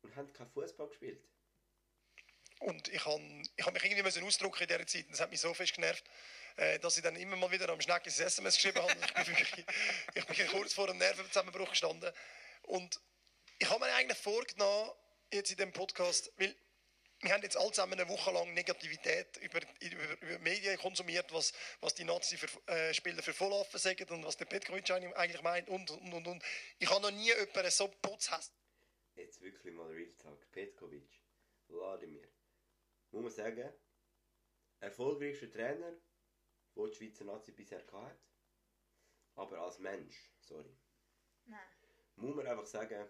und 0.01 0.15
haben 0.15 0.31
keinen 0.31 0.49
Fußball 0.51 0.87
gespielt. 0.87 1.21
Und 2.59 2.87
ich 2.87 3.05
habe 3.05 3.21
ich 3.55 3.65
hab 3.65 3.73
mich 3.73 3.83
irgendwie 3.83 4.21
ausdrücken 4.25 4.63
in 4.63 4.67
dieser 4.67 4.87
Zeit. 4.87 5.05
Das 5.09 5.19
hat 5.19 5.29
mich 5.29 5.39
so 5.39 5.53
fest 5.53 5.73
genervt, 5.73 6.03
äh, 6.57 6.79
dass 6.79 6.97
ich 6.97 7.03
dann 7.03 7.15
immer 7.15 7.35
mal 7.35 7.51
wieder 7.51 7.69
am 7.69 7.81
Schneck 7.81 8.05
ins 8.05 8.19
SMS 8.19 8.55
geschrieben 8.55 8.81
habe. 8.81 8.95
Ich 8.95 9.13
bin 9.13 9.27
wirklich, 9.27 9.65
ich 10.15 10.25
bin 10.25 10.47
kurz 10.47 10.73
vor 10.73 10.89
einem 10.89 10.97
Nervenzusammenbruch 10.97 11.69
gestanden. 11.69 12.11
Und 12.63 12.99
ich 13.59 13.69
habe 13.69 13.85
mir 13.85 13.93
eigentlich 13.93 14.17
vorgenommen, 14.17 14.91
jetzt 15.31 15.51
in 15.51 15.57
dem 15.57 15.73
Podcast, 15.73 16.31
weil 16.37 16.55
wir 17.21 17.33
haben 17.33 17.43
jetzt 17.43 17.57
alle 17.57 17.71
zusammen 17.71 17.93
eine 17.93 18.07
Woche 18.09 18.31
lang 18.31 18.53
Negativität 18.53 19.37
über, 19.37 19.59
über, 19.79 20.21
über 20.21 20.39
Medien 20.39 20.77
konsumiert, 20.77 21.31
was, 21.33 21.53
was 21.79 21.95
die 21.95 22.03
Nazi-Spieler 22.03 23.23
für 23.23 23.33
Volllaffen 23.33 23.79
sagen 23.79 24.07
und 24.09 24.25
was 24.25 24.37
der 24.37 24.45
Petkovic 24.45 24.91
eigentlich 24.91 25.41
meint 25.41 25.69
und, 25.69 25.89
und, 25.91 26.13
und, 26.13 26.27
und. 26.27 26.43
Ich 26.77 26.89
habe 26.89 27.01
noch 27.01 27.11
nie 27.11 27.27
jemanden 27.27 27.71
so 27.71 27.87
putzhass. 27.87 28.51
Jetzt 29.15 29.41
wirklich 29.41 29.73
mal 29.73 29.87
Real 29.87 30.13
Talk. 30.21 30.51
Petkovic, 30.51 31.21
Wladimir. 31.69 32.27
Muss 33.15 33.23
man 33.23 33.31
sagen, 33.31 33.73
erfolgreichster 34.81 35.49
Trainer, 35.49 35.93
den 36.75 36.91
die 36.91 36.95
Schweizer 36.95 37.23
Nazi 37.23 37.53
bisher 37.53 37.79
hatte. 37.79 38.19
Aber 39.35 39.57
als 39.59 39.79
Mensch, 39.79 40.33
sorry, 40.41 40.77
Nein. 41.45 41.59
muss 42.17 42.35
man 42.35 42.45
einfach 42.45 42.65
sagen, 42.65 43.07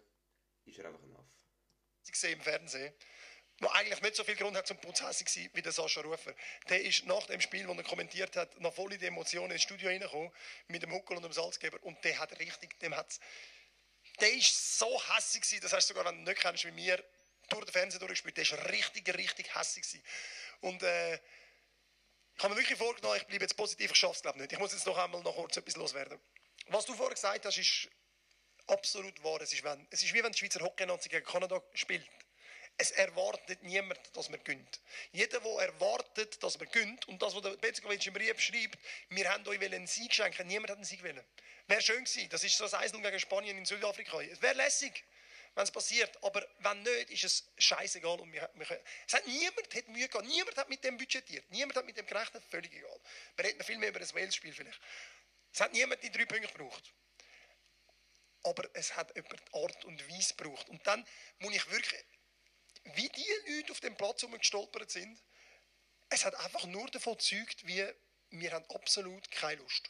ist 0.66 0.78
er 0.78 0.86
einfach 0.86 1.02
ein 1.02 1.16
Affe. 1.16 1.36
gesehen 2.06 2.34
im 2.34 2.42
Fernsehen, 2.42 2.94
der 3.60 3.74
eigentlich 3.74 4.02
nicht 4.04 4.16
so 4.16 4.24
viel 4.24 4.36
Grund 4.36 4.56
hat 4.56 4.68
zum 4.68 4.80
putzhässig 4.80 5.28
zu 5.28 5.40
sein 5.40 5.50
wie 5.54 5.64
der 5.64 5.72
Sascha 5.72 6.02
Rufer. 6.02 6.36
Der 6.70 6.84
ist 6.84 7.08
nach 7.08 7.26
dem 7.26 7.42
Spiel, 7.42 7.66
das 7.66 7.76
er 7.76 7.84
kommentiert 7.84 8.36
hat, 8.36 8.60
noch 8.60 8.76
voll 8.76 8.94
in 8.94 9.00
die 9.00 9.08
Emotionen 9.08 9.54
ins 9.54 9.64
Studio 9.64 9.90
reingekommen, 9.90 10.32
mit 10.68 10.84
dem 10.84 10.92
Huckel 10.94 11.18
und 11.18 11.24
dem 11.24 11.34
Salzgeber. 11.34 11.82
Und 11.82 12.04
der 12.04 12.20
hat 12.20 12.38
richtig, 12.38 12.80
dem 12.80 12.96
hat's, 12.96 13.20
der 14.20 14.32
ist 14.34 14.78
so 14.78 15.02
hässig 15.16 15.42
gewesen, 15.42 15.62
das 15.62 15.74
heißt 15.74 15.88
sogar, 15.88 16.06
wenn 16.06 16.14
du 16.14 16.22
ihn 16.22 16.26
nicht 16.26 16.42
kennst 16.42 16.64
wie 16.66 16.72
mir, 16.72 17.04
durch 17.50 17.66
den 17.66 17.72
Fernseher 17.72 18.00
durchgespielt, 18.00 18.38
der 18.38 18.44
ist 18.44 18.54
richtig, 18.72 19.08
richtig 19.16 19.52
gewesen. 19.52 20.04
Und, 20.62 20.84
äh, 20.84 21.20
ich 22.38 22.44
habe 22.44 22.54
mir 22.54 22.60
wirklich 22.60 22.78
vorgenommen, 22.78 23.18
ich 23.18 23.28
bleibe 23.28 23.44
jetzt 23.44 23.56
positiv, 23.56 23.92
ich 23.92 23.98
schaffe 23.98 24.16
es 24.16 24.22
glaube 24.22 24.40
nicht. 24.40 24.52
Ich 24.52 24.60
muss 24.60 24.74
jetzt 24.74 24.86
noch 24.86 24.98
einmal 24.98 25.22
noch 25.22 25.36
kurz 25.36 25.56
etwas 25.56 25.78
loswerden. 25.78 26.20
Was 26.68 26.86
du 26.86 26.94
vorher 26.94 27.16
gesagt 27.16 27.46
hast, 27.46 27.58
ist 27.58 27.88
absolut 28.68 29.24
wahr. 29.24 29.40
Es 29.42 29.54
ist, 29.54 29.64
wenn, 29.64 29.88
es 29.90 30.04
ist 30.04 30.14
wie 30.14 30.24
wenn 30.24 30.32
die 30.32 30.40
Schweizer 30.40 30.60
Hockey-Nazi 30.62 31.10
gegen 31.10 31.26
Kanada 31.26 31.62
spielt. 31.74 32.06
Es 32.78 32.92
erwartet 32.92 33.64
niemand, 33.64 34.00
dass 34.18 34.30
man 34.30 34.44
gönnt. 34.44 34.82
Jeder, 35.14 35.40
der 35.40 35.52
erwartet, 35.60 36.44
dass 36.44 36.60
man 36.60 36.70
gönnt, 36.72 37.08
und 37.08 37.22
das, 37.22 37.34
was 37.34 37.42
der 37.42 37.52
Bezkovic 37.52 38.06
im 38.06 38.14
Brief 38.14 38.38
schreibt, 38.42 38.78
wir 39.10 39.30
haben 39.32 39.48
euch 39.48 39.62
einen 39.62 39.88
Sieg 39.88 40.14
schenken, 40.14 40.46
niemand 40.48 40.72
hat 40.72 40.78
einen 40.78 40.86
Sieg 40.86 41.02
wollen. 41.02 41.24
Wäre 41.68 41.82
schön 41.82 42.04
gewesen, 42.04 42.28
das 42.30 42.44
ist 42.44 42.58
so 42.58 42.66
das 42.66 42.74
1 42.74 42.92
gegen 42.92 43.20
Spanien 43.20 43.58
in 43.58 43.66
Südafrika. 43.66 44.22
Es 44.22 44.42
wäre 44.42 44.56
lässig, 44.56 45.06
wenn 45.56 45.64
es 45.64 45.72
passiert, 45.72 46.24
aber 46.24 46.48
wenn 46.60 46.84
nicht, 46.84 47.10
ist 47.10 47.24
es 47.24 47.52
scheißegal. 47.58 48.20
Und 48.20 48.32
wir, 48.32 48.50
wir, 48.54 48.84
es 49.08 49.14
hat, 49.14 49.26
niemand 49.26 49.74
hat 49.74 49.88
Mühe 49.88 50.08
gehabt, 50.08 50.28
niemand 50.28 50.58
hat 50.58 50.70
mit 50.70 50.84
dem 50.84 50.98
budgetiert, 50.98 51.50
niemand 51.50 51.76
hat 51.78 51.86
mit 51.86 51.98
dem 51.98 52.06
gerechnet, 52.06 52.44
völlig 52.50 52.74
egal. 52.74 53.00
Wir 53.38 53.46
reden 53.46 53.64
viel 53.64 53.78
mehr 53.78 53.90
über 53.90 54.00
das 54.00 54.14
Wales-Spiel 54.14 54.54
vielleicht. 54.54 54.80
Es 55.54 55.62
hat 55.62 55.72
niemand 55.74 56.04
die 56.04 56.12
drei 56.12 56.26
Punkte 56.26 56.48
gebraucht 56.52 56.94
aber 58.46 58.70
es 58.74 58.96
hat 58.96 59.16
jemand 59.16 59.42
Art 59.54 59.86
und 59.86 60.08
Weise 60.10 60.36
gebraucht. 60.36 60.70
Und 60.70 60.86
dann 60.86 61.06
muss 61.40 61.56
ich 61.56 61.70
wirklich, 61.72 62.06
wie 62.94 63.10
die 63.10 63.56
Leute 63.56 63.72
auf 63.72 63.80
dem 63.80 63.98
Platz 63.98 64.26
gestolpert 64.40 64.92
sind, 64.92 65.20
es 66.10 66.24
hat 66.24 66.36
einfach 66.36 66.66
nur 66.66 66.88
davon 66.92 67.18
gezeugt, 67.18 67.66
wie 67.66 67.84
wir 68.30 68.52
haben 68.52 68.66
absolut 68.70 69.30
keine 69.32 69.62
Lust. 69.62 69.90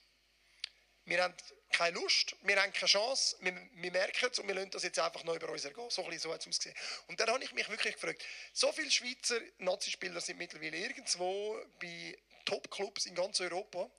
Wir 1.05 1.23
haben 1.23 1.33
keine 1.71 1.99
Lust, 1.99 2.35
wir 2.41 2.61
haben 2.61 2.73
keine 2.73 2.87
Chance, 2.87 3.35
wir, 3.41 3.53
wir 3.53 3.91
merken 3.91 4.29
es 4.31 4.39
und 4.39 4.47
wir 4.47 4.55
lassen 4.55 4.71
das 4.71 4.83
jetzt 4.83 4.97
einfach 4.97 5.23
noch 5.23 5.35
über 5.35 5.49
uns 5.49 5.65
ergehen. 5.65 5.89
So, 5.89 6.03
so 6.03 6.33
hat 6.33 6.41
es 6.41 6.47
ausgesehen. 6.47 6.75
Und 7.07 7.19
dann 7.19 7.29
habe 7.29 7.43
ich 7.43 7.53
mich 7.53 7.69
wirklich 7.69 7.93
gefragt, 7.93 8.23
so 8.53 8.71
viele 8.71 8.89
Schweizer 8.89 9.39
Nazispieler 9.59 10.21
sind 10.21 10.37
mittlerweile 10.37 10.77
irgendwo 10.77 11.59
bei 11.79 12.17
Top-Clubs 12.45 13.05
in 13.05 13.15
ganz 13.15 13.39
Europa, 13.41 13.89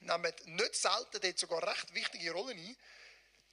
nehmen 0.00 0.32
nicht 0.46 0.74
selten 0.74 1.20
dort 1.20 1.38
sogar 1.38 1.66
recht 1.68 1.94
wichtige 1.94 2.32
Rollen 2.32 2.58
ein, 2.58 2.76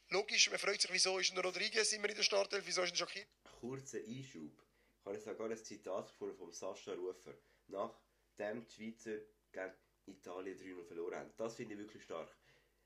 Logisch, 0.09 0.49
man 0.51 0.59
freut 0.59 0.80
sich, 0.80 0.91
wieso 0.93 1.18
ist 1.18 1.34
ein 1.34 1.39
Rodriguez 1.39 1.91
immer 1.93 2.09
in 2.09 2.16
der 2.16 2.24
Startelf, 2.24 2.63
wieso 2.66 2.84
ist 2.84 2.91
ein 2.91 2.95
Shakir? 2.95 3.26
Kurzer 3.59 3.97
Einschub. 3.97 4.51
Ich 4.99 5.05
habe 5.05 5.20
sogar 5.20 5.49
ein 5.49 5.57
Zitat 5.57 6.09
gefunden 6.09 6.38
von 6.38 6.51
Sascha 6.51 6.93
Rufer. 6.93 7.34
Nachdem 7.68 8.66
die 8.68 8.72
Schweizer 8.72 9.18
gegen 9.51 9.74
Italien 10.05 10.57
3 10.57 10.86
verloren 10.86 11.20
haben. 11.20 11.34
Das 11.38 11.55
finde 11.55 11.74
ich 11.74 11.80
wirklich 11.80 12.03
stark. 12.03 12.30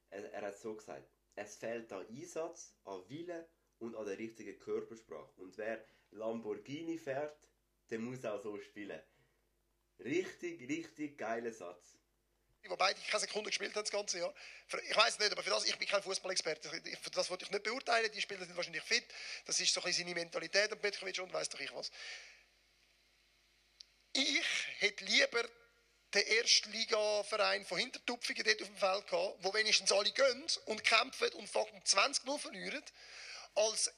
Er, 0.10 0.32
er 0.34 0.42
hat 0.42 0.58
so 0.58 0.76
gesagt, 0.76 1.08
es 1.36 1.56
fehlt 1.56 1.92
an 1.92 2.06
Einsatz, 2.08 2.76
an 2.84 3.08
Wille 3.10 3.48
und 3.80 3.96
an 3.96 4.06
der 4.06 4.18
richtigen 4.18 4.58
Körpersprache. 4.60 5.40
Und 5.42 5.58
wer 5.58 5.84
Lamborghini 6.12 6.98
fährt, 6.98 7.48
der 7.90 8.00
muss 8.00 8.26
auch 8.26 8.42
so 8.42 8.60
spielen. 8.60 9.02
Richtig, 10.00 10.68
richtig 10.68 11.18
geiler 11.18 11.52
Satz. 11.52 12.00
Wobei 12.68 12.94
die 12.94 13.02
keine 13.02 13.22
Sekunde 13.22 13.50
gespielt 13.50 13.74
haben 13.74 13.84
das 13.84 13.92
ganze 13.92 14.20
Jahr. 14.20 14.34
Ich 14.90 14.96
weiß 14.96 15.20
nicht, 15.20 15.32
aber 15.32 15.42
für 15.44 15.50
das, 15.50 15.66
ich 15.66 15.78
bin 15.78 15.88
kein 15.88 16.04
Fußballexperte. 16.04 16.70
Für 17.02 17.10
das 17.12 17.30
wollte 17.30 17.46
ich 17.46 17.52
nicht 17.52 17.64
beurteilen. 17.64 18.12
Die 18.12 18.22
Spieler 18.22 18.46
sind 18.46 18.56
wahrscheinlich 18.56 18.84
fit. 18.84 19.06
Das 19.46 19.60
ist 19.60 19.74
so 19.74 19.82
ein 19.82 19.94
seine 19.94 20.14
Mentalität 20.14 20.72
und 20.72 20.82
Petkovic 20.82 21.20
und 21.20 21.32
weiß 21.32 21.50
doch 21.50 21.60
ich 21.60 21.74
was. 21.74 21.90
Ich 24.12 24.44
hätte 24.80 25.06
lieber 25.06 25.48
den 26.14 26.26
Erstliga-Verein 26.26 27.66
von 27.66 27.78
Hintertupfingen 27.78 28.44
dort 28.44 28.62
auf 28.62 28.68
dem 28.68 28.78
Feld 28.78 29.08
gehabt, 29.08 29.38
wo 29.44 29.54
wenigstens 29.54 29.92
alle 29.92 30.12
gehen 30.12 30.46
und 30.66 30.84
kämpfen 30.84 31.32
und 31.34 31.48
fucking 31.48 31.82
20-0 31.82 32.40
verlieren, 32.40 32.84
als 33.56 33.92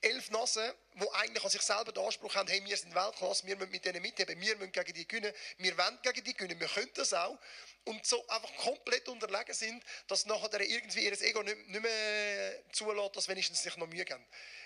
elf 0.00 0.30
Nassen, 0.30 0.72
die 0.94 1.10
eigentlich 1.12 1.44
an 1.44 1.50
sich 1.50 1.62
selber 1.62 1.92
den 1.92 2.04
Anspruch 2.04 2.34
haben, 2.34 2.48
hey, 2.48 2.64
wir 2.64 2.76
sind 2.76 2.94
Weltklasse, 2.94 3.46
wir 3.46 3.56
müssen 3.56 3.70
mit 3.70 3.84
denen 3.84 4.00
mitheben, 4.00 4.40
wir 4.40 4.56
müssen 4.56 4.72
gegen 4.72 4.92
die 4.92 5.08
gewinnen, 5.08 5.32
wir 5.58 5.76
wollen 5.76 5.98
gegen 6.02 6.24
die 6.24 6.34
gewinnen, 6.34 6.60
wir 6.60 6.68
können 6.68 6.90
das 6.94 7.12
auch. 7.12 7.38
Und 7.84 8.06
so 8.06 8.26
einfach 8.28 8.54
komplett 8.58 9.08
unterlegen 9.08 9.54
sind, 9.54 9.82
dass 10.06 10.26
nachher 10.26 10.60
irgendwie 10.60 11.04
ihr 11.04 11.20
Ego 11.20 11.42
nicht, 11.42 11.68
mehr 11.68 12.62
zulässt, 12.72 13.16
dass 13.16 13.28
wenigstens 13.28 13.62
sich 13.62 13.76
noch 13.76 13.88
Mühe 13.88 14.04
geben. 14.04 14.24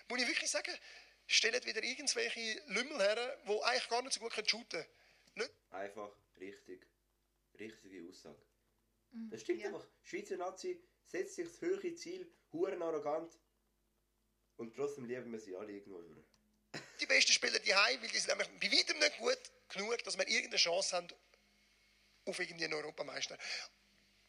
Muss 0.09 0.21
ich 0.21 0.29
wirklich 0.29 0.51
sagen, 0.51 0.77
stellt 1.27 1.65
wieder 1.65 1.83
irgendwelche 1.83 2.63
Lümmel 2.67 2.99
her, 3.01 3.39
die 3.47 3.63
eigentlich 3.63 3.89
gar 3.89 4.03
nicht 4.03 4.13
so 4.13 4.21
gut 4.21 4.35
shooten 4.51 4.85
können. 5.35 5.51
Einfach 5.71 6.11
richtig, 6.39 6.87
richtige 7.59 8.09
Aussage. 8.09 8.43
Das 9.31 9.43
stimmt 9.43 9.61
ja. 9.61 9.69
einfach. 9.69 9.87
Schweizer 10.03 10.37
Nazi 10.37 10.83
setzt 11.05 11.37
sich 11.37 11.47
das 11.47 11.61
höhere 11.61 11.95
Ziel, 11.95 12.33
huren 12.53 12.83
arrogant. 12.83 13.39
Und 14.57 14.75
trotzdem 14.75 15.05
lieben 15.05 15.33
wir 15.33 15.41
sie 15.41 15.55
alle 15.57 15.73
irgendwo 15.73 16.01
über. 16.01 16.23
Die 17.01 17.07
besten 17.07 17.33
Spieler 17.33 17.59
die 17.59 17.75
weil 17.75 18.09
die 18.09 18.19
sind 18.19 18.29
nämlich 18.29 18.49
bei 18.61 18.77
weitem 18.77 18.99
nicht 18.99 19.19
gut 19.19 19.39
genug, 19.69 20.03
dass 20.05 20.17
wir 20.17 20.27
irgendeine 20.29 20.57
Chance 20.57 20.97
haben 20.97 21.09
auf 22.25 22.39
irgendwie 22.39 22.65
einen 22.65 22.75
Europameister. 22.75 23.37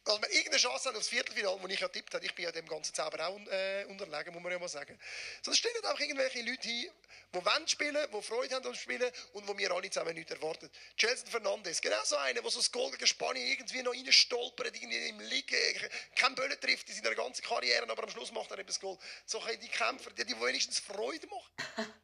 Dass 0.06 0.20
wir 0.22 0.30
irgendeine 0.32 0.58
Chance 0.58 0.90
haben 0.90 0.98
aufs 0.98 1.08
Viertelfinale, 1.08 1.58
wo 1.62 1.68
ich 1.68 1.80
ja 1.80 1.88
tippt 1.88 2.14
habe, 2.14 2.26
ich 2.26 2.36
bin 2.36 2.44
ja 2.44 2.52
dem 2.52 2.68
ganzen 2.68 2.94
Zauber 2.94 3.26
auch 3.26 3.40
äh, 3.48 3.86
unterlegen, 3.86 4.34
muss 4.34 4.44
man 4.44 4.52
ja 4.52 4.60
mal 4.60 4.68
sagen. 4.68 5.00
Sonst 5.42 5.60
stehen 5.60 5.72
auch 5.86 6.00
irgendwelche 6.00 6.42
Leute 6.42 6.68
hin, 6.68 6.92
die 7.34 7.46
wollen 7.46 7.68
spielen, 7.68 7.98
die 8.14 8.22
Freude 8.22 8.56
haben 8.56 8.66
am 8.66 8.76
Spielen 8.76 9.10
und 9.32 9.48
wo 9.48 9.58
wir 9.58 9.72
alle 9.72 9.90
zusammen 9.90 10.14
nichts 10.14 10.32
erwarten. 10.32 10.70
Jelson 10.98 11.28
Fernandes, 11.28 11.80
genau 11.82 12.04
so 12.04 12.18
einer, 12.18 12.42
der 12.42 12.52
so 12.52 12.60
das 12.60 12.72
Goal 12.72 12.92
gegen 12.92 13.08
Spanien 13.08 13.48
irgendwie 13.48 13.82
noch 13.82 13.94
reinstolpert, 13.94 14.76
irgendwie 14.76 15.08
im 15.08 15.20
Liegen, 15.22 15.90
kein 16.16 16.36
Böllen 16.36 16.60
trifft 16.60 16.90
in 16.90 16.96
seiner 16.96 17.16
ganzen 17.16 17.44
Karriere, 17.44 17.90
aber 17.90 18.04
am 18.04 18.10
Schluss 18.10 18.34
macht 18.34 18.52
er 18.52 18.60
eben 18.60 18.68
das 18.68 18.82
Goal. 18.82 18.98
So 19.26 19.40
können 19.40 19.60
die 19.62 19.70
Kämpfer, 19.70 20.12
die, 20.12 20.26
die 20.26 20.40
wenigstens 20.40 20.80
Freude 20.80 21.28
machen. 21.28 21.94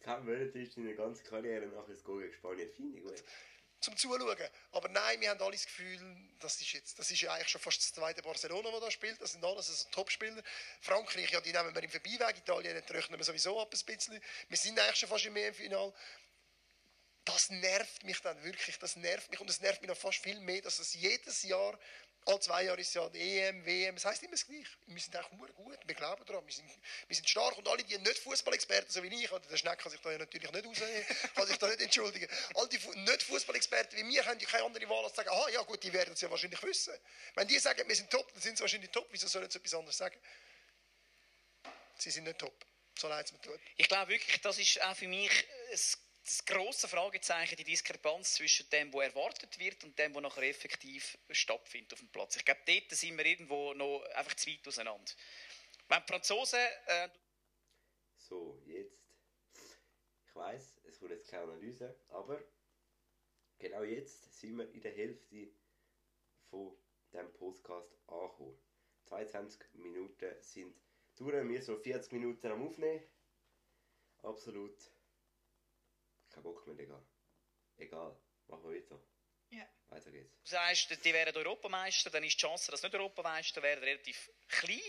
Kein 0.00 0.24
Monat 0.24 0.54
ist 0.54 0.76
in 0.76 0.84
der 0.84 0.94
ganzen 0.94 1.24
Karriere 1.24 1.66
nachher 1.66 1.92
das 1.92 2.04
Goal 2.04 2.22
gegen 2.22 2.32
Spanien. 2.32 2.70
Finde 2.70 2.96
ich 2.96 3.04
gut. 3.04 3.22
Zum 3.80 3.96
Zuschauen. 3.96 4.36
Aber 4.72 4.88
nein, 4.88 5.20
wir 5.20 5.30
haben 5.30 5.40
alle 5.40 5.52
das 5.52 5.66
Gefühl, 5.66 6.00
das 6.40 6.60
ist, 6.60 6.72
jetzt, 6.72 6.98
das 6.98 7.10
ist 7.10 7.20
ja 7.20 7.32
eigentlich 7.32 7.48
schon 7.48 7.60
fast 7.60 7.78
das 7.78 7.92
zweite 7.92 8.22
Barcelona, 8.22 8.70
das 8.70 8.80
da 8.80 8.90
spielt. 8.90 9.20
Das 9.20 9.32
sind 9.32 9.44
alles 9.44 9.68
also 9.68 9.88
Topspieler. 9.90 10.42
Frankreich, 10.80 11.30
ja, 11.30 11.40
die 11.40 11.52
nehmen 11.52 11.74
wir 11.74 11.82
im 11.82 11.90
Vorbeiweg. 11.90 12.38
Italien 12.38 12.82
die 12.88 12.92
rechnen 12.92 13.18
wir 13.18 13.24
sowieso 13.24 13.60
ab 13.60 13.72
ein 13.72 13.96
bisschen. 13.96 14.20
Wir 14.48 14.56
sind 14.56 14.78
eigentlich 14.78 14.96
schon 14.96 15.08
fast 15.08 15.26
im 15.26 15.36
EM-Final. 15.36 15.92
das 17.24 17.50
nervt 17.50 18.04
mich 18.04 18.20
dann 18.20 18.42
wirklich, 18.42 18.78
das 18.78 18.96
nervt 18.96 19.30
mich 19.30 19.40
und 19.40 19.50
es 19.50 19.60
nervt 19.60 19.82
mich 19.82 19.88
noch 19.88 19.96
fast 19.96 20.18
viel 20.18 20.40
mehr, 20.40 20.62
dass 20.62 20.78
es 20.78 20.94
jedes 20.94 21.42
Jahr, 21.42 21.78
alle 22.28 22.40
zwei 22.40 22.62
Jahre 22.64 22.80
ist 22.80 22.94
ja 22.94 23.08
die 23.08 23.18
EM, 23.18 23.64
WM, 23.64 23.96
es 23.96 24.04
heisst 24.04 24.22
immer 24.22 24.32
das 24.32 24.46
Gleiche. 24.46 24.68
Wir 24.86 25.00
sind 25.00 25.16
auch 25.16 25.30
nur 25.32 25.48
gut, 25.48 25.78
wir 25.86 25.94
glauben 25.94 26.24
daran, 26.26 26.46
wir 26.46 26.52
sind, 26.52 26.68
wir 27.06 27.16
sind 27.16 27.28
stark 27.28 27.56
und 27.56 27.66
alle, 27.66 27.82
die 27.82 27.96
nicht 27.96 28.18
Fußballexperten, 28.18 28.90
so 28.90 29.02
wie 29.02 29.08
ich, 29.08 29.32
oder 29.32 29.46
der 29.48 29.56
Schneck 29.56 29.78
kann 29.78 29.90
sich 29.90 30.00
da 30.00 30.12
ja 30.12 30.18
natürlich 30.18 30.50
nicht 30.52 30.66
raus, 30.66 30.78
kann 31.34 31.46
sich 31.46 31.56
da 31.56 31.68
nicht 31.68 31.80
entschuldigen, 31.80 32.28
all 32.54 32.68
die 32.68 32.76
nicht 32.76 33.22
Fußballexperten 33.22 33.98
wie 33.98 34.14
wir 34.14 34.26
haben 34.26 34.38
ja 34.38 34.46
keine 34.46 34.64
andere 34.64 34.88
Wahl 34.90 35.04
als 35.04 35.14
zu 35.14 35.16
sagen, 35.16 35.30
ah 35.30 35.48
ja 35.48 35.62
gut, 35.62 35.82
die 35.82 35.92
werden 35.92 36.12
es 36.12 36.20
ja 36.20 36.30
wahrscheinlich 36.30 36.62
wissen. 36.62 36.92
Wenn 37.34 37.48
die 37.48 37.58
sagen, 37.58 37.88
wir 37.88 37.96
sind 37.96 38.10
top, 38.10 38.30
dann 38.32 38.42
sind 38.42 38.58
sie 38.58 38.62
wahrscheinlich 38.62 38.90
top, 38.90 39.06
wieso 39.10 39.26
sollen 39.26 39.50
sie 39.50 39.58
etwas 39.58 39.74
anderes 39.74 39.96
sagen? 39.96 40.20
Sie 41.96 42.10
sind 42.10 42.24
nicht 42.24 42.38
top, 42.38 42.54
so 42.98 43.08
leid 43.08 43.24
es 43.24 43.32
mir 43.32 43.40
tut. 43.40 43.58
Ich 43.76 43.88
glaube 43.88 44.12
wirklich, 44.12 44.40
das 44.42 44.58
ist 44.58 44.82
auch 44.82 44.94
für 44.94 45.08
mich 45.08 45.30
das, 45.70 45.98
das 46.28 46.44
grosse 46.44 46.88
Fragezeichen, 46.88 47.56
die 47.56 47.64
Diskrepanz 47.64 48.34
zwischen 48.34 48.68
dem, 48.68 48.92
was 48.92 49.04
erwartet 49.04 49.58
wird 49.58 49.82
und 49.84 49.98
dem, 49.98 50.14
was 50.14 50.22
nachher 50.22 50.42
effektiv 50.42 51.16
stattfindet 51.30 51.94
auf 51.94 52.00
dem 52.00 52.08
Platz. 52.08 52.36
Ich 52.36 52.44
glaube, 52.44 52.60
dort 52.66 52.90
sind 52.90 53.16
wir 53.16 53.24
irgendwo 53.24 53.72
noch 53.72 54.02
einfach 54.14 54.34
zu 54.34 54.50
weit 54.50 54.68
auseinander. 54.68 55.10
Wenn 55.88 56.02
die 56.02 56.12
Franzosen 56.12 56.60
äh, 56.86 57.08
So, 58.16 58.60
jetzt. 58.66 58.98
Ich 60.26 60.34
weiß, 60.34 60.80
es 60.84 61.00
wurde 61.00 61.14
jetzt 61.14 61.30
keine 61.30 61.44
Analyse, 61.44 61.98
aber 62.08 62.40
genau 63.58 63.82
jetzt 63.82 64.38
sind 64.38 64.56
wir 64.58 64.70
in 64.70 64.82
der 64.82 64.92
Hälfte 64.92 65.48
von 66.50 66.76
dem 67.12 67.32
Podcast 67.32 67.96
angekommen. 68.06 68.58
22 69.06 69.60
Minuten 69.74 70.34
sind 70.42 70.76
durch, 71.16 71.48
wir 71.48 71.62
so 71.62 71.76
40 71.78 72.12
Minuten 72.12 72.48
am 72.48 72.66
Aufnehmen. 72.66 73.02
Absolut 74.22 74.92
kein 76.38 76.42
Bock 76.42 76.66
mehr, 76.66 76.76
Digga. 76.76 77.02
Egal, 77.76 78.16
machen 78.46 78.70
wir 78.70 78.80
weiter. 78.80 79.00
Ja. 79.50 79.66
Weiter 79.88 80.10
geht's. 80.10 80.30
sagst, 80.44 81.04
die 81.04 81.12
wären 81.12 81.34
Europameister, 81.34 82.10
dann 82.10 82.24
ist 82.24 82.34
die 82.34 82.40
Chance, 82.40 82.70
dass 82.70 82.80
sie 82.80 82.86
nicht 82.86 82.96
Europameister 82.96 83.62
werden, 83.62 83.82
relativ 83.82 84.30
klein. 84.48 84.80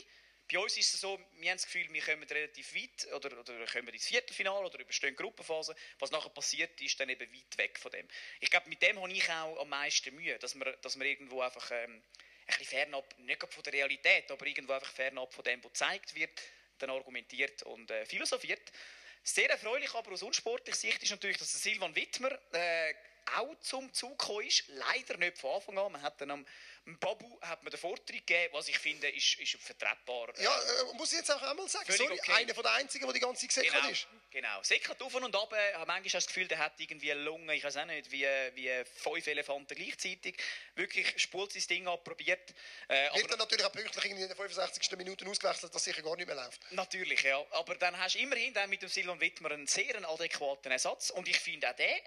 Bei 0.52 0.60
uns 0.60 0.78
ist 0.78 0.94
es 0.96 1.02
so, 1.02 1.18
wir 1.18 1.50
haben 1.52 1.58
das 1.58 1.66
Gefühl, 1.66 1.88
wir 1.94 2.02
kommen 2.02 2.24
relativ 2.24 2.74
weit 2.74 3.14
oder, 3.14 3.40
oder 3.40 3.66
kommen 3.68 3.90
ins 3.90 4.08
Viertelfinale 4.08 4.66
oder 4.66 4.80
überstehen 4.80 5.12
die 5.12 5.16
Gruppenphase. 5.16 5.76
Was 6.00 6.10
nachher 6.10 6.32
passiert, 6.32 6.82
ist 6.82 7.00
dann 7.00 7.08
eben 7.10 7.32
weit 7.32 7.58
weg 7.58 7.78
von 7.78 7.92
dem. 7.92 8.08
Ich 8.40 8.50
glaube, 8.50 8.68
mit 8.68 8.82
dem 8.82 9.00
habe 9.00 9.12
ich 9.12 9.30
auch 9.30 9.60
am 9.60 9.70
meisten 9.70 10.14
Mühe, 10.16 10.38
dass 10.40 10.56
man, 10.56 10.76
dass 10.82 10.96
man 10.96 11.06
irgendwo 11.06 11.42
einfach 11.42 11.70
ähm, 11.72 12.02
ein 12.02 12.04
bisschen 12.48 12.66
fernab, 12.66 13.16
nicht 13.20 13.40
gerade 13.40 13.54
von 13.54 13.64
der 13.64 13.74
Realität, 13.74 14.32
aber 14.32 14.46
irgendwo 14.48 14.74
einfach 14.74 14.92
fernab 14.92 15.34
von 15.34 15.44
dem, 15.44 15.64
was 15.64 15.72
gezeigt 15.72 16.16
wird, 16.16 16.42
dann 16.80 16.90
argumentiert 16.90 17.62
und 17.64 17.92
äh, 17.92 18.06
philosophiert. 18.08 18.72
Sehr 19.24 19.50
erfreulich 19.50 19.94
aber 19.94 20.12
aus 20.12 20.24
unsportlicher 20.24 20.78
Sicht 20.78 21.04
ist 21.04 21.12
natürlich, 21.12 21.38
dass 21.38 21.52
Silvan 21.52 21.96
Wittmer 21.96 22.32
äh, 22.52 22.94
auch 23.38 23.56
zum 23.62 23.94
Zug 23.94 24.42
ist. 24.46 24.64
Leider 24.70 25.18
nicht 25.18 25.38
von 25.38 25.56
Anfang 25.56 25.78
an. 25.78 25.92
Man 25.92 26.02
hat 26.02 26.20
dann 26.22 26.32
am 26.32 26.46
Babu 27.00 27.40
hat 27.42 27.64
man 27.64 27.72
den 27.72 27.80
Vortritt 27.80 28.26
gegeben, 28.26 28.54
was 28.54 28.68
ich 28.68 28.80
finde, 28.80 29.10
ist, 29.10 29.40
ist 29.40 29.56
vertretbar. 29.62 30.34
Ja, 30.40 30.52
äh, 30.58 30.94
muss 30.96 31.12
ich 31.12 31.20
jetzt 31.20 31.32
auch 31.32 31.42
einmal 31.42 31.68
sagen, 31.68 31.92
sorry, 31.92 32.20
okay. 32.20 32.32
einer 32.34 32.54
von 32.54 32.64
den 32.64 32.72
einzigen, 32.74 33.06
der 33.06 33.14
die 33.14 33.20
ganze 33.20 33.42
Zeit 33.48 33.50
gesäckert 33.50 33.82
Genau, 33.82 33.90
ist. 33.90 34.08
genau. 34.32 34.64
Säckert 34.64 35.02
auf 35.02 35.14
und 35.14 35.36
ab. 35.36 35.54
Habe 35.54 35.86
manchmal 35.86 36.04
das 36.12 36.28
Gefühl, 36.28 36.48
der 36.48 36.58
hat 36.58 36.80
irgendwie 36.80 37.12
eine 37.12 37.22
Lunge, 37.22 37.54
ich 37.56 37.64
weiß 37.64 37.78
auch 37.78 37.86
nicht, 37.86 38.12
wie, 38.12 38.26
wie 38.56 38.72
fünf 38.96 39.28
Elefanten 39.28 39.76
gleichzeitig. 39.76 40.38
Wirklich 40.76 41.22
spult 41.22 41.54
sein 41.54 41.64
Ding 41.70 41.88
ab, 41.88 42.04
probiert. 42.04 42.54
Äh, 42.88 43.14
Wird 43.16 43.32
dann 43.32 43.40
natürlich 43.40 43.66
auch 43.66 43.72
pünktlich 43.72 44.06
in 44.06 44.18
der 44.18 44.36
65. 44.36 44.92
Minute 44.98 45.28
ausgewechselt, 45.28 45.74
dass 45.74 45.84
sicher 45.84 46.02
gar 46.02 46.16
nicht 46.16 46.26
mehr 46.28 46.36
läuft. 46.36 46.72
natürlich, 46.72 47.22
ja. 47.24 47.46
Aber 47.52 47.76
dann 47.76 47.98
hast 48.00 48.16
du 48.16 48.20
immerhin 48.20 48.54
dann 48.54 48.70
mit 48.70 48.82
dem 48.82 48.90
Silvan 48.90 49.20
Wittmer 49.20 49.52
einen 49.52 49.68
sehr 49.68 49.96
adäquaten 50.10 50.72
Ersatz. 50.72 51.12
Und 51.12 51.28
ich 51.28 51.40
finde 51.40 51.70
auch 51.70 51.76
der, 51.76 52.00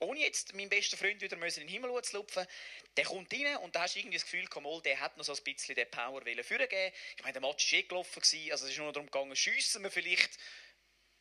ohne 0.00 0.20
jetzt 0.20 0.54
meinen 0.54 0.68
besten 0.68 0.96
Freund 0.96 1.20
wieder 1.20 1.36
in 1.36 1.52
den 1.52 1.68
Himmel 1.68 2.02
zu 2.02 2.16
lupfen, 2.16 2.46
der 2.96 3.04
kommt 3.04 3.32
rein 3.32 3.56
und 3.58 3.74
da 3.74 3.82
hast 3.82 3.94
du 3.94 4.00
irgendwie 4.00 4.16
das 4.16 4.24
Gefühl, 4.24 4.46
komm, 4.48 4.66
der 4.82 5.00
hat 5.00 5.16
noch 5.16 5.24
so 5.24 5.34
ein 5.34 5.44
bisschen 5.44 5.74
den 5.74 5.90
Power 5.90 6.22
führen 6.42 6.68
geben. 6.68 6.94
Ich 7.16 7.22
meine, 7.22 7.32
der 7.32 7.42
Match 7.42 7.72
war 7.72 7.78
eh 7.78 7.82
gelaufen, 7.82 8.22
also 8.50 8.64
es 8.66 8.70
ist 8.70 8.78
nur 8.78 8.92
darum 8.92 9.06
gegangen, 9.06 9.34
schiessen 9.34 9.82
wir 9.82 9.90
vielleicht 9.90 10.38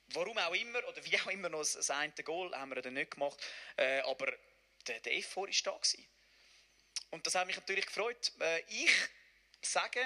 warum 0.08 0.38
auch 0.38 0.54
immer, 0.54 0.86
oder 0.88 1.04
wie 1.06 1.20
auch 1.20 1.28
immer 1.28 1.50
noch 1.50 1.60
das 1.60 1.90
eine 1.90 2.14
Goal 2.24 2.54
haben 2.56 2.74
wir 2.74 2.82
dann 2.82 2.94
nicht 2.94 3.12
gemacht, 3.12 3.40
äh, 3.78 4.00
aber 4.02 4.34
der, 4.88 5.00
der 5.00 5.16
Effort 5.16 5.48
war 5.48 5.74
da. 5.74 5.78
Gewesen. 5.78 6.08
Und 7.12 7.26
das 7.26 7.36
hat 7.36 7.48
mich 7.48 7.56
natürlich 7.56 7.86
gefreut. 7.86 8.32
Äh, 8.40 8.64
ich 8.68 8.92
sage, 9.62 10.02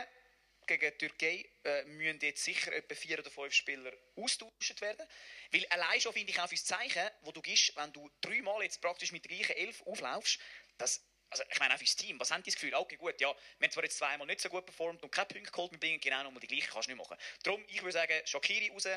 gegen 0.68 0.92
die 0.92 0.98
Türkei 0.98 1.50
äh, 1.64 1.84
müssen 1.86 2.20
jetzt 2.22 2.44
sicher 2.44 2.72
etwa 2.74 2.96
vier 2.96 3.20
oder 3.20 3.32
fünf 3.32 3.54
Spieler 3.54 3.92
austauscht 4.16 4.82
werden. 4.82 5.08
Weil 5.52 5.66
allein 5.68 6.02
schon 6.02 6.14
finde 6.14 6.32
ich 6.32 6.40
auch 6.40 6.48
fürs 6.48 6.66
Zeichen, 6.66 7.10
wo 7.22 7.32
du 7.32 7.42
gibst, 7.42 7.76
wenn 7.76 7.92
du 7.94 8.10
dreimal 8.22 8.62
jetzt 8.64 8.82
praktisch 8.82 9.12
mit 9.12 9.26
der 9.26 9.36
gleichen 9.36 9.56
Elf 9.56 9.82
auflaufst, 9.84 10.40
das, 10.78 11.04
also 11.30 11.44
ich 11.50 11.60
meine 11.60 11.74
auch 11.74 11.78
fürs 11.78 11.96
Team, 11.96 12.20
was 12.20 12.32
haben 12.32 12.44
die 12.44 12.52
das 12.52 12.60
Gefühl? 12.60 12.76
Okay, 12.76 12.98
gut, 12.98 13.20
ja, 13.20 13.34
wir 13.58 13.66
haben 13.66 13.72
zwar 13.72 13.84
jetzt 13.84 13.98
zweimal 13.98 14.28
nicht 14.28 14.42
so 14.42 14.50
gut 14.50 14.66
performt 14.66 15.02
und 15.02 15.12
keine 15.12 15.28
Punkte 15.28 15.52
geholt, 15.52 15.72
wir 15.72 15.80
bringen 15.80 16.00
genau 16.00 16.24
nochmal 16.24 16.42
die 16.42 16.48
gleichen, 16.48 16.70
kannst 16.72 16.88
du 16.88 16.94
nicht 16.94 17.00
machen. 17.00 17.18
Darum, 17.44 17.64
ich 17.68 17.82
würde 17.82 17.94
sagen, 17.94 18.22
Shakiri 18.26 18.70
raus, 18.70 18.88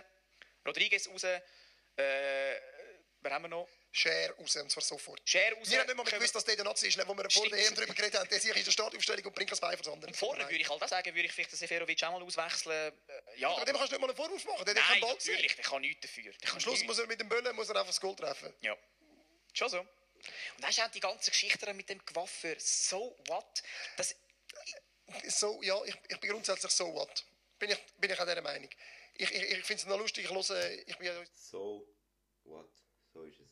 Rodriguez 0.66 1.09
raus, 1.09 1.25
äh, 1.25 1.41
wer 1.97 3.31
haben 3.31 3.45
wir 3.45 3.49
noch? 3.49 3.68
Share 3.93 4.32
raus, 4.38 4.55
und 4.57 4.70
zwar 4.70 4.82
sofort. 4.84 5.20
Share 5.28 5.53
raus. 5.55 5.68
Wir 5.68 5.80
haben 5.80 5.86
nicht 5.86 5.97
mal 5.97 6.05
gewusst, 6.05 6.34
dass 6.34 6.45
der 6.45 6.55
der 6.55 6.64
Nazi 6.64 6.86
ist, 6.88 6.97
wo 7.09 7.14
wir 7.16 7.28
vor 7.28 7.49
der 7.49 7.59
EM 7.66 7.74
darüber 7.74 7.93
geredet 7.95 8.20
haben. 8.20 8.28
Der 8.28 8.38
sich 8.38 8.55
in 8.55 8.64
der 8.64 8.70
Startaufstellung 8.70 9.24
und 9.24 9.34
bringt 9.34 9.51
das 9.51 9.59
Bein 9.61 9.76
von. 9.82 10.14
Vorher 10.14 10.45
würde 10.47 10.57
ich 10.59 10.68
halt 10.68 10.80
auch 10.82 10.88
sagen, 10.88 11.12
würde 11.14 11.26
ich 11.26 11.32
vielleicht 11.32 11.51
den 11.53 11.57
Seferovic 11.59 12.03
auch 12.05 12.12
mal 12.12 12.22
auswechseln. 12.22 12.93
Äh, 13.09 13.41
ja, 13.41 13.51
Aber 13.51 13.64
dem 13.64 13.74
kannst 13.76 13.91
du 13.93 13.97
nicht 13.97 14.01
mal 14.01 14.07
einen 14.09 14.16
Vorwurf 14.16 14.45
machen, 14.45 14.64
der 14.64 14.74
nein, 14.74 15.01
Ball 15.01 15.12
natürlich, 15.12 15.57
der 15.57 15.64
kann 15.64 15.80
nichts 15.80 16.03
dafür. 16.03 16.30
Der 16.32 16.41
kann 16.41 16.55
Am 16.55 16.61
Schluss 16.61 16.74
nichts. 16.74 16.86
muss 16.86 16.99
er 16.99 17.07
mit 17.09 17.20
dem 17.20 17.28
Böllen 17.28 17.57
muss 17.57 17.68
er 17.68 17.76
einfach 17.76 17.88
das 17.88 18.01
Goal 18.01 18.14
treffen. 18.14 18.55
Ja, 18.61 18.76
schon 19.55 19.68
so. 19.68 19.80
Und 19.80 19.88
dann 20.61 20.70
ist 20.70 20.80
auch 20.80 20.91
die 20.91 21.01
ganze 21.01 21.30
Geschichte 21.30 21.74
mit 21.74 21.88
dem 21.88 22.05
Gewaffer. 22.07 22.55
So 22.59 23.16
what? 23.26 23.62
Das, 23.97 24.14
So, 25.26 25.61
ja, 25.62 25.82
ich, 25.84 25.97
ich 26.09 26.20
bin 26.20 26.30
grundsätzlich 26.30 26.70
so 26.70 26.93
what. 26.95 27.24
Bin 27.59 27.70
ich, 27.70 27.78
bin 27.99 28.11
ich 28.11 28.20
an 28.20 28.28
dieser 28.28 28.43
Meinung. 28.43 28.70
Ich, 29.14 29.30
ich, 29.32 29.43
ich 29.43 29.64
finde 29.64 29.82
es 29.82 29.86
noch 29.86 29.99
lustig, 29.99 30.24
ich 30.26 30.30
höre, 30.30 30.70
ich 30.86 30.97
bin 30.97 31.07
ja 31.09 31.24
So, 31.34 31.86
what? 32.45 32.68
So 33.12 33.24
ist 33.24 33.41
es. 33.41 33.47
äh, 33.47 33.51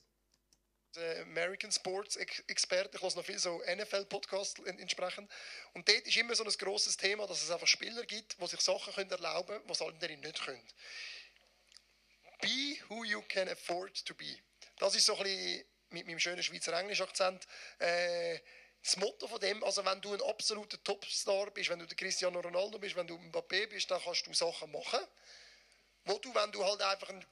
American 1.23 1.71
Sports 1.73 2.17
Ex- 2.17 2.43
Experte, 2.49 2.97
ich 2.97 3.03
höre 3.03 3.15
noch 3.15 3.25
viel 3.25 3.39
so 3.39 3.63
NFL-Podcasts 3.67 4.61
en- 4.65 4.79
entsprechend. 4.79 5.31
Und 5.75 5.89
dort 5.89 6.07
ist 6.07 6.17
immer 6.17 6.35
so 6.35 6.45
ein 6.45 6.51
grosses 6.53 6.97
Thema, 6.97 7.27
dass 7.27 7.43
es 7.43 7.51
einfach 7.51 7.67
Spieler 7.67 8.05
gibt, 8.05 8.41
die 8.41 8.47
sich 8.47 8.61
Sachen 8.61 8.93
können 8.95 9.11
erlauben 9.11 9.49
können, 9.55 9.67
die 9.67 9.73
es 9.73 9.83
andere 9.83 10.17
nicht 10.17 10.45
können. 10.45 10.67
Be 12.41 12.77
who 12.89 13.05
you 13.05 13.23
can 13.23 13.49
afford 13.49 14.05
to 14.07 14.15
be. 14.15 14.39
Das 14.77 14.95
ist 14.95 15.07
so 15.07 15.17
ein 15.17 15.23
bisschen 15.25 15.65
mit 15.91 16.07
meinem 16.07 16.19
schönen 16.21 16.43
Schweizer 16.43 16.73
Englisch-Akzent 16.79 17.47
äh, 17.79 18.39
das 18.83 18.97
Motto 18.97 19.27
von 19.27 19.41
dem. 19.41 19.63
Also 19.65 19.85
wenn 19.85 20.01
du 20.01 20.15
ein 20.15 20.23
absoluter 20.23 20.83
Topstar 20.85 21.51
bist, 21.51 21.69
wenn 21.71 21.79
du 21.81 21.87
der 21.87 21.97
Cristiano 21.97 22.39
Ronaldo 22.41 22.79
bist, 22.79 22.95
wenn 22.95 23.07
du 23.07 23.17
Mbappé 23.17 23.67
bist, 23.67 23.91
dann 23.91 24.01
kannst 24.03 24.27
du 24.27 24.33
Sachen 24.35 24.71
machen, 24.71 25.01
wo 26.05 26.19
du, 26.19 26.33
wenn 26.35 26.53
du 26.53 26.65
halt 26.65 26.81
einfach 26.83 27.09
ein 27.09 27.25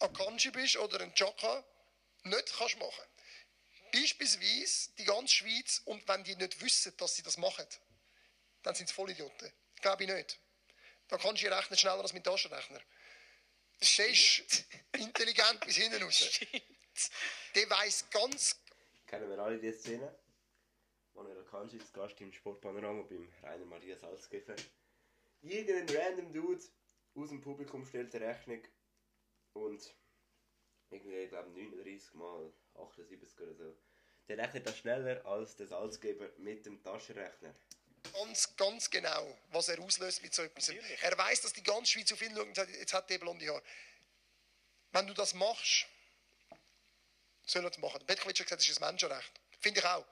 Akanji 0.00 0.50
bist 0.50 0.76
oder 0.76 1.00
ein 1.00 1.14
Chaka, 1.14 1.64
nicht 2.24 2.52
kannst 2.56 2.78
machen. 2.78 3.04
Beispielsweise 3.92 4.90
die 4.98 5.04
ganze 5.04 5.34
Schweiz 5.34 5.82
und 5.84 6.06
wenn 6.08 6.24
die 6.24 6.36
nicht 6.36 6.60
wissen, 6.60 6.96
dass 6.96 7.16
sie 7.16 7.22
das 7.22 7.36
machen, 7.36 7.66
dann 8.62 8.74
sind 8.74 8.88
sie 8.88 8.94
Vollidioten. 8.94 9.52
Glaube 9.80 10.04
ich 10.04 10.10
nicht. 10.10 10.38
Da 11.08 11.18
kannst 11.18 11.42
du 11.42 11.52
rechnen 11.52 11.78
schneller 11.78 12.00
als 12.00 12.12
mit 12.12 12.24
Taschenrechner. 12.24 12.80
Der 13.80 14.08
ist 14.08 14.66
intelligent 14.92 15.60
bis 15.64 15.76
hinten 15.76 16.02
raus. 16.02 16.40
Der 17.54 17.70
weiß 17.70 18.10
ganz 18.10 18.60
Kennen 19.10 19.28
wir 19.28 19.38
alle 19.40 19.58
die 19.58 19.72
Szene? 19.72 20.14
Manuel 21.14 21.40
Akanji 21.40 21.78
ist 21.78 21.92
Gast 21.92 22.20
im 22.20 22.32
Sportpanorama 22.32 23.02
beim 23.02 23.28
Rainer 23.42 23.64
Maria 23.64 23.96
Salzgeber. 23.96 24.54
Irgendein 25.42 25.96
random 25.96 26.32
Dude 26.32 26.62
aus 27.16 27.30
dem 27.30 27.40
Publikum 27.40 27.84
stellt 27.84 28.14
eine 28.14 28.28
Rechnung 28.28 28.62
und 29.54 29.96
irgendwie, 30.90 31.16
ich 31.16 31.28
glaube 31.28 31.50
39 31.50 32.14
mal 32.14 32.52
78 32.76 33.40
oder 33.40 33.54
so. 33.54 33.76
Der 34.28 34.38
rechnet 34.38 34.66
das 34.66 34.78
schneller 34.78 35.24
als 35.26 35.56
der 35.56 35.66
Salzgeber 35.66 36.28
mit 36.38 36.64
dem 36.64 36.82
Taschenrechner. 36.82 37.54
ganz, 38.12 38.56
ganz 38.56 38.90
genau, 38.90 39.36
was 39.50 39.68
er 39.68 39.80
auslöst 39.80 40.22
mit 40.22 40.34
so 40.34 40.42
etwas. 40.42 40.68
Natürlich. 40.68 41.02
Er 41.02 41.18
weiß, 41.18 41.40
dass 41.42 41.52
die 41.52 41.62
ganze 41.62 41.92
Schweiz 41.92 42.12
auf 42.12 42.22
ihn 42.22 42.34
schaut 42.34 42.46
und 42.46 42.54
sagt, 42.54 42.70
jetzt 42.70 42.92
hat 42.92 43.10
der 43.10 43.18
blonde 43.18 43.46
Haar. 43.48 43.62
Wenn 44.92 45.06
du 45.06 45.14
das 45.14 45.34
machst, 45.34 45.86
soll 47.44 47.64
er 47.64 47.70
das 47.70 47.78
machen. 47.78 48.04
Petkovic 48.06 48.38
hat 48.38 48.46
gesagt, 48.46 48.60
das 48.60 48.68
ist 48.68 48.82
ein 48.82 48.88
Menschenrecht. 48.88 49.32
Finde 49.58 49.80
ich 49.80 49.86
auch. 49.86 50.06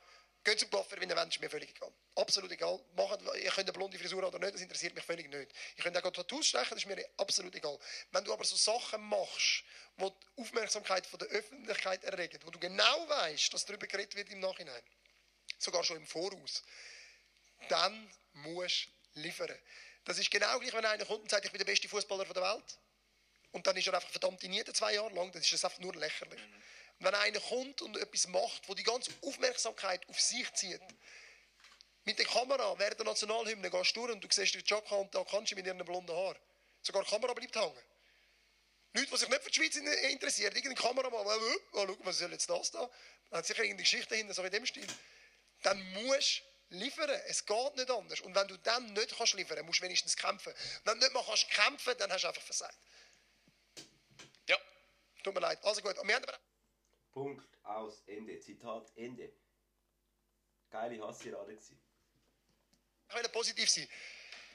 Geht 0.49 0.61
zum 0.61 0.71
Coiffeur, 0.71 0.99
wenn 0.99 1.11
ihr 1.11 1.17
wollt, 1.17 1.29
ist 1.29 1.41
mir 1.43 1.51
völlig 1.51 1.69
egal. 1.77 1.93
Absolut 2.15 2.51
egal. 2.51 2.81
Macht, 2.97 3.21
ihr 3.21 3.51
könnt 3.51 3.69
eine 3.69 3.73
blonde 3.73 3.99
Frisur 3.99 4.27
oder 4.27 4.39
nicht, 4.39 4.55
das 4.55 4.63
interessiert 4.63 4.95
mich 4.95 5.05
völlig 5.05 5.29
nicht. 5.29 5.53
Ihr 5.77 5.85
könnt 5.85 6.03
auch 6.03 6.11
Tattoos 6.11 6.47
stechen, 6.47 6.71
das 6.71 6.79
ist 6.79 6.87
mir 6.87 7.07
absolut 7.19 7.55
egal. 7.55 7.79
Wenn 8.13 8.25
du 8.25 8.33
aber 8.33 8.45
so 8.45 8.57
Sachen 8.57 9.03
machst, 9.03 9.63
die 9.99 10.05
die 10.05 10.41
Aufmerksamkeit 10.41 11.07
von 11.07 11.19
der 11.19 11.29
Öffentlichkeit 11.29 12.03
erregen, 12.05 12.39
wo 12.47 12.51
du 12.51 12.59
genau 12.59 13.09
weißt, 13.11 13.53
dass 13.53 13.67
darüber 13.67 13.87
geredet 13.87 14.15
wird 14.17 14.31
im 14.31 14.41
Nachhinein, 14.41 14.83
sogar 15.59 15.85
schon 15.85 15.99
im 15.99 16.07
Voraus, 16.07 16.63
dann 17.69 18.11
musst 18.33 18.87
du 19.13 19.21
liefern. 19.21 19.55
Das 20.07 20.19
ist 20.19 20.31
genau 20.31 20.59
gleich, 20.61 20.73
wenn 20.73 20.87
einer 20.87 21.05
kommt 21.05 21.25
und 21.25 21.31
sagt, 21.31 21.45
ich 21.45 21.53
bin 21.53 21.59
der 21.59 21.67
beste 21.67 21.91
Fußballer 21.91 22.25
der 22.25 22.43
Welt. 22.43 22.79
Und 23.53 23.67
dann 23.67 23.77
ist 23.77 23.87
er 23.87 23.93
einfach 23.93 24.09
verdammt 24.09 24.43
in 24.45 24.65
zwei 24.73 24.95
Jahre 24.95 25.13
lang, 25.13 25.31
dann 25.31 25.43
ist 25.43 25.53
das 25.53 25.63
einfach 25.67 25.81
nur 25.81 25.95
lächerlich. 25.95 26.41
Und 26.99 27.07
wenn 27.07 27.15
einer 27.15 27.41
kommt 27.41 27.81
und 27.83 27.97
etwas 27.97 28.27
macht, 28.27 28.69
wo 28.69 28.75
die 28.75 28.83
ganze 28.83 29.11
Aufmerksamkeit 29.23 30.07
auf 30.09 30.21
sich 30.21 30.53
zieht, 30.55 30.81
mit 32.05 32.19
der 32.19 32.27
Kamera 32.27 32.79
während 32.79 32.99
der 32.99 33.07
Nationalhymne 33.07 33.71
gehst 33.71 33.95
du 33.95 34.01
durch 34.01 34.13
und 34.15 34.21
du 34.23 34.29
siehst 34.31 34.55
den 34.55 34.65
Chaka 34.65 34.97
und 34.97 35.15
da 35.15 35.23
kannst 35.25 35.53
du 35.53 35.57
mit 35.57 35.67
ihren 35.67 35.79
blonden 35.85 36.15
Haar. 36.17 36.37
Sogar 36.83 37.05
die 37.05 37.11
Kamera 37.11 37.35
bleibt 37.35 37.55
hängen. 37.55 37.77
Leute, 38.95 39.11
die 39.11 39.17
sich 39.17 39.29
nicht 39.29 39.43
für 39.43 39.51
die 39.51 39.55
Schweiz 39.55 39.77
in- 39.77 39.87
interessieren, 39.87 40.55
irgendeine 40.57 40.75
Kameramann, 40.75 41.27
oh, 41.27 41.57
oh, 41.73 41.87
schau, 41.87 41.97
was 42.01 42.19
soll 42.19 42.33
jetzt 42.33 42.49
das 42.49 42.71
da? 42.71 42.91
Hat 43.31 43.47
sicher 43.47 43.63
irgendeine 43.63 43.83
Geschichte 43.83 44.09
dahinter, 44.09 44.33
so 44.33 44.43
in 44.43 44.51
dem 44.51 44.65
Stil. 44.65 44.87
Dann 45.63 45.79
musst 45.93 46.43
du 46.71 46.77
liefern. 46.77 47.11
Es 47.27 47.45
geht 47.45 47.77
nicht 47.77 47.91
anders. 47.91 48.21
Und 48.21 48.35
wenn 48.35 48.49
du 48.49 48.57
dann 48.59 48.93
nicht 48.95 49.17
kannst 49.17 49.35
liefern, 49.35 49.65
musst 49.67 49.81
du 49.81 49.85
wenigstens 49.85 50.17
kämpfen. 50.17 50.55
Wenn 50.85 50.99
du 50.99 51.05
nicht 51.05 51.15
mal 51.15 51.23
kannst 51.25 51.49
kämpfen, 51.51 51.95
dann 51.99 52.11
hast 52.11 52.23
du 52.25 52.29
einfach 52.29 52.43
versagt. 52.43 52.79
Ja. 54.49 54.57
Tut 55.23 55.35
mir 55.35 55.41
leid. 55.41 55.63
Also 55.63 55.83
gut. 55.83 55.99
Und 55.99 56.09
wir 56.09 56.15
haben 56.15 56.25
aber 56.25 56.39
Punkt, 57.19 57.49
aus, 57.65 58.05
Ende. 58.07 58.39
Zitat, 58.39 58.93
Ende. 58.95 59.33
Geile 60.71 61.05
Hassirade 61.05 61.53
gewesen. 61.53 61.77
können 63.09 63.33
positiv 63.33 63.69
sein. 63.69 63.89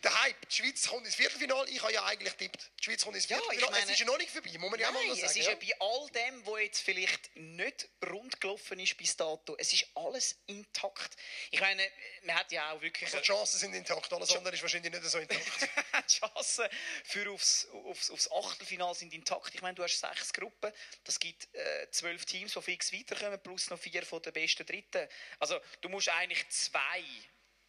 Der 0.03 0.21
Hype, 0.23 0.49
die 0.49 0.55
Schweiz 0.55 0.85
kommt 0.87 1.05
ins 1.05 1.15
Viertelfinale. 1.15 1.69
Ich 1.69 1.81
habe 1.81 1.93
ja 1.93 2.03
eigentlich 2.03 2.37
getippt, 2.37 2.71
die 2.79 2.83
Schweiz 2.83 3.03
kommt 3.03 3.15
ins 3.15 3.29
Ja, 3.29 3.37
Viertelfinale. 3.37 3.65
ich 3.65 3.71
meine- 3.71 3.83
es 3.85 3.91
ist 3.91 3.99
ja 3.99 4.05
noch 4.05 4.17
nicht 4.17 4.31
vorbei, 4.31 4.57
muss 4.57 4.69
man 4.71 4.79
ja 4.79 4.89
auch 4.89 4.93
mal 4.93 5.01
sagen. 5.15 5.21
es 5.23 5.35
ist 5.37 5.45
ja? 5.45 5.51
ja 5.51 5.55
bei 5.55 5.73
all 5.79 6.09
dem, 6.09 6.45
wo 6.45 6.57
jetzt 6.57 6.81
vielleicht 6.81 7.33
nicht 7.37 7.87
rund 8.05 8.41
gelaufen 8.41 8.79
ist 8.79 8.97
bis 8.97 9.15
dato, 9.15 9.55
es 9.57 9.71
ist 9.71 9.87
alles 9.95 10.35
intakt. 10.47 11.15
Ich 11.51 11.61
meine, 11.61 11.89
man 12.23 12.35
hat 12.35 12.51
ja 12.51 12.71
auch 12.73 12.81
wirklich 12.81 13.05
Also 13.05 13.19
die 13.19 13.23
Chancen 13.23 13.59
sind 13.59 13.73
intakt, 13.75 14.11
alles 14.11 14.35
andere 14.35 14.53
ist 14.55 14.61
wahrscheinlich 14.61 14.91
nicht 14.91 15.03
so 15.05 15.19
intakt. 15.19 15.39
die 16.09 16.13
Chancen 16.19 16.67
für 17.05 17.31
aufs, 17.31 17.67
aufs, 17.85 18.11
aufs 18.11 18.29
Achtelfinale 18.31 18.95
sind 18.95 19.13
intakt. 19.13 19.55
Ich 19.55 19.61
meine, 19.61 19.75
du 19.75 19.83
hast 19.83 19.97
sechs 19.99 20.33
Gruppen, 20.33 20.73
das 21.05 21.17
gibt 21.17 21.47
äh, 21.55 21.89
zwölf 21.91 22.25
Teams, 22.25 22.51
die 22.53 22.61
fix 22.61 22.91
weiterkommen, 22.91 23.41
plus 23.41 23.69
noch 23.69 23.79
vier 23.79 24.05
von 24.05 24.21
den 24.21 24.33
besten 24.33 24.65
Dritten. 24.65 25.07
Also 25.39 25.59
du 25.79 25.87
musst 25.87 26.09
eigentlich 26.09 26.47
zwei 26.49 27.03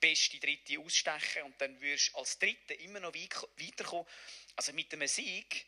beste 0.09 0.39
Dritte 0.39 0.79
ausstechen 0.79 1.43
und 1.45 1.61
dann 1.61 1.81
wirst 1.81 2.13
du 2.13 2.19
als 2.19 2.39
Dritte 2.39 2.75
immer 2.75 3.01
noch 3.01 3.15
wei- 3.15 3.29
weiterkommen. 3.57 4.07
Also 4.57 4.73
mit 4.73 4.93
einem 4.93 5.09
Sieg 5.09 5.67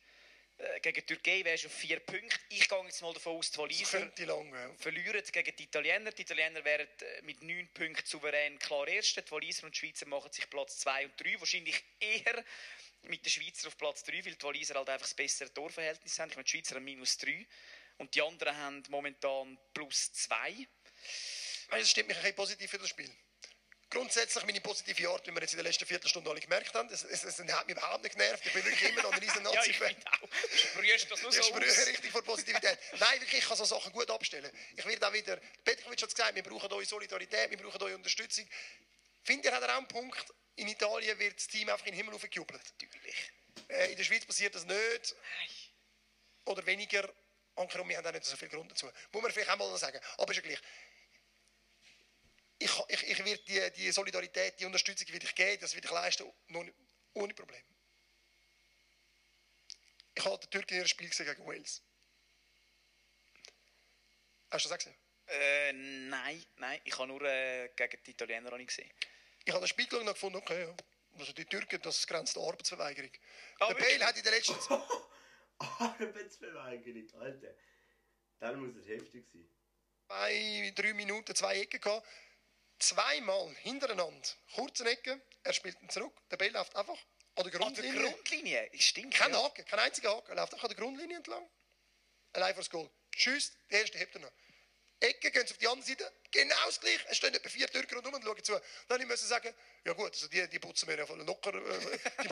äh, 0.58 0.80
gegen 0.80 0.94
die 1.00 1.06
Türkei 1.06 1.44
wärst 1.44 1.64
du 1.64 1.68
auf 1.68 1.74
vier 1.74 2.00
Punkte. 2.00 2.38
Ich 2.50 2.68
gehe 2.68 2.84
jetzt 2.84 3.00
mal 3.02 3.12
davon 3.12 3.36
aus, 3.36 3.50
die 3.50 3.52
Das 3.52 3.58
Waliser. 3.58 4.12
Ja. 4.18 4.74
verlieren 4.78 5.22
gegen 5.32 5.56
die 5.56 5.62
Italiener. 5.64 6.12
Die 6.12 6.22
Italiener 6.22 6.64
wären 6.64 6.86
äh, 7.00 7.22
mit 7.22 7.42
neun 7.42 7.68
Punkten 7.74 8.06
souverän 8.06 8.58
klar 8.58 8.86
Erste. 8.88 9.22
Die 9.22 9.30
Waliser 9.30 9.64
und 9.64 9.74
die 9.74 9.78
Schweizer 9.80 10.06
machen 10.06 10.32
sich 10.32 10.48
Platz 10.50 10.78
2 10.80 11.06
und 11.06 11.20
3. 11.20 11.40
Wahrscheinlich 11.40 11.82
eher 12.00 12.44
mit 13.02 13.24
den 13.24 13.30
Schweizer 13.30 13.68
auf 13.68 13.76
Platz 13.76 14.02
3, 14.04 14.24
weil 14.24 14.34
die 14.34 14.42
Waliser 14.42 14.74
halt 14.76 14.88
einfach 14.88 15.06
das 15.06 15.14
bessere 15.14 15.52
Torverhältnis 15.52 16.18
haben. 16.18 16.30
Ich 16.30 16.36
meine, 16.36 16.44
die 16.44 16.50
Schweizer 16.50 16.74
haben 16.76 16.84
minus 16.84 17.16
3 17.18 17.46
und 17.98 18.14
die 18.14 18.22
anderen 18.22 18.56
haben 18.56 18.82
momentan 18.88 19.58
plus 19.74 20.12
2. 20.12 20.66
Das 21.70 21.90
stimmt 21.90 22.08
mich 22.08 22.16
ein 22.16 22.22
bisschen 22.22 22.36
positiv 22.36 22.70
für 22.70 22.78
das 22.78 22.88
Spiel. 22.88 23.10
Grundsätzlich 23.88 24.44
meine 24.44 24.60
positive 24.60 25.08
Art, 25.10 25.26
wie 25.26 25.30
wir 25.30 25.40
jetzt 25.40 25.52
in 25.52 25.58
der 25.58 25.64
letzten 25.64 25.86
Viertelstunde 25.86 26.28
alle 26.28 26.40
gemerkt 26.40 26.74
haben, 26.74 26.88
es, 26.88 27.04
es, 27.04 27.22
es 27.22 27.38
hat 27.38 27.66
mich 27.66 27.76
überhaupt 27.76 28.02
nicht 28.02 28.16
genervt. 28.16 28.44
Ich 28.44 28.52
bin 28.52 28.64
wirklich 28.64 28.90
immer 28.90 29.02
noch 29.02 29.12
ein 29.12 29.18
riesen 29.20 29.44
Ja, 29.44 29.52
nazi 29.52 29.70
ich 29.70 29.78
finde 29.78 30.02
auch. 30.10 30.20
Du 30.20 30.56
sprühst 30.56 31.10
das 31.10 31.22
nur 31.22 31.32
so 31.32 31.40
Ich 31.40 31.46
sprühe 31.46 31.86
richtig 31.86 32.10
vor 32.10 32.22
Positivität. 32.22 32.78
Nein, 32.98 33.20
wirklich, 33.20 33.42
ich 33.42 33.48
kann 33.48 33.56
so 33.56 33.64
Sachen 33.64 33.92
gut 33.92 34.10
abstellen. 34.10 34.50
Ich 34.76 34.84
werde 34.84 35.06
auch 35.06 35.12
wieder, 35.12 35.36
Petkovic 35.64 36.02
hat 36.02 36.08
es 36.08 36.14
gesagt, 36.16 36.34
wir 36.34 36.42
brauchen 36.42 36.72
eure 36.72 36.84
Solidarität, 36.84 37.50
wir 37.50 37.58
brauchen 37.58 37.80
eure 37.80 37.94
Unterstützung. 37.94 38.48
Findet 39.22 39.46
ihr, 39.46 39.52
hat 39.52 39.62
er 39.62 39.74
auch 39.74 39.78
einen 39.78 39.88
Punkt, 39.88 40.34
in 40.56 40.66
Italien 40.66 41.16
wird 41.20 41.36
das 41.36 41.46
Team 41.46 41.68
einfach 41.68 41.86
in 41.86 41.92
den 41.92 41.98
Himmel 41.98 42.14
aufgejubelt. 42.14 42.62
Natürlich. 42.80 43.32
Äh, 43.68 43.90
in 43.92 43.96
der 43.96 44.04
Schweiz 44.04 44.24
passiert 44.24 44.54
das 44.54 44.64
nicht 44.64 44.76
Nein. 44.78 45.48
oder 46.46 46.66
weniger. 46.66 47.08
Anker 47.56 47.80
und 47.80 47.88
wir 47.88 47.96
haben 47.96 48.06
auch 48.06 48.12
nicht 48.12 48.24
so 48.24 48.36
viel 48.36 48.48
Grund 48.48 48.70
dazu. 48.70 48.86
Muss 49.12 49.22
man 49.22 49.32
vielleicht 49.32 49.50
auch 49.50 49.56
mal 49.56 49.76
sagen. 49.78 49.98
Aber 50.18 50.30
ist 50.30 50.36
ja 50.36 50.42
gleich. 50.42 50.60
Ich, 52.58 52.70
ich, 52.88 53.02
ich 53.08 53.24
werde 53.24 53.42
die, 53.44 53.72
die 53.82 53.90
Solidarität, 53.92 54.58
die 54.58 54.64
Unterstützung 54.64 55.08
werde 55.12 55.26
ich 55.26 55.34
geben, 55.34 55.60
das 55.60 55.74
werde 55.74 55.86
ich 55.86 55.92
leisten, 55.92 56.32
nicht- 56.48 56.74
ohne 57.12 57.34
Problem. 57.34 57.62
Ich 60.14 60.24
habe 60.24 60.38
die 60.42 60.48
Türken 60.48 60.72
in 60.74 60.78
ihrem 60.80 60.88
Spiel 60.88 61.08
gesehen 61.08 61.26
gegen 61.26 61.46
Wales. 61.46 61.82
Hast 64.50 64.64
du 64.64 64.68
das 64.68 64.72
auch 64.72 64.78
gesehen? 64.78 64.96
Äh, 65.28 65.72
nein, 65.72 66.44
nein. 66.56 66.80
Ich 66.84 66.96
habe 66.98 67.08
nur 67.08 67.20
äh, 67.22 67.68
gegen 67.76 68.02
die 68.04 68.10
Italiener 68.12 68.50
habe 68.50 68.60
ich 68.62 68.68
gesehen. 68.68 68.90
Ich 69.44 69.52
habe 69.52 69.60
das 69.60 69.70
Spiel 69.70 69.86
geschaut 69.86 70.00
und 70.02 70.06
gefunden, 70.12 70.36
okay, 70.38 70.62
ja. 70.66 70.76
Also 71.18 71.32
die 71.32 71.44
Türken, 71.46 71.80
das 71.82 72.06
grenzt 72.06 72.36
an 72.36 72.44
Arbeitsverweigerung. 72.44 73.10
Ah, 73.60 73.72
der? 73.72 73.82
Bale 73.82 74.06
hat 74.06 74.16
in 74.16 74.22
den 74.22 74.32
letzten 74.32 74.54
Arbeitsverweigerung, 75.58 77.20
Alter. 77.20 77.54
Dann 78.38 78.60
muss 78.60 78.76
es 78.76 78.86
heftig 78.86 79.24
sein. 79.32 79.48
zwei, 80.06 80.72
drei 80.74 80.92
Minuten 80.94 81.34
zwei 81.34 81.60
Ecken 81.60 81.80
gehabt. 81.80 82.06
Zweimal 82.78 83.54
hintereinander, 83.62 84.28
kurze 84.54 84.84
Ecke, 84.88 85.20
er 85.42 85.52
spielt 85.52 85.80
ihn 85.80 85.88
zurück. 85.88 86.14
Der 86.30 86.36
Ball 86.36 86.50
läuft 86.50 86.76
einfach 86.76 86.98
an 87.36 87.44
der 87.44 87.44
An 87.44 87.50
der 87.50 87.52
Grundlinie. 87.52 88.10
Grundlinie, 88.10 88.70
stimmt. 88.78 89.14
Kein 89.14 89.32
ja. 89.32 89.42
Haken, 89.42 89.64
kein 89.64 89.78
einziger 89.78 90.14
Haken. 90.14 90.30
Er 90.30 90.36
läuft 90.36 90.52
einfach 90.52 90.68
an 90.68 90.74
der 90.74 90.84
Grundlinie 90.84 91.16
entlang. 91.16 91.48
Allein 92.32 92.54
fürs 92.54 92.70
Goal. 92.70 92.90
Tschüss, 93.12 93.52
der 93.70 93.80
erste 93.80 93.98
hebt 93.98 94.14
er 94.14 94.20
noch. 94.20 94.32
Ecke, 95.00 95.30
gehen 95.30 95.46
sie 95.46 95.52
auf 95.52 95.58
die 95.58 95.68
andere 95.68 95.86
Seite, 95.86 96.10
genau 96.30 96.56
das 96.64 96.80
gleiche. 96.80 97.06
Es 97.08 97.18
stehen 97.18 97.34
etwa 97.34 97.48
vier 97.50 97.70
Türken 97.70 97.96
rundherum 97.96 98.14
und 98.14 98.24
schauen 98.24 98.42
zu. 98.42 98.58
Dann 98.88 99.00
ich 99.00 99.20
sagen, 99.20 99.54
ja 99.84 99.92
gut, 99.92 100.12
also 100.12 100.26
die, 100.28 100.48
die 100.48 100.58
putzen 100.58 100.88
wir 100.88 100.96
ja 100.96 101.04
von 101.04 101.20
locker, 101.26 101.54
äh, 101.54 101.98
die, 102.22 102.28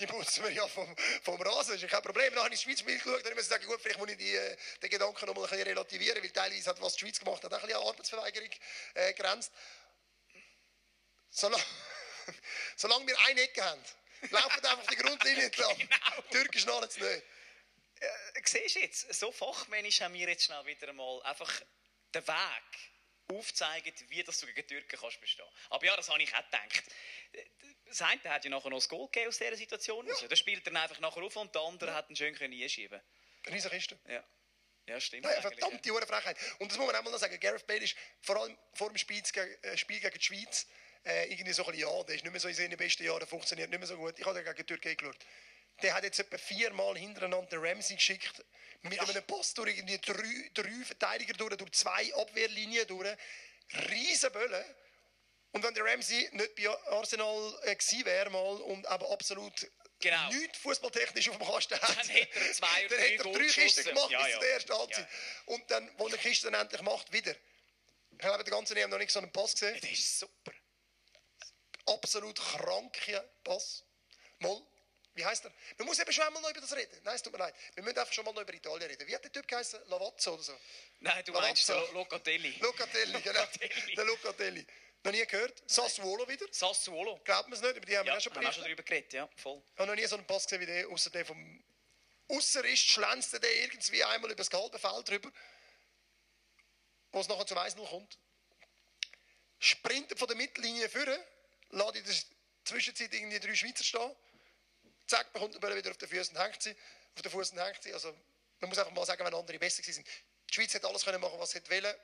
die 0.00 0.06
putzen 0.06 0.44
wir 0.44 0.50
ja 0.50 0.66
vom, 0.66 0.96
vom 1.22 1.40
Rasen, 1.42 1.74
das 1.74 1.82
ist 1.82 1.90
kein 1.90 2.02
Problem. 2.02 2.32
Dann 2.34 2.44
habe 2.44 2.54
ich 2.54 2.60
das 2.60 2.62
Schweiz-Spiel 2.62 2.98
geschaut, 2.98 3.24
dann 3.24 3.36
ich 3.36 3.44
sagen, 3.44 3.66
gut, 3.66 3.80
vielleicht 3.82 3.98
muss 3.98 4.10
ich 4.10 4.16
die, 4.16 4.34
äh, 4.34 4.56
den 4.82 4.90
Gedanken 4.90 5.26
noch 5.26 5.34
mal 5.34 5.44
ein 5.44 5.50
bisschen 5.50 5.66
relativieren, 5.66 6.22
weil 6.22 6.30
teilweise 6.30 6.70
hat, 6.70 6.80
was 6.80 6.94
die 6.94 7.00
Schweiz 7.00 7.18
gemacht 7.18 7.44
hat, 7.44 7.52
auch 7.52 7.58
ein 7.58 7.66
bisschen 7.66 7.80
an 7.80 7.86
Arbeitsverweigerung 7.86 8.50
äh, 8.94 9.12
grenzt. 9.12 9.52
Solange, 11.30 11.62
solange 12.76 13.06
wir 13.06 13.18
eine 13.26 13.40
Ecke 13.42 13.64
haben, 13.64 13.82
laufen 14.30 14.64
einfach 14.64 14.86
die 14.86 14.96
Grundlinie 14.96 15.44
entlang. 15.46 15.76
Genau. 15.76 16.22
Die 16.22 16.30
Türken 16.30 16.58
schnallen 16.58 16.84
es 16.88 16.96
nicht. 16.96 17.22
Äh, 18.00 18.42
siehst 18.44 18.76
du 18.76 18.80
jetzt, 18.80 19.14
so 19.14 19.32
fachmännisch 19.32 20.00
haben 20.00 20.14
wir 20.14 20.28
jetzt 20.28 20.44
schnell 20.44 20.64
wieder 20.66 20.88
einmal 20.88 21.22
einfach 21.22 21.50
den 22.14 22.26
Weg 22.26 22.90
aufzeigen, 23.28 23.92
wie 24.08 24.22
das 24.22 24.38
du 24.38 24.46
gegen 24.46 24.56
die 24.66 24.74
Türken 24.74 24.98
kannst 25.00 25.20
bestehen. 25.20 25.46
Aber 25.70 25.84
ja, 25.84 25.96
das 25.96 26.08
habe 26.08 26.22
ich 26.22 26.32
auch 26.34 26.44
gedacht. 26.44 26.84
Das 27.86 28.02
eine 28.02 28.22
hat 28.24 28.44
ja 28.44 28.50
nachher 28.50 28.70
noch 28.70 28.78
das 28.78 28.88
Goal 28.88 29.06
gegeben 29.06 29.28
aus 29.28 29.38
dieser 29.38 29.56
Situation. 29.56 30.06
Ja. 30.06 30.28
Der 30.28 30.36
spielt 30.36 30.66
dann 30.66 30.76
einfach 30.76 31.00
nachher 31.00 31.22
auf 31.22 31.36
und 31.36 31.54
der 31.54 31.62
andere 31.62 31.94
hat 31.94 32.08
ihn 32.10 32.16
schön 32.16 32.34
können 32.34 32.60
einschieben 32.60 33.00
Riesen 33.48 33.70
Kiste. 33.70 33.98
Ja, 34.08 34.24
ja 34.88 35.00
stimmt. 35.00 35.24
Nein, 35.24 35.40
verdammte 35.40 35.90
hure 35.90 36.06
Frechheit. 36.06 36.36
Und 36.58 36.70
das 36.70 36.78
muss 36.78 36.86
man 36.86 36.96
auch 36.96 37.02
mal 37.02 37.10
noch 37.10 37.18
sagen. 37.18 37.38
Gareth 37.40 37.66
Bale 37.66 37.84
ist 37.84 37.96
vor 38.20 38.36
allem 38.36 38.56
vor 38.74 38.88
dem 38.90 38.98
Spiel, 38.98 39.22
gegen- 39.22 39.62
äh, 39.64 39.76
Spiel 39.78 40.00
gegen 40.00 40.18
die 40.18 40.24
Schweiz 40.24 40.66
äh, 41.04 41.26
irgendwie 41.30 41.52
so 41.52 41.64
ein 41.64 41.72
bisschen, 41.72 41.88
ja, 41.88 42.02
der 42.04 42.14
ist 42.16 42.24
nicht 42.24 42.32
mehr 42.32 42.40
so 42.40 42.48
in 42.48 42.54
seinen 42.54 42.76
besten 42.76 43.04
Jahren, 43.04 43.26
funktioniert 43.26 43.70
nicht 43.70 43.78
mehr 43.78 43.86
so 43.86 43.96
gut. 43.96 44.18
Ich 44.18 44.24
habe 44.24 44.42
gegen 44.42 44.56
die 44.56 44.64
Türkei 44.64 44.94
geschaut. 44.94 45.18
Der 45.82 45.94
hat 45.94 46.04
jetzt 46.04 46.18
etwa 46.18 46.38
viermal 46.38 46.96
hintereinander 46.96 47.48
den 47.50 47.64
Ramsey 47.64 47.96
geschickt, 47.96 48.44
mit 48.82 48.98
einem 48.98 49.22
Pass 49.24 49.52
durch 49.54 49.76
irgendwie 49.76 49.98
drei, 49.98 50.50
drei 50.54 50.84
Verteidiger 50.84 51.34
durch, 51.34 51.56
durch 51.56 51.72
zwei 51.72 52.14
Abwehrlinien 52.14 52.86
durch. 52.86 53.16
Riesen 53.90 54.32
Böllen. 54.32 54.64
Und 55.52 55.62
wenn 55.62 55.74
der 55.74 55.84
Ramsey 55.84 56.28
nicht 56.32 56.54
bei 56.54 56.68
Arsenal 56.92 57.58
äh, 57.64 57.74
gewesen 57.74 58.04
wäre 58.04 58.30
mal 58.30 58.56
und 58.56 58.86
aber 58.86 59.10
absolut 59.10 59.66
Genau. 59.98 60.28
nichts 60.30 60.58
fußballtechnisch 60.58 61.30
auf 61.30 61.38
dem 61.38 61.46
Kasten 61.46 61.80
hat, 61.80 61.96
Dann 61.96 62.08
hätte 62.08 62.38
er 62.38 62.52
zwei 62.52 62.86
oder 62.86 62.96
dann 62.96 63.06
drei 63.06 63.14
er 63.14 63.32
drei 63.32 63.46
Kisten 63.46 63.84
gemacht 63.84 64.10
Ja, 64.10 64.22
bis 64.22 64.32
ja. 64.32 64.38
zur 64.40 64.48
ersten 64.48 64.72
Halbzeit. 64.78 65.08
Ja. 65.08 65.54
Und 65.54 65.70
dann, 65.70 65.90
wo 65.96 66.06
er 66.08 66.16
die 66.16 66.18
Kiste 66.18 66.50
dann 66.50 66.60
endlich 66.60 66.82
macht, 66.82 67.12
wieder. 67.12 67.34
Ich 68.18 68.24
habe 68.24 68.44
den 68.44 68.50
ganzen 68.50 68.76
EM 68.76 68.90
noch 68.90 68.98
nicht 68.98 69.10
so 69.10 69.20
einen 69.20 69.32
Pass 69.32 69.52
gesehen. 69.52 69.78
Das 69.80 69.90
ist 69.90 70.18
super. 70.18 70.52
Absolut 71.86 72.38
kranker 72.38 73.24
Pass. 73.44 73.84
Moll. 74.40 74.62
Wie 75.14 75.24
heißt 75.24 75.44
er? 75.46 75.52
Man 75.78 75.86
muss 75.86 75.98
eben 75.98 76.12
schon 76.12 76.24
einmal 76.24 76.42
noch 76.42 76.50
über 76.50 76.60
das 76.60 76.74
reden. 76.76 77.00
Nein, 77.04 77.14
es 77.14 77.22
tut 77.22 77.32
mir 77.32 77.38
leid. 77.38 77.54
Wir 77.74 77.82
müssen 77.82 77.98
einfach 77.98 78.12
schon 78.12 78.24
mal 78.26 78.32
noch 78.34 78.42
über 78.42 78.52
Italien 78.52 78.90
reden. 78.90 79.06
Wie 79.08 79.14
hat 79.14 79.24
der 79.24 79.32
Typ 79.32 79.48
geheißen? 79.48 79.80
Lavazzo 79.88 80.34
oder 80.34 80.42
so? 80.42 80.58
Nein, 81.00 81.24
du 81.24 81.32
Lavazzo. 81.32 81.72
meinst 81.74 81.92
Lo- 81.92 82.00
Locatelli. 82.00 82.50
Locatelli, 82.60 83.20
genau. 83.22 83.40
Locatelli. 83.40 83.94
Der 83.94 84.04
Locatelli. 84.04 84.66
Noch 85.04 85.12
nie 85.12 85.24
gehört. 85.24 85.62
Sassuolo 85.70 86.28
wieder. 86.28 86.44
Sassuolo. 86.50 87.18
Glaubt 87.24 87.48
man 87.48 87.54
es 87.56 87.62
nicht, 87.62 87.76
über 87.76 87.86
die 87.86 87.96
haben 87.96 88.04
wir 88.06 88.12
Ja, 88.12 88.18
auch 88.18 88.22
schon 88.22 88.34
haben 88.34 88.42
wir 88.42 88.52
schon 88.52 88.64
darüber 88.64 88.82
geredet, 88.82 89.12
ja, 89.14 89.26
voll. 89.36 89.62
Ich 89.72 89.78
habe 89.78 89.88
noch 89.88 89.94
nie 89.96 90.04
so 90.06 90.16
einen 90.16 90.26
Pass 90.26 90.44
gesehen 90.44 90.60
wie 90.60 90.66
der, 90.66 90.88
außer 90.88 91.10
der 91.10 91.24
vom 91.24 91.64
Ausserist 92.28 92.86
schlänzt 92.88 93.32
der 93.32 93.54
irgendwie 93.62 94.02
einmal 94.04 94.30
über 94.32 94.42
das 94.44 94.50
halbe 94.52 94.78
Feld 94.78 95.08
drüber, 95.08 95.30
wo 97.12 97.20
es 97.20 97.28
nachher 97.28 97.46
zum 97.46 97.56
1-0 97.56 97.88
kommt. 97.88 98.18
Sprintet 99.60 100.18
von 100.18 100.28
der 100.28 100.36
Mittellinie 100.36 100.88
führen, 100.88 101.18
lässt 101.76 101.96
in 101.96 102.04
der 102.04 102.14
Zwischenzeit 102.64 103.12
irgendwie 103.12 103.38
drei 103.38 103.54
Schweizer 103.54 103.84
stehen. 103.84 104.14
Zack, 105.06 105.32
bekommt 105.32 105.54
der 105.54 105.60
Ball 105.60 105.76
wieder 105.76 105.90
auf 105.90 105.98
den 105.98 106.08
Füßen 106.08 106.36
und 106.36 106.42
hängt 106.42 106.60
sie. 106.60 106.74
Auf 107.14 107.22
den 107.22 107.30
Fuß 107.30 107.52
hängt 107.52 107.82
sie. 107.82 107.92
Also, 107.92 108.12
man 108.60 108.68
muss 108.68 108.78
einfach 108.78 108.92
mal 108.92 109.06
sagen, 109.06 109.24
wenn 109.24 109.34
andere 109.34 109.58
besser 109.58 109.82
waren. 109.82 110.04
Die 110.48 110.54
Schweiz 110.54 110.74
hätte 110.74 110.88
alles 110.88 111.04
können 111.04 111.20
machen, 111.20 111.38
was 111.38 111.50
sie 111.50 111.60
wollte. 111.70 111.98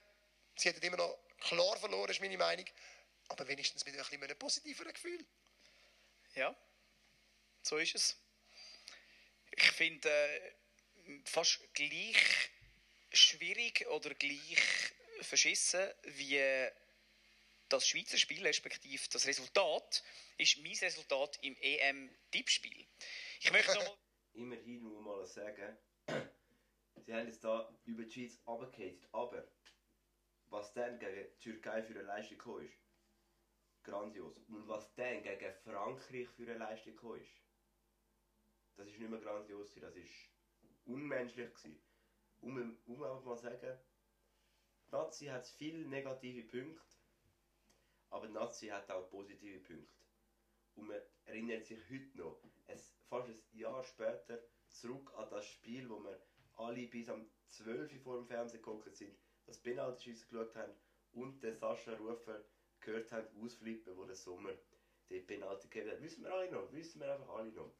Sie 0.56 0.68
hätten 0.68 0.84
immer 0.84 0.98
noch 0.98 1.18
klar 1.40 1.76
verloren, 1.78 2.10
ist 2.10 2.20
meine 2.20 2.36
Meinung. 2.38 2.66
Aber 3.28 3.48
wenigstens 3.48 3.84
mit 3.84 3.98
ein 3.98 4.22
einem 4.22 4.38
positiveren 4.38 4.92
Gefühl. 4.92 5.24
Ja, 6.34 6.54
so 7.62 7.78
ist 7.78 7.94
es. 7.94 8.16
Ich 9.50 9.72
finde, 9.72 10.08
äh, 10.08 10.52
fast 11.24 11.60
gleich 11.74 12.16
schwierig 13.12 13.86
oder 13.88 14.14
gleich 14.14 14.56
verschissen 15.20 15.90
wie 16.04 16.38
das 17.72 17.86
Schweizer 17.86 18.18
Spiel, 18.18 18.46
respektive 18.46 19.02
das 19.10 19.26
Resultat, 19.26 20.04
ist 20.38 20.58
mein 20.58 20.76
Resultat 20.76 21.38
im 21.42 21.56
EM-Tippspiel. 21.60 22.86
Ich 23.40 23.52
möchte 23.52 23.74
nochmal... 23.74 23.96
Immerhin 24.34 24.82
muss 24.82 25.04
mal 25.04 25.26
sagen, 25.26 25.76
sie 27.04 27.12
haben 27.12 27.26
jetzt 27.26 27.44
da 27.44 27.74
über 27.84 28.04
die 28.04 28.10
Schweiz 28.10 28.40
runtergehakt, 28.46 29.06
aber 29.12 29.46
was 30.46 30.72
dann 30.72 30.98
gegen 30.98 31.28
die 31.28 31.38
Türkei 31.38 31.82
für 31.82 31.94
eine 31.94 32.02
Leistung 32.02 32.38
gekommen 32.38 32.66
ist, 32.66 32.78
grandios. 33.82 34.36
Und 34.48 34.68
was 34.68 34.94
dann 34.94 35.22
gegen 35.22 35.54
Frankreich 35.64 36.28
für 36.28 36.42
eine 36.42 36.58
Leistung 36.58 36.94
gekommen 36.94 37.20
ist, 37.20 37.42
das 38.76 38.88
ist 38.88 38.98
nicht 38.98 39.10
mehr 39.10 39.20
grandios, 39.20 39.74
das 39.74 39.96
ist 39.96 40.30
unmenschlich 40.84 41.52
gewesen. 41.54 41.82
Um, 42.40 42.78
um 42.86 43.02
einfach 43.02 43.24
mal 43.24 43.36
sagen, 43.36 43.78
die 44.88 44.92
Nazi 44.92 45.26
hat 45.26 45.46
viele 45.46 45.86
negative 45.88 46.42
Punkte, 46.44 46.91
aber 48.12 48.28
Nazi 48.28 48.68
hat 48.68 48.90
auch 48.90 49.08
positive 49.08 49.58
Punkte. 49.60 50.04
Und 50.74 50.88
man 50.88 51.00
erinnert 51.24 51.64
sich 51.64 51.78
heute 51.90 52.16
noch, 52.16 52.42
es, 52.66 52.94
fast 53.08 53.28
ein 53.28 53.40
Jahr 53.52 53.82
später, 53.84 54.38
zurück 54.68 55.12
an 55.16 55.28
das 55.30 55.46
Spiel, 55.46 55.88
wo 55.88 55.98
wir 56.02 56.20
alle 56.56 56.86
bis 56.86 57.08
am 57.08 57.26
12 57.48 57.92
Uhr 57.92 58.00
vor 58.00 58.16
dem 58.18 58.26
Fernsehen 58.26 58.62
geguckt 58.62 58.94
sind, 58.94 59.16
das 59.46 59.58
Penalty-Schießen 59.58 60.28
geschaut 60.28 60.54
haben 60.54 60.72
und 61.12 61.42
den 61.42 61.56
Sascha 61.56 61.94
Rufer 61.94 62.44
gehört 62.80 63.12
haben, 63.12 63.26
ausflippen, 63.42 63.96
wo 63.96 64.04
der 64.04 64.16
Sommer 64.16 64.52
den 65.08 65.26
Penalty 65.26 65.68
gegeben 65.68 65.92
hat. 65.92 66.02
Wissen 66.02 66.24
wir 66.24 66.32
alle 66.32 66.50
noch, 66.50 66.72
wissen 66.72 67.00
wir 67.00 67.14
einfach 67.14 67.34
alle 67.34 67.52
noch. 67.52 67.72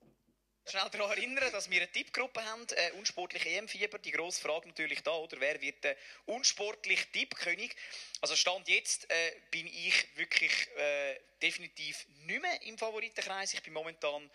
Schnell 0.64 0.88
daran 0.90 1.10
erinnern, 1.10 1.50
dass 1.50 1.68
wir 1.68 1.78
eine 1.78 1.90
Tippgruppe 1.90 2.44
haben, 2.44 2.64
äh, 2.70 2.92
unsportliche 2.92 3.48
EM-Fieber. 3.48 3.98
Die 3.98 4.12
grosse 4.12 4.40
Frage 4.40 4.68
natürlich 4.68 5.02
da, 5.02 5.10
oder? 5.10 5.40
Wer 5.40 5.60
wird 5.60 5.82
der 5.82 5.96
unsportliche 6.26 7.10
Tippkönig? 7.10 7.74
Also 8.20 8.36
Stand 8.36 8.68
jetzt 8.68 9.10
äh, 9.10 9.32
bin 9.50 9.66
ich 9.66 10.16
wirklich 10.16 10.52
äh, 10.76 11.18
definitiv 11.42 12.06
nicht 12.26 12.40
mehr 12.40 12.62
im 12.62 12.78
Favoritenkreis. 12.78 13.54
Ich 13.54 13.62
bin 13.62 13.72
momentan 13.72 14.30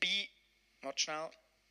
bei, 0.00 0.28
warte 0.82 1.00
schnell, 1.00 1.30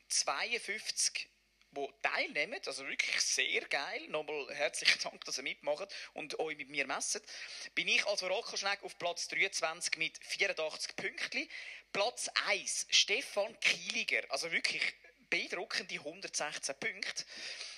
52 0.10 1.30
die 1.76 1.88
teilnehmen, 2.02 2.60
also 2.66 2.88
wirklich 2.88 3.20
sehr 3.22 3.62
geil. 3.68 4.08
Nochmal 4.08 4.48
herzlichen 4.54 5.00
Dank, 5.02 5.24
dass 5.26 5.38
ihr 5.38 5.44
mitmacht 5.44 5.94
und 6.14 6.40
euch 6.40 6.58
mit 6.58 6.70
mir 6.70 6.88
messet. 6.88 7.24
Bin 7.76 7.88
ich 7.88 8.06
als 8.06 8.24
Orakelschneck 8.24 8.84
auf 8.84 8.98
Platz 8.98 9.28
23 9.28 9.98
mit 9.98 10.18
84 10.24 10.96
Pünktchen. 10.96 11.48
Platz 11.92 12.30
1, 12.48 12.88
Stefan 12.90 13.58
Kieliger, 13.60 14.24
also 14.30 14.52
wirklich 14.52 14.82
beeindruckende 15.30 15.96
116 15.96 16.76
Punkte. 16.80 17.24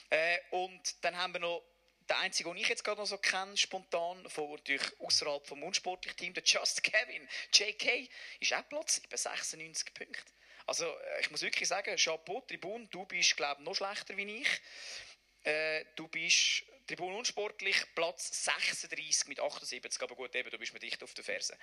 Äh, 0.09 0.37
und 0.51 1.03
dann 1.03 1.17
haben 1.17 1.33
wir 1.33 1.39
noch 1.39 1.63
der 2.09 2.19
einzige, 2.19 2.49
den 2.49 2.57
ich 2.57 2.69
jetzt 2.69 2.83
gerade 2.83 3.01
noch 3.01 3.07
so 3.07 3.17
kenne, 3.17 3.57
spontan, 3.57 4.27
von 4.29 4.51
natürlich 4.51 4.99
außerhalb 4.99 5.45
vom 5.45 5.63
unsportlichen 5.63 6.17
Team, 6.17 6.33
der 6.33 6.43
Just 6.43 6.83
Kevin. 6.83 7.27
JK 7.53 8.09
ist 8.39 8.53
auch 8.53 8.67
Platz 8.69 9.01
bei 9.09 9.17
96 9.17 9.93
Punkten. 9.93 10.36
Also 10.67 10.85
äh, 10.85 11.21
ich 11.21 11.31
muss 11.31 11.41
wirklich 11.41 11.67
sagen, 11.67 11.95
Chapeau, 11.97 12.41
Tribun, 12.41 12.87
du 12.91 13.05
bist, 13.05 13.35
glaube 13.35 13.61
ich, 13.61 13.65
noch 13.65 13.75
schlechter 13.75 14.15
wie 14.17 14.41
ich. 14.41 14.61
Äh, 15.43 15.85
du 15.95 16.07
bist 16.09 16.63
Tribun 16.87 17.13
unsportlich, 17.15 17.75
Platz 17.93 18.45
36 18.45 19.27
mit 19.27 19.39
78, 19.39 20.01
aber 20.01 20.15
gut, 20.15 20.33
eben, 20.35 20.49
du 20.49 20.57
bist 20.57 20.73
mir 20.73 20.79
dicht 20.79 21.03
auf 21.03 21.13
der 21.13 21.23
Ferse. 21.23 21.57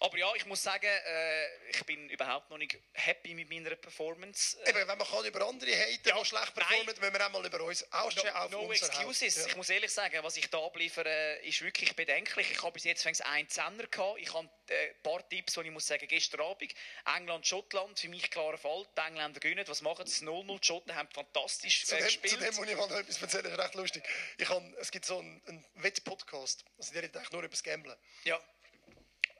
Aber 0.00 0.16
ja, 0.18 0.30
ich 0.34 0.44
muss 0.46 0.62
sagen, 0.62 0.86
äh, 0.86 1.68
ich 1.70 1.82
bin 1.84 2.08
überhaupt 2.10 2.50
noch 2.50 2.58
nicht 2.58 2.78
happy 2.92 3.34
mit 3.34 3.48
meiner 3.48 3.74
Performance. 3.76 4.58
Eben, 4.66 4.86
wenn 4.86 4.98
man 4.98 5.06
kann 5.06 5.24
über 5.24 5.46
andere 5.46 5.70
haten, 5.72 6.08
Ja, 6.08 6.18
die 6.20 6.24
schlecht 6.26 6.54
performen, 6.54 6.94
wenn 7.00 7.12
wir 7.12 7.26
auch 7.26 7.30
mal 7.30 7.46
über 7.46 7.62
uns 7.62 7.90
auch 7.92 8.10
schon 8.10 8.28
auf 8.28 8.50
No, 8.50 8.62
no 8.64 8.72
excuses. 8.72 9.38
Haus. 9.38 9.46
Ich 9.46 9.56
muss 9.56 9.70
ehrlich 9.70 9.90
sagen, 9.90 10.18
was 10.22 10.36
ich 10.36 10.48
da 10.50 10.58
abliefere, 10.58 11.36
ist 11.44 11.62
wirklich 11.62 11.96
bedenklich. 11.96 12.50
Ich 12.50 12.62
habe 12.62 12.72
bis 12.72 12.84
jetzt 12.84 13.02
fängs 13.02 13.20
einen 13.22 13.48
Zehner 13.48 13.86
gehabt. 13.90 14.18
Ich 14.20 14.32
habe 14.34 14.48
äh, 14.68 14.88
ein 14.90 15.02
paar 15.02 15.26
Tipps, 15.28 15.54
die 15.54 15.60
ich 15.60 15.70
muss 15.70 15.86
sagen, 15.86 16.06
gestern 16.08 16.42
Abend. 16.42 16.74
England, 17.16 17.46
Schottland, 17.46 17.98
für 17.98 18.08
mich 18.08 18.30
klarer 18.30 18.58
Fall. 18.58 18.86
Die 18.96 19.00
Engländer 19.00 19.40
gewinnen. 19.40 19.64
Was 19.66 19.80
machen 19.80 20.06
sie? 20.06 20.24
0-0. 20.26 20.60
Die 20.60 20.66
Schotten 20.66 20.94
haben 20.94 21.08
fantastisch 21.12 21.86
Zu 21.86 21.94
äh, 21.94 21.98
dem, 21.98 22.04
gespielt. 22.06 22.32
zu 22.34 22.38
dem 22.38 22.54
muss 22.56 22.68
ich 22.68 22.76
mal 22.76 22.88
noch 22.88 22.96
etwas 22.96 23.22
erzählen, 23.22 23.44
das 23.44 23.52
ist 23.52 23.58
recht 23.58 23.74
lustig. 23.74 24.02
Ich 24.42 24.48
hab, 24.48 24.60
es 24.78 24.90
gibt 24.90 25.04
so 25.04 25.20
einen, 25.20 25.40
einen 25.46 25.64
Wettpodcast, 25.74 26.64
also 26.76 26.92
der 26.92 27.04
redet 27.04 27.16
eigentlich 27.16 27.30
nur 27.30 27.42
über 27.42 27.50
das 27.50 27.62
Gamblen. 27.62 27.96
ja. 28.24 28.40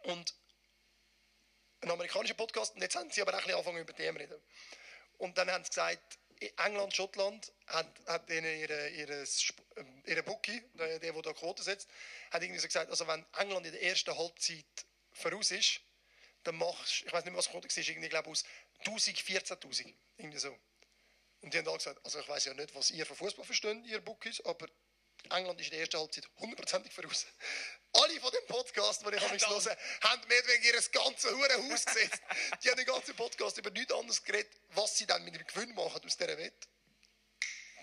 Und 0.05 0.33
ein 1.81 1.91
amerikanischer 1.91 2.35
Podcast, 2.35 2.77
und 2.77 2.83
jetzt 2.83 2.95
haben 2.95 3.11
sie 3.11 3.21
aber 3.21 3.33
auch 3.33 3.39
ein 3.39 3.43
bisschen 3.43 3.57
angefangen 3.57 3.79
über 3.79 3.93
die 3.93 4.03
reden. 4.05 4.41
Und 5.19 5.37
dann 5.37 5.51
haben 5.51 5.65
sie 5.65 5.71
gesagt, 5.71 6.21
England, 6.57 6.95
Schottland 6.95 7.53
hat, 7.67 7.89
hat 8.07 8.31
ihnen 8.31 8.61
ihre, 8.61 8.91
ihre, 8.91 9.25
ähm, 9.77 10.03
ihre 10.07 10.23
Bookie, 10.23 10.63
der, 10.75 11.01
der, 11.01 11.13
da 11.21 11.33
Quote 11.33 11.65
setzt, 11.65 11.89
hat 12.31 12.43
irgendwie 12.43 12.61
so 12.61 12.69
gesagt, 12.69 12.89
also 12.89 13.05
wenn 13.09 13.27
England 13.39 13.67
in 13.67 13.73
der 13.73 13.83
ersten 13.83 14.17
Halbzeit 14.17 14.87
voraus 15.11 15.51
ist, 15.51 15.81
dann 16.45 16.57
machst 16.57 17.01
du, 17.01 17.07
ich 17.07 17.13
weiß 17.13 17.25
nicht 17.25 17.33
mehr, 17.33 17.39
was 17.39 17.51
Quote 17.51 17.69
war, 17.69 17.89
irgendwie, 17.89 18.09
glaube 18.09 18.31
aus 18.31 18.45
1000, 18.87 19.19
14.000, 19.19 19.93
irgendwie 20.19 20.39
so. 20.39 20.57
Und 21.41 21.53
die 21.53 21.59
haben 21.59 21.67
alle 21.67 21.79
gesagt, 21.79 22.01
also 22.05 22.21
ich 22.21 22.29
weiß 22.29 22.45
ja 22.45 22.55
nicht, 22.55 22.73
was 22.77 22.93
ihr 22.93 23.05
von 23.05 23.17
Fußball 23.17 23.45
versteht, 23.45 23.85
ihr 23.87 24.01
Bookies, 24.01 24.41
aber 24.45 24.69
England 25.31 25.61
ist 25.61 25.67
in 25.67 25.71
der 25.73 25.81
ersten 25.81 25.99
Halbzeit 25.99 26.29
hundertprozentig 26.39 26.93
voraus. 26.93 27.27
Alle 27.95 28.21
von 28.21 28.31
dem 28.31 28.47
Podcast, 28.47 29.05
den 29.05 29.13
ich 29.15 29.21
habe 29.21 29.39
Verdammt. 29.39 29.65
hören, 29.65 29.77
haben 30.03 30.29
mehr 30.29 30.39
oder 30.39 30.49
weniger 30.49 30.75
ihr 30.75 30.83
ganzes 30.91 31.31
hure 31.31 31.71
Haus 31.71 31.85
gesetzt. 31.85 32.23
Die 32.63 32.71
haben 32.71 32.77
den 32.77 32.87
ganzen 32.87 33.15
Podcast 33.15 33.59
über 33.59 33.71
nichts 33.71 33.93
anderes 33.93 34.23
geredet, 34.25 34.53
was 34.71 34.97
sie 34.97 35.07
dann 35.07 35.25
mit 35.25 35.35
dem 35.35 35.47
Gewinn 35.47 35.75
machen 35.75 36.03
aus 36.05 36.17
dieser 36.17 36.39
Wette. 36.39 36.69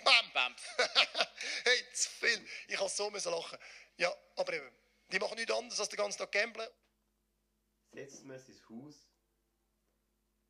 Bam! 0.04 0.32
Bam. 0.34 0.56
hey, 1.64 1.86
zu 1.94 2.10
viel. 2.10 2.48
Ich 2.68 2.80
habe 2.80 2.90
so 2.90 3.10
müssen 3.12 3.32
lachen. 3.32 3.58
Ja, 3.98 4.16
aber 4.38 4.54
eben, 4.54 4.72
die 5.12 5.20
machen 5.20 5.36
nichts 5.36 5.52
anderes 5.54 5.80
als 5.80 5.90
den 5.90 5.98
ganzen 5.98 6.20
Tag 6.20 6.32
gamblen. 6.32 6.68
setzt 7.92 8.24
man 8.24 8.40
sein 8.40 8.56
Haus, 8.70 9.08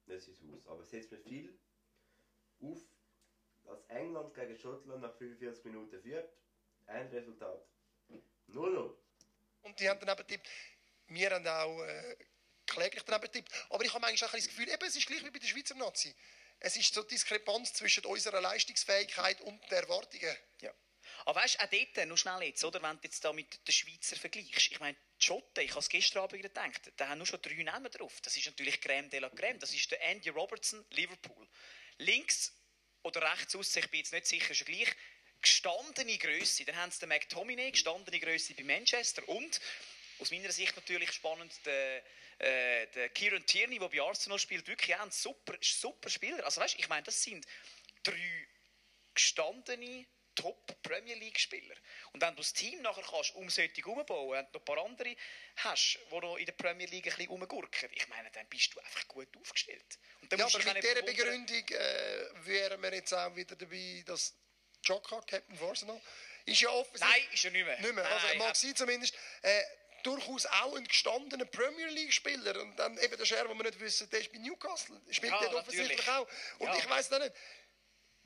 nicht 0.05 0.21
sein 0.23 0.51
Haus, 0.51 0.67
aber 0.67 0.85
setzt 0.85 1.11
man 1.11 1.21
viel 1.21 1.59
auf, 2.61 2.79
dass 3.63 3.83
England 3.87 4.33
gegen 4.33 4.57
Schottland 4.57 5.01
nach 5.01 5.15
45 5.17 5.65
Minuten 5.65 6.01
führt. 6.01 6.31
Ein 6.89 7.07
Resultat. 7.09 7.61
0-0. 8.49 8.95
Und 9.61 9.79
die 9.79 9.87
haben 9.87 9.99
dann 9.99 10.09
eben 10.09 10.27
getippt. 10.27 10.49
Wir 11.07 11.31
haben 11.31 11.47
auch 11.47 11.83
äh, 11.83 12.15
kläglich 12.65 13.03
daneben 13.03 13.31
getippt. 13.31 13.51
Aber 13.69 13.83
ich 13.83 13.93
habe 13.93 14.05
eigentlich 14.07 14.23
auch 14.23 14.33
ein 14.33 14.39
das 14.39 14.47
Gefühl, 14.47 14.69
eben, 14.69 14.83
es 14.83 14.95
ist 14.95 15.05
gleich 15.05 15.23
wie 15.23 15.29
bei 15.29 15.39
der 15.39 15.47
Schweizer 15.47 15.75
Nazi. 15.75 16.15
Es 16.59 16.75
ist 16.75 16.93
so 16.93 17.03
die 17.03 17.09
Diskrepanz 17.09 17.73
zwischen 17.73 18.05
unserer 18.05 18.41
Leistungsfähigkeit 18.41 19.39
und 19.41 19.61
den 19.69 19.77
Erwartungen. 19.77 20.35
Ja. 20.61 20.73
Aber 21.25 21.41
weißt 21.41 21.55
du, 21.55 21.63
auch 21.63 21.69
dort, 21.69 22.07
nur 22.07 22.17
schnell 22.17 22.43
jetzt, 22.43 22.63
oder, 22.63 22.81
wenn 22.81 22.97
du 22.97 23.03
jetzt 23.03 23.23
da 23.23 23.33
mit 23.33 23.67
den 23.67 23.71
Schweizer 23.71 24.15
vergleichst, 24.15 24.71
ich 24.71 24.79
meine, 24.79 24.97
die 25.19 25.25
Schotten, 25.25 25.63
ich 25.63 25.71
habe 25.71 25.79
es 25.79 25.89
gestern 25.89 26.23
Abend 26.23 26.41
gedacht, 26.41 26.91
da 26.97 27.07
haben 27.07 27.17
nur 27.17 27.27
schon 27.27 27.41
drei 27.41 27.61
Namen 27.63 27.91
drauf. 27.91 28.19
Das 28.21 28.35
ist 28.35 28.45
natürlich 28.45 28.75
Crème 28.75 29.09
de 29.09 29.19
la 29.19 29.27
Crème. 29.27 29.57
Das 29.59 29.73
ist 29.73 29.91
der 29.91 30.01
Andy 30.01 30.29
Robertson, 30.29 30.83
Liverpool. 30.91 31.47
Links 31.97 32.53
oder 33.03 33.21
rechts 33.31 33.55
aus, 33.55 33.75
ich 33.75 33.89
bin 33.89 33.99
jetzt 33.99 34.11
nicht 34.11 34.27
sicher, 34.27 34.51
ist 34.51 34.61
er 34.61 34.65
gleich, 34.65 34.95
gestandene 35.41 36.17
Größe. 36.17 36.65
Dann 36.65 36.75
haben 36.75 36.91
sie 36.91 36.99
den 36.99 37.09
McTominay, 37.09 37.71
gestandene 37.71 38.19
Größe 38.19 38.53
bei 38.53 38.63
Manchester 38.63 39.27
und 39.27 39.59
aus 40.19 40.31
meiner 40.31 40.51
Sicht 40.51 40.75
natürlich 40.75 41.11
spannend 41.11 41.53
der, 41.65 42.03
äh, 42.39 42.87
der 42.87 43.09
Kieran 43.09 43.45
Tierney, 43.45 43.79
der 43.79 43.87
bei 43.87 44.01
Arsenal 44.01 44.39
spielt, 44.39 44.67
wirklich 44.67 44.95
auch 44.95 45.01
ein 45.01 45.11
super, 45.11 45.55
super 45.61 46.09
Spieler. 46.09 46.43
Also 46.43 46.61
weißt, 46.61 46.77
ich 46.77 46.89
meine, 46.89 47.03
das 47.03 47.21
sind 47.21 47.45
drei 48.03 48.47
gestandene 49.13 50.05
Top 50.35 50.81
Premier 50.83 51.15
League 51.15 51.39
Spieler. 51.39 51.75
Und 52.13 52.21
wenn 52.21 52.29
du 52.29 52.37
das 52.37 52.53
Team 52.53 52.81
nachher 52.81 53.03
kannst 53.03 53.35
um 53.35 53.49
solche 53.49 53.85
umbauen, 53.85 54.31
wenn 54.31 54.45
du 54.45 54.51
noch 54.53 54.61
ein 54.61 54.65
paar 54.65 54.85
andere 54.85 55.15
hast, 55.57 55.99
die 56.09 56.15
noch 56.15 56.37
in 56.37 56.45
der 56.45 56.53
Premier 56.53 56.87
League 56.87 57.07
ein 57.07 57.15
bisschen 57.15 57.29
rumgurken, 57.29 57.89
ich 57.93 58.07
meine, 58.07 58.29
dann 58.31 58.47
bist 58.47 58.73
du 58.73 58.79
einfach 58.79 59.05
gut 59.09 59.27
aufgestellt. 59.37 59.99
Ja, 60.31 60.45
aber 60.45 60.73
mit 60.73 60.83
dieser 60.83 61.01
Begründung 61.01 61.67
äh, 61.67 62.45
wären 62.45 62.81
wir 62.81 62.93
jetzt 62.93 63.13
auch 63.13 63.35
wieder 63.35 63.55
dabei, 63.55 64.03
dass 64.05 64.33
Jokka, 64.83 65.21
Captain 65.21 65.57
von 65.57 65.69
Arsenal, 65.69 66.01
ist 66.45 66.61
ja 66.61 66.69
offensichtlich... 66.69 67.21
Nein, 67.23 67.33
ist 67.33 67.45
er 67.45 67.51
nicht 67.51 67.65
mehr. 67.65 67.79
Nicht 67.79 67.93
mehr. 67.93 68.05
Also, 68.05 68.27
Nein, 68.27 68.37
mag 68.37 68.55
sein 68.55 68.75
zumindest. 68.75 69.13
Äh, 69.41 69.63
durchaus 70.03 70.45
auch 70.45 70.75
ein 70.75 70.85
gestandener 70.85 71.45
Premier 71.45 71.87
League-Spieler. 71.87 72.61
Und 72.61 72.75
dann 72.77 72.97
eben 72.97 73.17
der 73.17 73.25
Scher, 73.25 73.45
den 73.47 73.57
wir 73.57 73.63
nicht 73.63 73.79
wissen, 73.79 74.09
der 74.09 74.21
ist 74.21 74.31
bei 74.31 74.39
Newcastle. 74.39 74.99
Spielt 75.11 75.33
Ja, 75.33 75.39
dort 75.41 75.55
offensichtlich 75.55 76.07
auch. 76.09 76.27
Und 76.59 76.67
Ja. 76.67 76.77
ich 76.77 76.89
weiß 76.89 77.11
auch 77.13 77.19
nicht. 77.19 77.33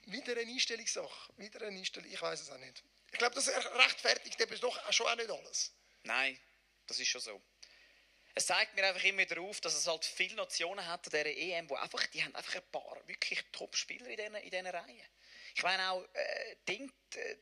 Wieder 0.06 0.34
eine 0.34 0.52
Einstellungssache. 0.52 1.34
Wieder 1.38 1.62
eine 1.62 1.78
Einstellung. 1.78 2.12
Ich 2.12 2.22
weiß 2.22 2.42
es 2.42 2.50
auch 2.50 2.58
nicht. 2.58 2.84
Ich 3.12 3.18
glaube, 3.18 3.36
das 3.36 3.48
rechtfertigt 3.48 4.40
eben 4.42 4.60
doch 4.60 4.94
schon 4.94 5.08
auch 5.08 5.16
nicht 5.16 5.30
alles. 5.30 5.72
Nein, 6.04 6.40
das 6.88 7.00
ist 7.00 7.08
schon 7.08 7.22
so. 7.22 7.42
Es 8.36 8.48
zeigt 8.48 8.74
mir 8.76 8.84
einfach 8.86 9.04
immer 9.04 9.20
wieder 9.20 9.40
auf, 9.42 9.62
dass 9.62 9.76
es 9.76 9.86
halt 9.86 10.04
viele 10.04 10.36
Nationen 10.36 10.86
hat 10.88 11.06
an 11.06 11.12
dieser 11.12 11.26
EM, 11.28 11.70
wo 11.70 11.76
einfach, 11.76 12.06
die 12.08 12.24
haben 12.24 12.34
einfach 12.36 12.56
ein 12.56 12.72
paar 12.72 12.98
wirklich 13.08 13.40
Top-Spieler 13.52 14.08
in 14.08 14.18
diesen, 14.18 14.36
in 14.36 14.68
Reihen. 14.68 15.08
Ich 15.56 15.62
meine 15.62 15.92
auch, 15.92 16.04
äh, 16.14 16.56
Ding, 16.68 16.92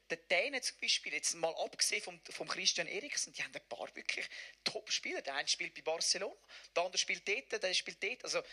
der 0.10 0.18
Dänen 0.18 0.62
zum 0.62 0.78
Beispiel, 0.82 1.14
jetzt 1.14 1.34
mal 1.36 1.54
abgesehen 1.56 2.02
vom, 2.02 2.20
vom 2.30 2.48
Christian 2.48 2.88
Eriksen, 2.88 3.32
die 3.32 3.42
haben 3.42 3.56
ein 3.56 3.68
paar 3.70 3.88
wirklich 3.96 4.28
Top-Spieler. 4.66 5.22
Der 5.22 5.36
eine 5.36 5.48
spielt 5.48 5.74
bei 5.74 5.82
Barcelona, 5.82 6.36
der 6.76 6.84
andere 6.84 6.98
spielt 6.98 7.26
dort, 7.28 7.64
der 7.64 7.74
spielt 7.74 8.04
dort. 8.04 8.24
Also, 8.26 8.40
äh, 8.40 8.44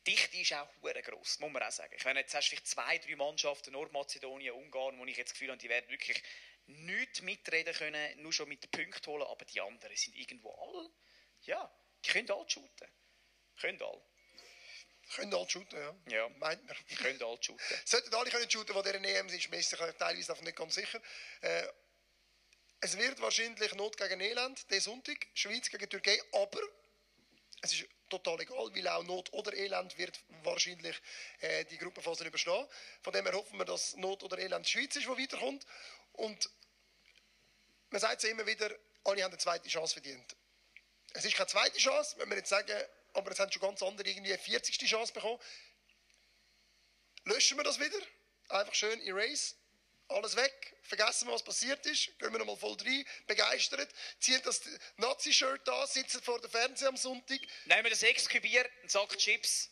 die 0.00 0.12
Dichte 0.12 0.36
ist 0.36 0.52
auch 0.52 0.68
hure 0.82 1.02
gross, 1.02 1.40
muss 1.40 1.50
man 1.50 1.62
auch 1.64 1.72
sagen. 1.72 1.94
Ich 1.96 2.04
meine, 2.04 2.20
jetzt 2.20 2.34
hast 2.34 2.46
du 2.46 2.50
vielleicht 2.50 2.68
zwei, 2.68 2.98
drei 2.98 3.16
Mannschaften, 3.16 3.72
Nordmazedonien, 3.72 4.52
Ungarn, 4.52 4.98
wo 4.98 5.04
ich 5.06 5.16
jetzt 5.16 5.30
das 5.30 5.34
Gefühl 5.34 5.50
habe, 5.50 5.58
die 5.58 5.68
werden 5.68 5.90
wirklich 5.90 6.22
nichts 6.66 7.22
mitreden 7.22 7.74
können, 7.74 8.22
nur 8.22 8.32
schon 8.32 8.48
mit 8.48 8.62
den 8.62 8.70
Punkten 8.70 9.06
holen, 9.10 9.24
aber 9.24 9.44
die 9.44 9.60
anderen 9.60 9.96
sind 9.96 10.16
irgendwo 10.16 10.52
alle, 10.52 10.90
ja, 11.42 11.72
die 12.04 12.10
können 12.10 12.30
alle 12.30 12.48
shooten. 12.48 12.88
Können 13.56 13.82
alle. 13.82 14.02
Können 15.14 15.34
alle 15.34 15.48
shooten, 15.48 15.78
ja. 15.78 15.94
Ja. 16.08 16.28
Meint 16.38 16.64
man. 16.66 16.76
Können 16.98 17.22
alle 17.22 17.38
shooten. 17.40 17.60
Sollten 17.84 18.14
alle 18.14 18.30
können 18.30 18.50
shooten, 18.50 18.74
die 18.74 18.82
dieser 18.82 19.04
EM 19.04 19.28
sind, 19.28 19.54
ist 19.54 19.70
sich 19.70 19.78
teilweise 19.78 20.26
davon 20.26 20.44
nicht 20.44 20.56
ganz 20.56 20.74
sicher. 20.74 21.00
Äh, 21.40 21.66
es 22.80 22.96
wird 22.98 23.20
wahrscheinlich 23.20 23.74
Not 23.74 23.96
gegen 23.96 24.20
Elend, 24.20 24.70
der 24.70 24.80
Sonntag, 24.80 25.26
Schweiz 25.34 25.70
gegen 25.70 25.88
Türkei, 25.88 26.20
aber 26.32 26.60
es 27.62 27.72
ist 27.72 27.88
total 28.08 28.40
egal, 28.40 28.70
weil 28.74 28.88
auch 28.88 29.02
Not 29.04 29.32
oder 29.32 29.52
Elend 29.54 29.96
wird 29.96 30.20
wahrscheinlich 30.42 31.00
äh, 31.40 31.64
die 31.64 31.78
Gruppenphase 31.78 32.24
überstehen. 32.24 32.66
Von 33.02 33.12
dem 33.12 33.24
her 33.24 33.34
hoffen 33.34 33.58
wir, 33.58 33.64
dass 33.64 33.96
Not 33.96 34.22
oder 34.22 34.38
Elend 34.38 34.66
die 34.66 34.70
Schweiz 34.70 34.96
ist, 34.96 35.06
die 35.06 35.08
weiterkommt. 35.08 35.66
Und 36.12 36.50
man 37.90 38.00
sagt 38.00 38.22
es 38.22 38.30
immer 38.30 38.46
wieder, 38.46 38.70
alle 39.04 39.22
haben 39.22 39.32
eine 39.32 39.38
zweite 39.38 39.68
Chance 39.68 39.94
verdient. 39.94 40.36
Es 41.12 41.24
ist 41.24 41.34
keine 41.34 41.46
zweite 41.46 41.78
Chance, 41.78 42.16
wenn 42.18 42.28
wir 42.28 42.36
jetzt 42.36 42.50
sagen, 42.50 42.78
aber 43.16 43.30
es 43.30 43.38
haben 43.38 43.50
schon 43.50 43.62
ganz 43.62 43.82
andere 43.82 44.08
irgendwie 44.08 44.32
eine 44.32 44.42
40. 44.42 44.78
Chance 44.78 45.12
bekommen. 45.12 45.40
Löschen 47.24 47.56
wir 47.56 47.64
das 47.64 47.80
wieder? 47.80 47.98
Einfach 48.48 48.74
schön 48.74 49.00
erase. 49.02 49.54
Alles 50.08 50.36
weg. 50.36 50.76
Vergessen 50.82 51.26
wir, 51.26 51.34
was 51.34 51.42
passiert 51.42 51.84
ist. 51.86 52.16
Gehen 52.18 52.30
wir 52.30 52.38
nochmal 52.38 52.56
voll 52.56 52.76
rein. 52.84 53.04
Begeistert. 53.26 53.92
Ziehen 54.20 54.40
das 54.44 54.60
Nazi-Shirt 54.98 55.68
an. 55.68 55.86
Sitzen 55.88 56.22
vor 56.22 56.40
dem 56.40 56.50
Fernseher 56.50 56.88
am 56.88 56.96
Sonntag. 56.96 57.40
Nehmen 57.64 57.84
wir 57.84 57.90
das 57.90 58.04
Ex-Bier, 58.04 58.70
einen 58.80 58.88
Sack 58.88 59.18
Chips. 59.18 59.70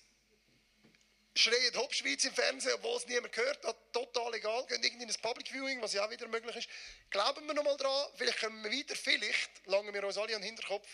Schreien 1.37 1.77
Hop 1.77 1.93
Schweiz 1.93 2.25
im 2.25 2.33
Fernsehen, 2.33 2.75
obwohl 2.75 2.97
es 2.97 3.07
niemand 3.07 3.37
hört. 3.37 3.65
Das 3.65 3.75
total 3.93 4.35
egal. 4.35 4.67
Gehen 4.67 4.83
irgendwie 4.83 5.05
in 5.05 5.11
ein 5.11 5.21
Public 5.21 5.49
Viewing, 5.49 5.83
was 5.83 5.93
ja 5.93 6.05
auch 6.05 6.11
wieder 6.11 6.27
möglich 6.29 6.57
ist. 6.57 6.69
Glauben 7.11 7.47
wir 7.47 7.55
nochmal 7.55 7.77
dran. 7.77 8.09
Vielleicht 8.17 8.41
kommen 8.41 8.63
wir 8.65 8.73
weiter. 8.73 8.97
Vielleicht 8.97 9.67
langen 9.67 9.93
wir 9.93 10.05
uns 10.05 10.17
alle 10.17 10.35
an 10.35 10.43
den 10.43 10.47
Hinterkopf. 10.47 10.89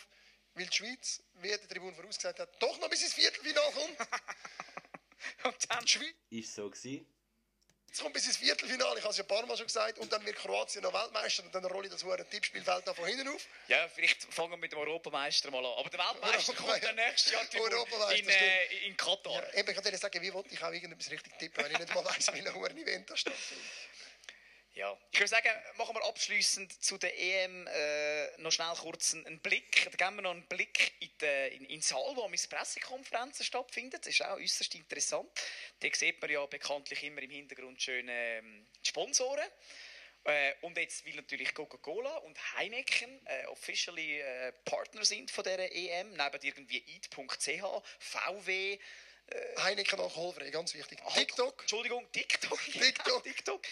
Weil 0.54 0.66
die 0.66 0.76
Schweiz, 0.76 1.22
wie 1.34 1.48
der 1.48 1.68
Tribun 1.68 1.94
vorausgesagt 1.94 2.38
hat, 2.38 2.62
doch 2.62 2.78
noch 2.80 2.90
bis 2.90 3.02
ins 3.02 3.14
Viertelfinale 3.14 3.72
kommt. 3.72 3.98
Und 5.44 5.70
dann 5.70 5.84
Die 5.84 5.88
Schweiz 5.88 6.14
Ist 6.30 6.54
so 6.54 6.70
gewesen. 6.70 7.06
Jetzt 7.90 8.02
kommt 8.02 8.14
bis 8.14 8.24
ins 8.24 8.36
Viertelfinale, 8.36 8.98
ich 8.98 9.02
habe 9.02 9.10
es 9.10 9.16
ja 9.16 9.24
ein 9.24 9.26
paar 9.26 9.44
Mal 9.46 9.56
schon 9.56 9.66
gesagt, 9.66 9.98
und 9.98 10.12
dann 10.12 10.24
wird 10.24 10.36
Kroatien 10.36 10.84
noch 10.84 10.92
Weltmeister 10.92 11.42
und 11.42 11.52
dann 11.52 11.64
rolle 11.64 11.88
ich 11.88 11.92
das 11.92 12.04
hure 12.04 12.24
Tippspielfeld 12.24 12.86
da 12.86 12.94
von 12.94 13.04
hinten 13.04 13.26
auf. 13.26 13.44
Ja, 13.66 13.88
vielleicht 13.88 14.32
fangen 14.32 14.52
wir 14.52 14.58
mit 14.58 14.70
dem 14.70 14.78
Europameister 14.78 15.50
mal 15.50 15.58
an. 15.58 15.72
Aber 15.76 15.90
der 15.90 15.98
Weltmeister 15.98 16.54
kommt 16.54 16.84
dann 16.84 16.94
nächstes 16.94 17.32
Jahr 17.32 17.42
in, 18.12 18.28
äh, 18.28 18.86
in 18.86 18.96
Katar. 18.96 19.42
Ja, 19.42 19.58
eben, 19.58 19.70
ich 19.70 19.74
kann 19.74 19.82
dir 19.82 19.98
sagen, 19.98 20.22
wie 20.22 20.32
wollte 20.32 20.54
ich 20.54 20.62
auch 20.62 20.70
irgendetwas 20.70 21.10
richtig 21.10 21.36
tippen, 21.36 21.64
wenn 21.64 21.72
ich 21.72 21.78
nicht 21.80 21.92
mal 21.92 22.04
weiss, 22.04 22.32
wie 22.32 22.38
ein 22.38 22.78
Event 22.78 23.10
da 23.10 23.16
stattfindet. 23.16 23.66
Ja. 24.74 24.96
Ich 25.10 25.18
würde 25.18 25.28
sagen, 25.28 25.48
machen 25.76 25.96
wir 25.96 26.04
abschließend 26.04 26.82
zu 26.82 26.96
der 26.96 27.18
EM 27.18 27.66
äh, 27.66 28.40
noch 28.40 28.52
schnell 28.52 28.72
kurz 28.76 29.14
einen, 29.14 29.40
Blick. 29.40 29.88
Da 29.90 30.04
geben 30.04 30.16
wir 30.16 30.22
noch 30.22 30.30
einen 30.30 30.46
Blick 30.46 30.92
in, 31.00 31.10
die, 31.20 31.56
in, 31.56 31.64
in 31.66 31.82
Saal, 31.82 32.14
wo 32.14 32.22
meine 32.28 32.36
Pressekonferenzen 32.36 33.44
stattfinden. 33.44 33.98
Das 34.00 34.06
ist 34.06 34.24
auch 34.24 34.36
äußerst 34.36 34.74
interessant. 34.76 35.28
Da 35.80 35.88
sieht 35.92 36.20
man 36.20 36.30
ja 36.30 36.46
bekanntlich 36.46 37.02
immer 37.02 37.20
im 37.20 37.30
Hintergrund 37.30 37.82
schön 37.82 38.06
ähm, 38.08 38.66
Sponsoren. 38.82 39.48
Äh, 40.24 40.52
und 40.60 40.76
jetzt, 40.76 41.04
weil 41.04 41.14
natürlich 41.14 41.52
Coca-Cola 41.54 42.18
und 42.18 42.38
Heineken 42.56 43.26
äh, 43.26 43.46
officially 43.46 44.20
äh, 44.20 44.52
Partner 44.64 45.04
sind 45.04 45.30
von 45.30 45.44
dieser 45.44 45.72
EM, 45.72 46.10
neben 46.10 46.42
irgendwie 46.42 46.84
eat.ch, 46.86 47.82
VW, 47.98 48.78
Heineken 49.58 50.00
alkoholfrei, 50.00 50.50
ganz 50.50 50.74
wichtig. 50.74 50.98
TikTok, 51.14 51.60
Entschuldigung, 51.60 52.10
TikTok. 52.10 52.60
TikTok. 52.72 53.22
TikTok. 53.24 53.62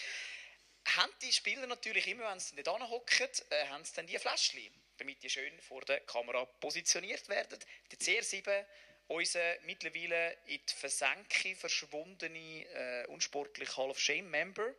Haben 0.95 1.13
die 1.21 1.31
Spieler 1.31 1.67
natürlich 1.67 2.07
immer, 2.07 2.31
wenn 2.31 2.39
sie 2.39 2.55
nicht 2.55 2.67
anhocken, 2.67 3.29
äh, 3.49 3.67
haben 3.67 3.85
sie 3.85 3.93
dann 3.95 4.07
die 4.07 4.17
Fläschchen, 4.17 4.73
damit 4.97 5.21
die 5.21 5.29
schön 5.29 5.59
vor 5.61 5.81
der 5.81 5.99
Kamera 6.01 6.45
positioniert 6.45 7.27
werden. 7.29 7.59
Der 7.91 7.99
CR7, 7.99 8.65
unser 9.07 9.59
mittlerweile 9.61 10.33
in 10.45 10.59
die 10.65 10.73
Versenkung 10.73 11.55
verschwundene, 11.55 12.65
äh, 12.65 13.05
unsportliche 13.07 13.75
Hall 13.77 13.89
of 13.89 13.99
Shame-Member, 13.99 14.73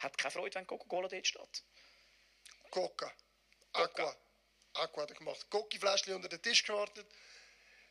hat 0.00 0.18
keine 0.18 0.32
Freude, 0.32 0.54
wenn 0.56 0.66
Coca-Cola 0.66 1.08
dort 1.08 1.26
steht. 1.26 1.64
Coca, 2.70 3.12
Aqua. 3.72 4.16
Aqua 4.74 5.02
hat 5.02 5.10
er 5.10 5.16
gemacht. 5.16 5.46
Coca-Fläschchen 5.50 6.14
unter 6.14 6.28
den 6.28 6.42
Tisch 6.42 6.64
gewartet. 6.64 7.06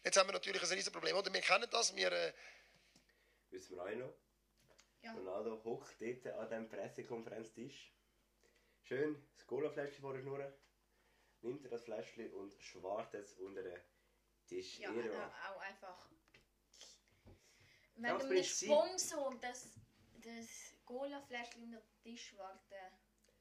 Jetzt 0.03 0.17
haben 0.17 0.28
wir 0.28 0.34
natürlich 0.34 0.61
ein 0.61 0.69
riesen 0.69 0.91
Problem. 0.91 1.15
Oder 1.15 1.32
wir 1.32 1.41
kennen 1.41 1.69
das, 1.69 1.95
wir... 1.95 2.11
Äh, 2.11 2.34
Wissen 3.51 3.76
wir 3.76 3.84
auch 3.84 3.89
noch. 3.91 4.13
Ja. 5.02 5.14
Ronaldo 5.14 5.64
hockt 5.64 5.99
dort 5.99 6.28
an 6.28 6.47
diesem 6.47 6.70
Pressekonferenztisch. 6.70 7.91
Schön 8.84 9.28
das 9.36 9.47
Cola-Fläschchen 9.47 10.02
vor 10.02 10.14
der 10.14 10.22
Schnur. 10.22 10.54
Nimmt 11.41 11.64
er 11.64 11.72
das 11.72 11.84
Fläschchen 11.86 12.32
und 12.34 12.54
schwart 12.60 13.14
es 13.16 13.34
unter 13.39 13.64
den 13.64 13.80
Tisch. 14.45 14.80
Ja, 14.80 14.91
äh, 14.91 15.10
auch 15.49 15.60
einfach. 15.62 16.10
Wegen 17.95 18.04
das 18.04 18.26
einem. 18.26 18.43
Sponsor 18.43 19.38
das, 19.41 19.70
das 20.22 20.76
Cola-Fläschchen 20.86 21.64
in 21.64 21.72
den 21.72 21.82
Tisch 22.04 22.36
warten. 22.38 22.76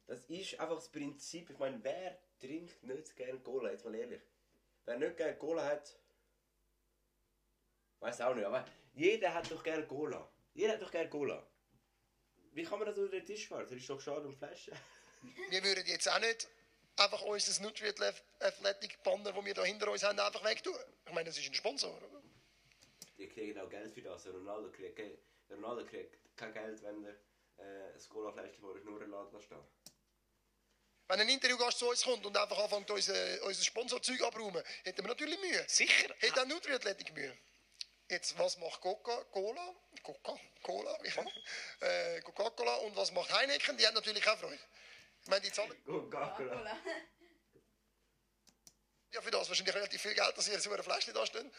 Das 0.06 0.24
ist 0.24 0.58
einfach 0.58 0.76
das 0.76 0.90
Prinzip. 0.90 1.50
Ich 1.50 1.58
meine, 1.58 1.82
wer 1.84 2.18
trinkt 2.38 2.82
nicht 2.82 3.16
gerne 3.16 3.40
Cola? 3.40 3.70
Jetzt 3.70 3.84
mal 3.84 3.94
ehrlich. 3.94 4.22
Wer 4.84 4.98
nicht 4.98 5.16
gerne 5.16 5.36
Cola 5.36 5.64
hat, 5.64 5.98
weiß 8.00 8.20
auch 8.22 8.34
nicht. 8.34 8.46
Aber 8.46 8.64
jeder 8.94 9.34
hat 9.34 9.50
doch 9.50 9.62
gerne 9.62 9.86
Cola. 9.86 10.28
Jeder 10.52 10.72
hat 10.72 10.82
doch 10.82 10.90
gerne 10.90 11.08
Cola. 11.08 11.49
Wie 12.52 12.64
kann 12.64 12.78
man 12.78 12.88
das 12.88 12.98
unter 12.98 13.16
den 13.16 13.24
Tisch 13.24 13.46
schwarzen? 13.46 13.74
Das 13.74 13.80
ist 13.80 13.90
doch 13.90 14.00
schade 14.00 14.26
um 14.26 14.36
Flaschen. 14.36 14.74
wir 15.50 15.62
würden 15.62 15.86
jetzt 15.86 16.08
auch 16.08 16.18
nicht 16.20 16.48
einfach 16.96 17.22
unser 17.22 17.62
Nutrient 17.62 18.00
Athletic 18.40 19.02
Banner, 19.02 19.32
das 19.32 19.44
wir 19.44 19.54
da 19.54 19.64
hinter 19.64 19.90
uns 19.90 20.02
haben, 20.02 20.18
einfach 20.18 20.44
wegtun. 20.44 20.74
Ich 21.06 21.12
meine, 21.12 21.28
das 21.28 21.38
ist 21.38 21.48
ein 21.48 21.54
Sponsor. 21.54 21.96
Oder? 21.96 22.22
Die 23.18 23.28
kriegen 23.28 23.58
auch 23.58 23.68
Geld 23.68 23.92
für 23.92 24.02
das. 24.02 24.26
Ronaldo 24.26 24.70
kriegt, 24.70 25.00
Ronaldo 25.50 25.86
kriegt 25.86 26.16
kein 26.36 26.52
Geld, 26.52 26.82
wenn 26.82 27.04
er 27.04 27.14
äh, 27.58 27.92
ein 27.94 28.08
Cola-Fläschchen 28.08 28.60
vor 28.60 28.74
der 28.74 28.80
Schnur 28.80 29.00
lässt 29.00 29.44
stehen. 29.44 29.58
Wenn 31.08 31.20
ein 31.20 31.28
Interviewgast 31.28 31.78
zu 31.78 31.88
uns 31.88 32.04
kommt 32.04 32.24
und 32.24 32.36
einfach 32.36 32.58
anfängt, 32.58 32.90
unser, 32.90 33.42
unser 33.44 33.64
Sponsorzeug 33.64 34.22
abzuräumen, 34.22 34.62
hätten 34.84 35.02
wir 35.02 35.08
natürlich 35.08 35.40
Mühe. 35.40 35.64
Sicher. 35.66 36.14
Hat 36.22 36.38
auch 36.38 36.46
Nutriathletik 36.46 37.12
Mühe. 37.12 37.36
Jetzt, 38.10 38.36
was 38.38 38.58
macht 38.58 38.80
Coca-Cola? 38.80 39.74
Coca-Cola? 40.02 40.98
äh, 41.80 42.20
Coca-Cola 42.22 42.74
und 42.76 42.96
was 42.96 43.12
macht 43.12 43.32
Heineken? 43.32 43.76
Die 43.76 43.86
haben 43.86 43.94
natürlich 43.94 44.26
auch 44.28 44.36
Freude. 44.36 44.58
Ich 45.22 45.28
meine, 45.28 45.42
die 45.42 45.52
zahlen 45.52 45.72
Coca-Cola. 45.84 46.76
ja 49.12 49.22
für 49.22 49.30
das 49.30 49.48
wahrscheinlich 49.48 49.74
relativ 49.76 50.02
viel 50.02 50.14
Geld, 50.14 50.36
dass 50.36 50.44
sie 50.44 50.58
so 50.58 50.72
eine 50.72 50.82
Fläschchen 50.82 51.14
da 51.14 51.24
stehen. 51.24 51.52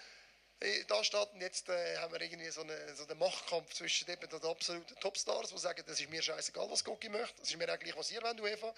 äh, 0.60 0.84
Da 0.86 1.02
steht. 1.06 1.32
Und 1.32 1.40
jetzt 1.40 1.70
äh, 1.70 1.98
haben 2.00 2.12
wir 2.14 2.22
irgendwie 2.22 2.50
so, 2.52 2.62
eine, 2.62 2.96
so 2.96 3.08
einen 3.08 3.18
Machtkampf 3.18 3.74
zwischen 3.74 4.10
eben 4.10 4.30
den 4.30 4.44
absoluten 4.44 4.96
Topstars, 5.00 5.50
die 5.52 5.58
sagen, 5.58 5.84
das 5.88 6.02
ist 6.02 6.10
mir 6.10 6.22
scheißegal, 6.22 6.70
was 6.70 6.84
Coca 6.84 7.08
möchte. 7.10 7.40
Das 7.40 7.50
ist 7.50 7.58
mir 7.58 7.70
eigentlich, 7.72 7.96
was 7.96 8.12
ihr 8.12 8.22
wollt, 8.24 8.42
UEFA. 8.42 8.74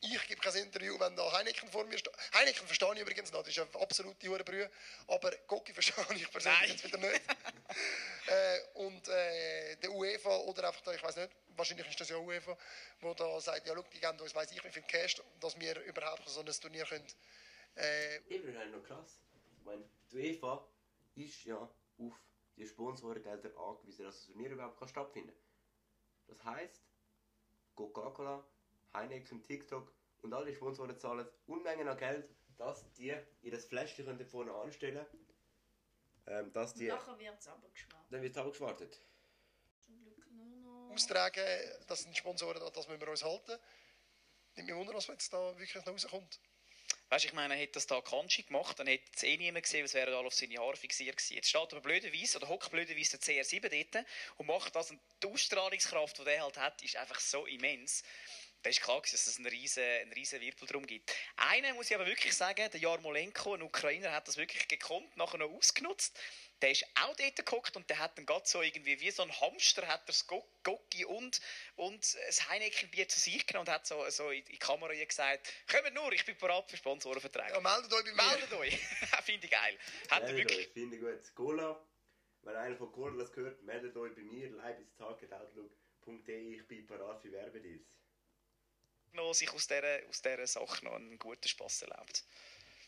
Ich 0.00 0.28
gebe 0.28 0.40
kein 0.40 0.54
Interview, 0.54 0.98
wenn 1.00 1.16
da 1.16 1.32
Heineken 1.32 1.68
vor 1.70 1.84
mir 1.84 1.98
steht. 1.98 2.12
Heineken 2.34 2.66
verstehe 2.66 2.94
ich 2.94 3.00
übrigens 3.00 3.32
noch, 3.32 3.42
das 3.42 3.56
ist 3.56 3.58
eine 3.58 3.82
absolute 3.82 4.28
Hurenbrühe. 4.28 4.70
Aber 5.08 5.30
Coca 5.48 5.72
verstehe 5.72 6.04
ich 6.14 6.30
persönlich 6.30 6.60
Nein. 6.60 6.70
jetzt 6.70 6.84
wieder 6.84 6.98
nicht. 6.98 7.20
äh, 8.26 8.60
und 8.74 9.08
äh, 9.08 9.76
der 9.76 9.90
UEFA 9.90 10.36
oder 10.38 10.68
einfach, 10.68 10.82
der, 10.82 10.94
ich 10.94 11.02
weiß 11.02 11.16
nicht, 11.16 11.30
wahrscheinlich 11.56 11.88
ist 11.88 12.00
das 12.00 12.08
ja 12.10 12.16
UEFA, 12.16 12.56
wo 13.00 13.12
da 13.14 13.40
sagt, 13.40 13.66
ja, 13.66 13.74
schau, 13.74 13.82
die 13.92 13.98
geben 14.00 14.20
uns, 14.20 14.34
weiß 14.34 14.52
ich, 14.52 14.62
wie 14.62 14.70
viel 14.70 14.82
Cash, 14.82 15.20
dass 15.40 15.58
wir 15.58 15.80
überhaupt 15.82 16.28
so 16.28 16.40
ein 16.40 16.46
Turnier 16.46 16.84
können. 16.84 17.06
Äh, 17.74 18.18
Eben, 18.28 18.54
das 18.54 18.64
ist 18.64 18.72
noch 18.72 18.84
krass. 18.84 19.18
Ich 19.58 19.64
meine, 19.64 19.84
die 20.12 20.16
UEFA 20.16 20.68
ist 21.16 21.44
ja 21.44 21.56
auf 21.56 22.14
die 22.56 22.66
Sponsorengelder 22.66 23.50
angewiesen, 23.58 24.04
dass 24.04 24.16
das 24.16 24.26
Turnier 24.26 24.50
überhaupt 24.50 24.78
kann 24.78 24.88
stattfinden 24.88 25.32
kann. 25.32 26.36
Das 26.36 26.44
heisst, 26.44 26.82
Coca-Cola, 27.74 28.44
Heineken, 28.94 29.42
TikTok 29.42 29.92
und 30.22 30.32
alle 30.34 30.54
Sponsoren 30.54 30.98
zahlen 30.98 31.28
Unmengen 31.46 31.88
an 31.88 31.96
Geld, 31.96 32.28
dass 32.56 32.90
die 32.94 33.14
ihr 33.42 33.50
das 33.50 33.66
Fläschchen 33.66 34.04
können 34.04 34.26
vorne 34.26 34.52
anstellen 34.52 35.06
können. 35.06 35.28
Ähm, 36.26 36.52
dass 36.52 36.74
die, 36.74 36.88
Nachher 36.88 37.18
wird 37.18 37.38
es 37.38 37.48
aber 37.48 37.68
geschmarrt. 37.70 38.04
dann 38.10 38.22
wird 38.22 38.32
es 38.32 38.38
abgeschwartet. 38.38 39.00
Zum 39.80 40.02
Glück 40.02 40.30
nur 40.30 40.56
noch. 40.58 40.90
austragen, 40.92 41.44
das 41.86 42.02
sind 42.02 42.16
Sponsoren, 42.16 42.60
das 42.74 42.88
müssen 42.88 43.00
wir 43.00 43.08
uns 43.08 43.24
halten. 43.24 43.58
Nicht 44.56 44.66
mehr 44.66 44.76
wundern, 44.76 44.96
was 44.96 45.06
jetzt 45.06 45.32
da 45.32 45.56
wirklich 45.56 45.74
noch 45.76 45.86
rauskommt. 45.86 46.40
Weißt 47.10 47.24
du, 47.24 47.28
ich 47.28 47.34
meine, 47.34 47.54
hätte 47.54 47.74
das 47.74 47.86
da 47.86 48.02
Kanji 48.02 48.42
gemacht, 48.42 48.78
dann 48.78 48.86
hätte 48.86 49.10
es 49.14 49.22
eh 49.22 49.38
niemand 49.38 49.64
gesehen, 49.64 49.84
es 49.86 49.94
wäre 49.94 50.14
alle 50.14 50.26
auf 50.26 50.34
seine 50.34 50.58
Haare 50.58 50.76
fixiert 50.76 51.16
gewesen. 51.16 51.34
Jetzt 51.36 51.48
steht 51.48 51.72
aber 51.72 51.80
blöderweise, 51.80 52.36
oder 52.36 52.48
hockt 52.48 52.70
blöderweise 52.70 53.18
der 53.18 53.44
CR7 53.44 53.68
dort 53.92 54.04
und 54.36 54.46
macht 54.46 54.76
das, 54.76 54.90
und 54.90 55.00
die 55.22 55.26
Ausstrahlungskraft, 55.26 56.18
die 56.18 56.24
der 56.24 56.42
halt 56.42 56.58
hat, 56.58 56.82
ist 56.82 56.96
einfach 56.96 57.18
so 57.18 57.46
immens. 57.46 58.02
Da 58.62 58.70
ist 58.70 58.82
klar, 58.82 59.00
dass 59.00 59.12
es 59.12 59.36
einen 59.36 59.46
riesen, 59.46 59.82
einen 59.82 60.12
riesen 60.12 60.40
Wirbel 60.40 60.66
drum 60.66 60.84
gibt. 60.84 61.14
Einen 61.36 61.76
muss 61.76 61.90
ich 61.90 61.94
aber 61.94 62.06
wirklich 62.06 62.34
sagen, 62.34 62.68
der 62.70 62.80
Jarmolenko, 62.80 63.54
ein 63.54 63.62
Ukrainer, 63.62 64.10
hat 64.12 64.26
das 64.26 64.36
wirklich 64.36 64.66
gekonnt, 64.66 65.16
nachher 65.16 65.38
noch 65.38 65.50
ausgenutzt. 65.50 66.18
Der 66.60 66.72
ist 66.72 66.84
auch 67.00 67.14
dort 67.14 67.36
geguckt 67.36 67.76
und 67.76 67.88
der 67.88 68.00
hat 68.00 68.18
dann 68.18 68.26
gerade 68.26 68.48
so 68.48 68.60
irgendwie 68.60 68.98
wie 69.00 69.12
so 69.12 69.22
ein 69.22 69.30
Hamster 69.40 69.86
hat 69.86 70.00
er 70.02 70.06
das 70.06 70.26
Go- 70.26 70.44
Gocki 70.64 71.04
und, 71.04 71.40
und 71.76 72.16
das 72.26 72.48
Heineken-Bier 72.48 73.06
zu 73.08 73.20
sich 73.20 73.46
genommen 73.46 73.68
und 73.68 73.72
hat 73.72 73.86
so, 73.86 74.10
so 74.10 74.30
in 74.30 74.44
die 74.44 74.58
Kamera 74.58 74.92
gesagt, 74.92 75.52
kommt 75.70 75.94
nur, 75.94 76.10
ich 76.12 76.24
bin 76.24 76.36
bereit 76.36 76.68
für 76.68 76.76
Sponsorenverträge. 76.76 77.52
Ja, 77.52 77.60
meldet 77.60 77.92
euch 77.92 78.04
bei 78.04 78.10
mir. 78.12 78.22
Meldet 78.24 78.52
euch. 78.54 78.76
Finde 79.24 79.44
ich 79.46 79.52
geil. 79.52 79.78
Hat 80.10 80.22
er 80.24 80.32
Meldet 80.32 80.50
wirklich... 80.50 80.66
euch, 80.66 80.72
finde 80.72 80.96
ich 80.96 81.02
gut. 81.02 81.34
Cola, 81.36 81.80
wenn 82.42 82.56
einer 82.56 82.76
von 82.76 82.90
Cola 82.90 83.22
das 83.22 83.36
hört, 83.36 83.62
meldet 83.62 83.96
euch 83.96 84.16
bei 84.16 84.22
mir, 84.22 84.50
leibistargetoutlook.de, 84.50 86.56
ich 86.56 86.66
bin 86.66 86.84
parat 86.88 87.22
für 87.22 87.30
Werbedeals. 87.30 87.86
Noch 89.14 89.32
sich 89.34 89.50
aus 89.52 89.66
dieser, 89.66 90.00
aus 90.08 90.22
dieser 90.22 90.46
Sache 90.46 90.84
noch 90.84 90.94
einen 90.94 91.18
guten 91.18 91.48
Spass 91.48 91.82
erlebt. 91.82 92.24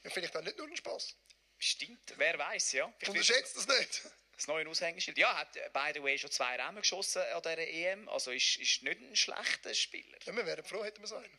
Ja, 0.05 0.11
vielleicht 0.11 0.37
auch 0.37 0.43
nicht 0.43 0.59
nur 0.59 0.67
ein 0.67 0.77
Spass. 0.77 1.17
Stimmt, 1.59 2.15
wer 2.17 2.39
weiß, 2.39 2.73
ja. 2.73 2.93
Ich 3.01 3.09
Unterschätzt 3.09 3.57
das 3.57 3.67
nicht. 3.67 4.03
Das 4.33 4.47
neue 4.47 4.67
Aushängeschild. 4.67 5.19
Ja, 5.19 5.37
hat 5.37 5.55
äh, 5.57 5.69
by 5.73 5.91
the 5.93 6.03
way 6.03 6.17
schon 6.17 6.31
zwei 6.31 6.57
Rennen 6.57 6.79
geschossen 6.79 7.21
an 7.21 7.43
dieser 7.43 7.59
EM. 7.59 8.09
Also 8.09 8.31
ist, 8.31 8.57
ist 8.57 8.83
nicht 8.83 8.99
ein 8.99 9.15
schlechter 9.15 9.75
Spieler. 9.75 10.19
Ja, 10.25 10.35
wir 10.35 10.47
wären 10.47 10.65
froh, 10.65 10.83
hätten 10.83 11.03
wir 11.03 11.07
so 11.07 11.17
einen. 11.17 11.39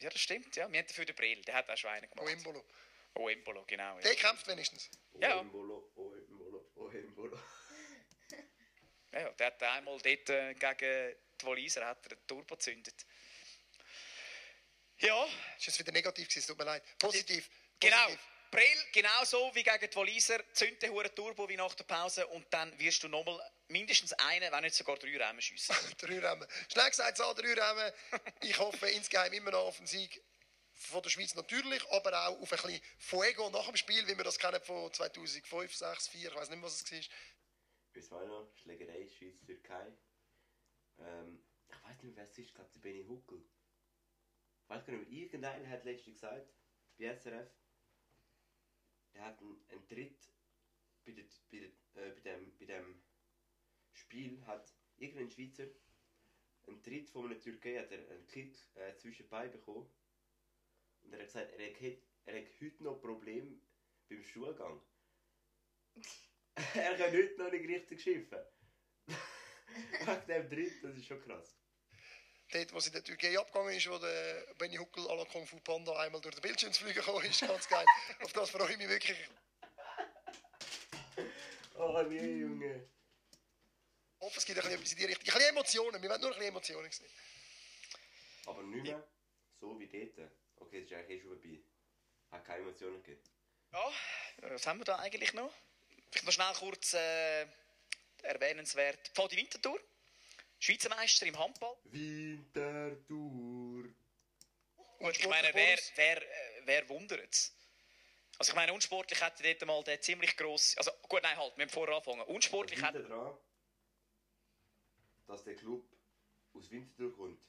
Ja, 0.00 0.10
das 0.10 0.20
stimmt. 0.20 0.54
Ja. 0.54 0.70
Wir 0.70 0.78
haben 0.78 0.86
dafür 0.86 1.04
den 1.04 1.16
Brill, 1.16 1.42
der 1.42 1.54
hat 1.54 1.68
auch 1.68 1.76
schon 1.76 1.90
einen 1.90 2.08
gemacht. 2.08 2.24
Oh, 2.24 2.28
Imbolo. 2.28 2.64
Oh, 3.14 3.28
Embolo, 3.28 3.64
genau. 3.66 3.96
Ja. 3.96 4.02
Der 4.02 4.14
kämpft 4.14 4.46
wenigstens. 4.46 4.88
Oh, 5.14 5.18
Ja. 5.20 5.40
Embolo, 5.40 5.90
oh, 5.96 6.14
Embolo, 6.14 6.70
oh, 6.76 6.88
Embolo. 6.90 7.40
Ja, 9.12 9.30
der 9.30 9.46
hat 9.46 9.62
einmal 9.62 9.98
dort 9.98 10.30
äh, 10.30 10.54
gegen 10.54 11.16
die 11.40 11.46
Walliser 11.46 11.86
hat 11.86 12.04
er 12.06 12.16
den 12.16 12.26
Turbo 12.26 12.54
gezündet. 12.54 13.06
Ja, 14.98 15.24
Das 15.24 15.28
war 15.28 15.34
jetzt 15.66 15.78
wieder 15.78 15.92
negativ, 15.92 16.28
gewesen, 16.28 16.40
es 16.40 16.46
tut 16.46 16.58
mir 16.58 16.64
leid. 16.64 16.82
Positiv. 16.98 17.48
genau. 17.80 17.96
Positiv. 18.04 18.20
Brill, 18.50 18.86
genauso 18.92 19.52
wie 19.54 19.62
gegen 19.62 19.90
die 19.90 19.96
Walliser, 19.96 20.40
zünd 20.52 20.80
den 20.80 20.92
Huren 20.92 21.12
Turbo 21.14 21.48
wie 21.48 21.56
nach 21.56 21.74
der 21.74 21.84
Pause 21.84 22.26
und 22.28 22.46
dann 22.54 22.78
wirst 22.78 23.02
du 23.02 23.08
nochmal 23.08 23.40
mindestens 23.68 24.12
einen, 24.14 24.50
wenn 24.52 24.62
nicht 24.62 24.74
sogar 24.76 24.96
drei 24.96 25.16
Rennen 25.16 25.42
schiessen. 25.42 25.74
Drei 25.98 26.20
Rennen. 26.20 26.46
Schnell 26.72 26.88
gesagt, 26.88 27.16
Saal, 27.16 27.34
drei 27.34 27.52
Rennen. 27.52 27.92
Ich 28.42 28.56
hoffe 28.58 28.88
insgeheim 28.88 29.32
immer 29.32 29.50
noch 29.50 29.66
auf 29.66 29.78
den 29.78 29.86
Sieg 29.86 30.22
von 30.72 31.02
der 31.02 31.10
Schweiz 31.10 31.34
natürlich, 31.34 31.82
aber 31.90 32.28
auch 32.28 32.40
auf 32.40 32.52
ein 32.52 32.58
bisschen 32.62 32.80
Fuego 32.98 33.50
nach 33.50 33.66
dem 33.66 33.76
Spiel, 33.76 34.06
wie 34.06 34.16
wir 34.16 34.24
das 34.24 34.38
kennen 34.38 34.62
von 34.62 34.92
2005, 34.92 35.74
6, 35.74 36.08
4, 36.08 36.28
ich 36.30 36.34
weiß 36.34 36.48
nicht 36.50 36.58
mehr, 36.58 36.66
was 36.66 36.82
es 36.82 36.92
war. 36.92 37.00
Bis 37.92 38.10
war 38.10 38.24
noch 38.26 38.52
Schlägerei, 38.62 39.08
Schweiz, 39.08 39.36
Türkei. 39.44 39.92
Ähm, 40.98 41.44
ich 41.68 41.82
weiß 41.82 42.02
nicht 42.02 42.04
mehr, 42.04 42.16
wer 42.16 42.24
es 42.24 42.30
ist, 42.30 42.38
ich 42.38 42.54
glaube, 42.54 42.70
der 42.74 42.80
Benny 42.80 43.04
Huckel. 43.04 43.42
Weiß 44.68 44.84
gar 44.84 44.96
nicht 44.96 45.10
irgendeiner 45.10 45.68
hat 45.68 45.84
letztens 45.84 46.20
gesagt, 46.20 46.52
bei 46.98 47.14
SRF, 47.14 47.50
er 49.12 49.24
hat 49.24 49.40
einen, 49.40 49.64
einen 49.68 49.86
bei, 51.04 51.12
der, 51.12 51.24
bei, 51.50 51.58
der, 51.58 52.04
äh, 52.04 52.10
bei, 52.10 52.20
dem, 52.20 52.58
bei 52.58 52.64
dem 52.66 53.02
Spiel, 53.92 54.44
hat 54.46 54.72
irgendein 54.98 55.30
Schweizer 55.30 55.66
einen 56.66 56.82
Tritt 56.82 57.10
von 57.10 57.26
einer 57.26 57.40
Türkei, 57.40 57.78
hat 57.78 57.92
er 57.92 58.10
einen 58.10 58.26
Kick 58.26 58.56
äh, 58.74 58.96
zwischen 58.96 59.22
die 59.22 59.28
Beine 59.28 59.50
bekommen. 59.50 59.88
Und 61.02 61.12
er 61.12 61.20
hat 61.20 61.26
gesagt, 61.26 61.52
er 61.52 61.72
hat, 61.72 61.98
er 62.24 62.40
hat 62.40 62.60
heute 62.60 62.82
noch 62.82 63.00
Probleme 63.00 63.60
beim 64.08 64.24
Schulgang. 64.24 64.80
er 66.74 66.96
kann 66.96 67.12
heute 67.12 67.38
noch 67.38 67.52
nicht 67.52 67.68
richtig 67.68 68.02
schiffen. 68.02 68.38
Wegen 69.06 70.26
dem 70.28 70.50
Tritt, 70.50 70.82
das 70.82 70.96
ist 70.96 71.06
schon 71.06 71.22
krass. 71.22 71.56
Dort, 72.52 72.72
wo 72.72 72.80
sie 72.80 72.88
in 72.88 72.92
der 72.94 73.04
Türkei 73.04 73.38
abgegangen 73.38 73.74
ist, 73.74 73.90
wo 73.90 73.98
der 73.98 74.54
Benny 74.58 74.76
Huckel 74.76 75.04
à 75.08 75.16
la 75.16 75.24
Kung 75.24 75.46
Fu 75.46 75.58
Panda 75.60 75.98
einmal 75.98 76.20
durch 76.20 76.34
den 76.34 76.42
Bildschirmsflüge 76.42 76.94
gekommen 76.94 77.24
ist, 77.24 77.40
ganz 77.40 77.68
geil. 77.68 77.84
auf 78.22 78.32
das 78.32 78.50
freue 78.50 78.70
ich 78.70 78.78
mich 78.78 78.88
wirklich. 78.88 79.18
Oh 81.74 82.02
nee, 82.08 82.36
Junge. 82.36 82.88
Ich 84.18 84.20
hoffe, 84.20 84.38
es 84.38 84.46
gibt 84.46 84.58
ein 84.58 84.62
bisschen 84.62 84.78
etwas 84.78 84.92
in 84.92 84.98
die 84.98 85.04
Richtung. 85.04 85.28
Ein 85.28 85.34
bisschen 85.34 85.50
Emotionen, 85.50 86.02
wir 86.02 86.08
wollen 86.10 86.20
nur 86.20 86.30
ein 86.30 86.36
bisschen 86.36 86.48
Emotionen 86.48 86.90
sehen. 86.90 87.06
Aber 88.46 88.62
nicht 88.62 88.82
mehr 88.84 89.06
so 89.60 89.78
wie 89.78 89.86
dort. 89.86 90.30
Okay, 90.56 90.82
das 90.82 90.90
ist 90.90 90.96
eigentlich 90.96 91.18
eh 91.18 91.22
schon 91.22 91.40
vorbei. 91.40 91.58
Hat 92.30 92.44
keine 92.44 92.62
Emotionen 92.62 93.02
gegeben. 93.02 93.22
Ja, 93.72 93.92
was 94.42 94.66
haben 94.66 94.78
wir 94.78 94.84
da 94.84 94.98
eigentlich 95.00 95.34
noch? 95.34 95.52
Vielleicht 96.10 96.26
noch 96.26 96.32
schnell 96.32 96.54
kurz 96.54 96.94
äh, 96.94 97.46
erwähnenswert. 98.22 99.08
Pfadi 99.08 99.36
Winterthur, 99.36 99.80
Schweizer 100.58 100.88
Meister 100.88 101.26
im 101.26 101.38
Handball. 101.38 101.76
Wintertour. 101.84 103.14
Und 104.98 105.18
ich 105.18 105.28
meine, 105.28 105.50
wer, 105.52 105.78
wer, 105.96 106.22
äh, 106.22 106.62
wer 106.64 106.88
wundert 106.88 107.32
es? 107.32 107.54
Also 108.38 108.50
ich 108.50 108.56
meine, 108.56 108.72
unsportlich 108.72 109.20
hätte 109.20 109.42
dort 109.42 109.66
mal 109.66 109.82
der 109.84 110.00
ziemlich 110.00 110.36
gross... 110.36 110.76
Also 110.76 110.90
gut, 111.08 111.22
nein, 111.22 111.36
halt, 111.36 111.56
wir 111.56 111.64
haben 111.64 111.70
vorher 111.70 111.96
angefangen. 111.96 112.22
Unsportlich 112.22 112.78
Ich 112.78 112.84
hat... 112.84 112.94
liegt 112.94 113.10
daran, 113.10 113.36
dass 115.26 115.44
der 115.44 115.56
Club 115.56 115.84
aus 116.52 116.70
Winterthur 116.70 117.14
kommt. 117.16 117.40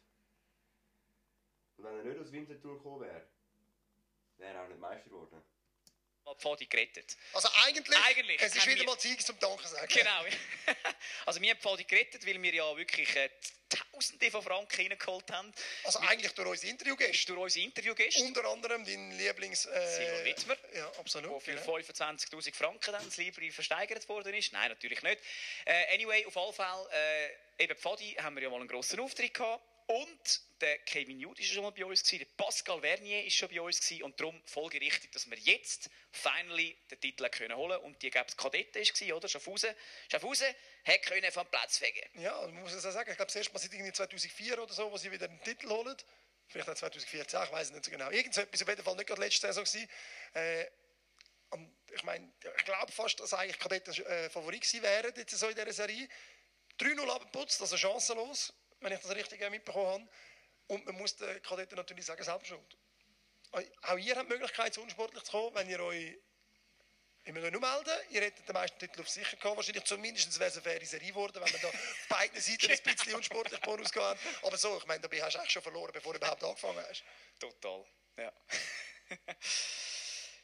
Und 1.77 1.83
wenn 1.83 1.97
er 1.97 2.03
nicht 2.03 2.19
aus 2.19 2.31
Winterthur 2.31 2.77
gekommen 2.77 3.01
wäre, 3.01 3.27
wäre 4.37 4.53
er 4.53 4.63
auch 4.63 4.67
nicht 4.67 4.79
Meister 4.79 5.09
geworden. 5.09 5.41
Pfadi 6.35 6.65
gerettet. 6.65 7.15
Also 7.33 7.49
eigentlich, 7.65 7.97
Eigentlich 8.05 8.41
es 8.41 8.55
ist 8.55 8.67
wieder 8.67 8.79
wir- 8.79 8.85
mal 8.85 8.97
Zeit 8.99 9.21
zum 9.21 9.39
Danken 9.39 9.67
sagen. 9.67 9.87
Genau. 9.87 10.25
also 11.25 11.41
wir 11.41 11.49
haben 11.51 11.59
Pfadi 11.59 11.83
gerettet, 11.83 12.25
weil 12.25 12.41
wir 12.41 12.53
ja 12.53 12.77
wirklich 12.77 13.15
äh, 13.15 13.29
Tausende 13.69 14.31
von 14.31 14.41
Franken 14.41 14.87
reingeholt 14.89 15.29
haben. 15.29 15.53
Also 15.83 15.99
eigentlich 15.99 16.31
durch 16.31 16.47
unsere 16.47 16.71
Interviewgäste. 16.71 17.33
Durch 17.33 17.39
unsere 17.43 17.65
Interviewgäste. 17.65 18.23
Unter 18.23 18.45
anderem 18.45 18.85
dein 18.85 19.11
Lieblings... 19.17 19.65
Äh, 19.65 19.97
Simon 19.97 20.25
Wittmer. 20.25 20.57
Ja, 20.73 20.87
absolut. 20.99 21.31
wo 21.31 21.39
für 21.39 21.53
genau. 21.53 21.75
25'000 21.77 22.53
Franken 22.55 22.91
dann 22.93 23.03
das 23.03 23.17
Library 23.17 23.51
versteigert 23.51 24.07
worden 24.07 24.33
ist. 24.33 24.53
Nein, 24.53 24.69
natürlich 24.69 25.01
nicht. 25.01 25.19
Äh, 25.65 25.93
anyway, 25.93 26.25
auf 26.25 26.37
alle 26.37 26.53
Fälle, 26.53 26.89
äh, 27.57 27.63
eben 27.63 27.75
Pfadi 27.75 28.13
haben 28.21 28.35
wir 28.37 28.43
ja 28.43 28.49
mal 28.49 28.59
einen 28.59 28.69
grossen 28.69 29.01
Auftritt 29.01 29.33
gehabt. 29.33 29.61
Und 29.87 30.41
der 30.59 30.79
Kevin 30.79 31.17
Jude 31.17 31.41
ist 31.41 31.53
schon 31.53 31.63
mal 31.63 31.71
bei 31.71 31.85
uns 31.85 32.03
gewesen, 32.03 32.19
der 32.19 32.43
Pascal 32.43 32.81
Vernier 32.81 33.23
ist 33.23 33.35
schon 33.35 33.47
bei 33.47 33.61
uns 33.61 33.79
gewesen 33.79 34.03
und 34.03 34.19
darum 34.19 34.41
folgerichtig, 34.45 35.11
dass 35.13 35.29
wir 35.29 35.37
jetzt 35.37 35.89
finally 36.11 36.77
den 36.91 36.99
Titel 36.99 37.29
können 37.29 37.55
holen 37.55 37.79
und 37.79 38.01
die 38.01 38.09
glaube 38.09 38.29
Kadette 38.35 38.79
ist 38.79 38.93
gewesen, 38.93 39.13
oder 39.13 39.29
Schaffhausen. 39.29 39.73
Schaffhausen 40.11 40.53
hat 40.83 41.01
können 41.03 41.31
vom 41.31 41.47
Platz 41.47 41.77
fegen. 41.77 42.01
Ja, 42.15 42.41
man 42.41 42.63
muss 42.63 42.73
es 42.73 42.85
auch 42.85 42.91
sagen, 42.91 43.09
ich 43.11 43.15
glaube, 43.15 43.27
das 43.27 43.37
erste 43.37 43.53
Mal 43.53 43.59
seit 43.59 43.73
irgendwie 43.73 43.93
2004 43.93 44.61
oder 44.61 44.73
so, 44.73 44.91
wo 44.91 44.97
sie 44.97 45.09
wieder 45.09 45.29
einen 45.29 45.41
Titel 45.41 45.69
holen. 45.69 45.95
Vielleicht 46.47 46.69
auch 46.69 46.75
2014, 46.75 47.43
ich 47.43 47.51
weiß 47.51 47.67
es 47.67 47.73
nicht 47.73 47.85
so 47.85 47.91
genau. 47.91 48.09
Irgend 48.09 48.33
so 48.33 48.41
etwas, 48.41 48.61
auf 48.61 48.67
jeden 48.67 48.83
Fall 48.83 48.95
nicht 48.95 49.07
gerade 49.07 49.21
letzte 49.21 49.47
Saison 49.47 49.63
gewesen. 49.63 49.89
Äh, 50.33 50.65
ich 51.95 52.03
meine, 52.03 52.29
ich 52.57 52.65
glaube 52.65 52.91
fast, 52.91 53.21
dass 53.21 53.33
eigentlich 53.33 53.57
Kadetten 53.57 53.93
äh, 53.93 54.29
Favorit 54.29 54.61
gewesen 54.61 54.83
wären 54.83 55.13
jetzt 55.15 55.31
so 55.31 55.47
in 55.47 55.55
dieser 55.55 55.71
Serie. 55.71 56.09
3-0 56.77 57.09
abgeputzt, 57.09 57.61
also 57.61 57.77
chancenlos, 57.77 58.53
wenn 58.79 58.93
ich 58.93 58.99
das 58.99 59.15
richtig 59.15 59.41
äh, 59.41 59.49
mitbekommen 59.49 59.87
habe. 59.87 60.09
Und 60.67 60.85
man 60.85 60.95
muss 60.95 61.15
den 61.15 61.41
Kadetten 61.41 61.75
natürlich 61.75 62.05
sagen, 62.05 62.23
selbst 62.23 62.47
schuld. 62.47 62.77
Auch 63.51 63.97
ihr 63.97 64.15
habt 64.15 64.29
die 64.29 64.33
Möglichkeit, 64.33 64.73
zu 64.73 64.81
unsportlich 64.81 65.23
zu 65.23 65.31
kommen, 65.31 65.55
wenn 65.55 65.69
ihr 65.69 65.79
euch 65.79 66.17
ich 67.27 67.33
muss 67.33 67.43
euch 67.43 67.51
nur 67.51 67.59
melden, 67.59 67.91
ihr 68.11 68.21
hättet 68.21 68.47
den 68.47 68.53
meisten 68.53 68.79
Titel 68.79 69.01
auf 69.01 69.09
sicher 69.09 69.35
gehabt. 69.35 69.57
Wahrscheinlich 69.57 69.83
zumindest 69.83 70.39
wäre 70.39 70.49
es 70.49 70.55
eine 70.55 70.63
faire 70.63 70.85
Serie 70.85 71.09
geworden, 71.09 71.41
wenn 71.43 71.51
wir 71.51 71.59
da 71.59 71.67
auf 71.67 72.05
beiden 72.07 72.39
Seiten 72.39 72.71
ein 72.71 72.83
bisschen 72.85 73.15
unsportlich 73.15 73.59
vorausgehen 73.61 74.05
haben. 74.05 74.19
Aber 74.43 74.57
so, 74.57 74.77
ich 74.77 74.85
meine, 74.85 75.01
dabei 75.01 75.21
hast 75.21 75.33
du 75.33 75.39
eigentlich 75.39 75.51
schon 75.51 75.61
verloren, 75.61 75.91
bevor 75.91 76.13
du 76.13 76.19
überhaupt 76.19 76.41
angefangen 76.41 76.81
hast. 76.87 77.03
Total, 77.37 77.85
ja. 78.17 78.33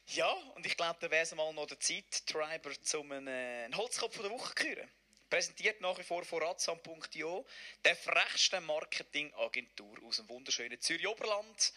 ja, 0.08 0.30
und 0.30 0.66
ich 0.66 0.76
glaube, 0.76 0.98
da 1.00 1.10
wäre 1.10 1.22
es 1.22 1.34
mal 1.34 1.50
noch 1.54 1.66
der 1.66 1.80
Zeit, 1.80 2.26
Treiber 2.26 2.70
zum 2.82 3.10
einen, 3.12 3.28
äh, 3.28 3.64
einen 3.64 3.76
Holzkopf 3.78 4.20
der 4.20 4.28
Woche 4.28 4.54
zu 4.54 4.54
küren. 4.54 4.90
Präsentiert 5.30 5.80
nach 5.80 5.98
wie 5.98 6.02
vor 6.04 6.24
von 6.24 6.42
Ratsam.io, 6.42 7.46
der 7.84 7.96
frechste 7.96 8.60
Marketingagentur 8.60 9.98
aus 10.04 10.16
dem 10.16 10.28
wunderschönen 10.28 10.80
Zürich-Oberland. 10.80 11.72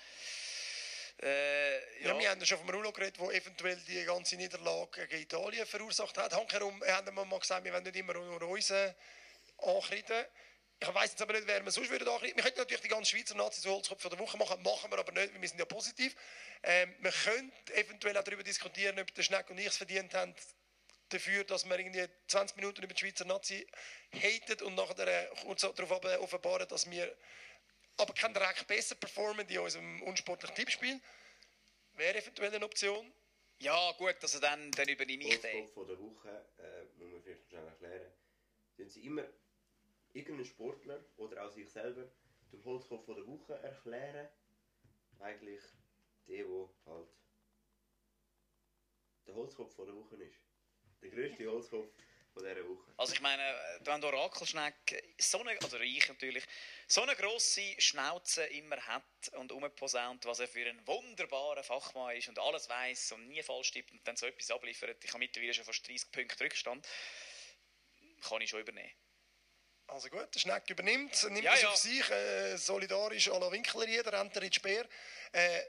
Äh, 1.22 2.04
Ja. 2.04 2.14
ja, 2.14 2.20
wir 2.20 2.30
haben 2.30 2.40
ja 2.40 2.46
schon 2.46 2.60
von 2.60 2.70
Rulo 2.70 2.92
geredet, 2.92 3.20
der 3.20 3.30
eventuell 3.32 3.78
die 3.88 4.04
ganze 4.06 4.36
Niederlage 4.36 5.08
gegen 5.08 5.24
Italien 5.24 5.66
verursacht 5.66 6.18
hat. 6.18 6.34
Handherum 6.34 6.84
haben 6.84 7.16
wir 7.16 7.26
mal 7.26 7.40
gesagt, 7.40 7.64
wir 7.64 7.74
wollen 7.74 7.84
nicht 7.84 7.96
immer 7.96 8.14
nur 8.14 8.42
uns 8.44 8.70
äh, 8.70 8.94
ankreiden. 9.58 10.26
Ich 10.80 10.94
weiß 10.94 11.10
jetzt 11.12 11.22
aber 11.24 11.34
nicht, 11.34 11.48
wer 11.48 11.64
wir 11.66 11.72
sonst 11.72 11.90
würden 11.90 12.08
ankreiden. 12.08 12.36
Wir 12.36 12.44
könnten 12.44 12.60
natürlich 12.60 12.82
die 12.82 12.88
ganze 12.88 13.10
Schweizer 13.10 13.34
Nazi 13.34 13.62
zu 13.62 13.72
Holzkopf 13.72 14.08
der 14.08 14.20
Woche 14.20 14.38
machen, 14.38 14.62
machen 14.62 14.92
wir 14.92 15.00
aber 15.00 15.12
nicht, 15.12 15.34
weil 15.34 15.42
wir 15.42 15.50
sind 15.50 15.58
ja 15.58 15.66
positiv. 15.66 16.16
Ähm, 16.62 16.94
wir 17.00 17.12
können 17.12 17.52
eventuell 17.74 18.16
auch 18.16 18.24
darüber 18.24 18.44
diskutieren, 18.44 19.00
ob 19.00 19.12
der 19.16 19.24
Schneck 19.24 19.50
und 19.50 19.58
ich 19.58 19.66
es 19.66 19.78
verdient 19.78 20.14
haben, 20.14 20.36
dafür, 21.10 21.44
dass 21.44 21.68
wir 21.68 21.78
irgendwie 21.78 22.06
20 22.28 22.58
Minuten 22.58 22.84
über 22.84 22.94
die 22.94 23.00
Schweizer 23.00 23.26
Nazi 23.26 23.66
haten 24.12 24.64
und 24.64 24.76
nachher 24.76 25.08
äh, 25.08 25.28
kurz 25.44 25.62
darauf 25.62 25.92
offenbaren, 26.20 26.68
dass 26.68 26.90
wir 26.90 27.16
aber 27.98 28.14
kein 28.14 28.34
direkt 28.34 28.68
besser 28.68 28.96
performen 28.96 29.48
in 29.48 29.60
unserem 29.60 30.02
unsportlichen 30.04 30.56
Tippspiel 30.56 31.02
wäre 31.94 32.18
eventuell 32.20 32.54
eine 32.54 32.66
Option. 32.66 33.12
Ja, 33.60 33.92
gut, 33.94 34.16
also 34.22 34.40
dann, 34.40 34.72
dann 34.72 34.88
übernehme 34.88 35.24
ich 35.24 35.42
den. 35.42 35.62
Holzkopf 35.62 35.74
von 35.74 35.88
der 35.88 36.00
Woche, 36.00 36.46
äh, 36.60 36.86
muss 37.00 37.12
man 37.12 37.22
vielleicht 37.24 37.48
schnell 37.48 37.66
erklären, 37.66 38.12
sind 38.76 38.92
sie 38.92 39.06
immer 39.06 39.24
irgendeinen 40.14 40.46
Sportler 40.46 41.04
oder 41.18 41.46
auch 41.46 41.52
sich 41.52 41.70
selber 41.70 42.08
zum 42.52 42.64
Holzkopf 42.64 43.06
von 43.06 43.16
der 43.16 43.26
Woche 43.26 43.56
erklären. 43.56 44.30
Eigentlich 45.20 45.64
der, 46.28 46.46
der 46.46 46.70
halt 46.86 47.10
der 49.26 49.36
Holzkopf 49.36 49.76
von 49.76 49.88
der 49.88 49.96
Woche 49.96 50.16
ist. 50.18 50.47
Der 51.02 51.10
grösste 51.10 51.48
Holzkopf 51.48 51.90
von 52.34 52.44
dieser 52.44 52.68
Woche. 52.68 52.94
Also 52.98 53.14
ich 53.14 53.22
meine, 53.22 53.44
wenn 53.82 54.02
der 54.02 54.14
Orakelschneck 54.14 55.14
so 55.20 55.40
eine, 55.40 55.58
oder 55.58 55.82
ich 55.82 56.08
natürlich, 56.08 56.44
so 56.88 57.02
eine 57.02 57.16
grosse 57.16 57.80
Schnauze 57.80 58.44
immer 58.46 58.78
hat 58.88 59.04
und 59.34 59.52
umposaunt, 59.52 60.26
was 60.26 60.40
er 60.40 60.48
für 60.48 60.68
ein 60.68 60.86
wunderbarer 60.88 61.64
Fachmann 61.64 62.16
ist 62.16 62.28
und 62.30 62.40
alles 62.40 62.68
weiß 62.70 63.14
und 63.14 63.28
nie 63.28 63.42
falsch 63.44 63.72
tippt 63.72 63.92
und 63.92 64.08
dann 64.08 64.16
so 64.18 64.26
etwas 64.26 64.52
abliefert, 64.52 65.04
ich 65.04 65.10
habe 65.10 65.20
mittlerweile 65.20 65.54
schon 65.54 65.66
fast 65.66 65.88
30 65.88 66.12
Punkte 66.12 66.44
Rückstand, 66.44 66.88
kann 68.28 68.42
ich 68.42 68.50
schon 68.50 68.62
übernehmen. 68.62 68.92
Also 69.90 70.10
gut, 70.10 70.34
der 70.36 70.40
Schneck 70.40 70.70
übernimmt, 70.70 71.24
nimmt 71.30 71.44
Ja, 71.44 71.54
es 71.54 71.62
ja. 71.62 71.70
auf 71.70 71.78
sich, 71.78 72.10
äh, 72.10 72.58
solidarisch 72.58 73.30
à 73.30 73.40
la 73.40 73.50
Winkler 73.52 73.86
hier, 73.86 74.04
der 74.04 74.20
rennt 74.20 74.36
er 74.36 74.44
in 74.44 74.50
die 74.50 74.56
Speer. 74.56 74.86
Äh, 75.32 75.62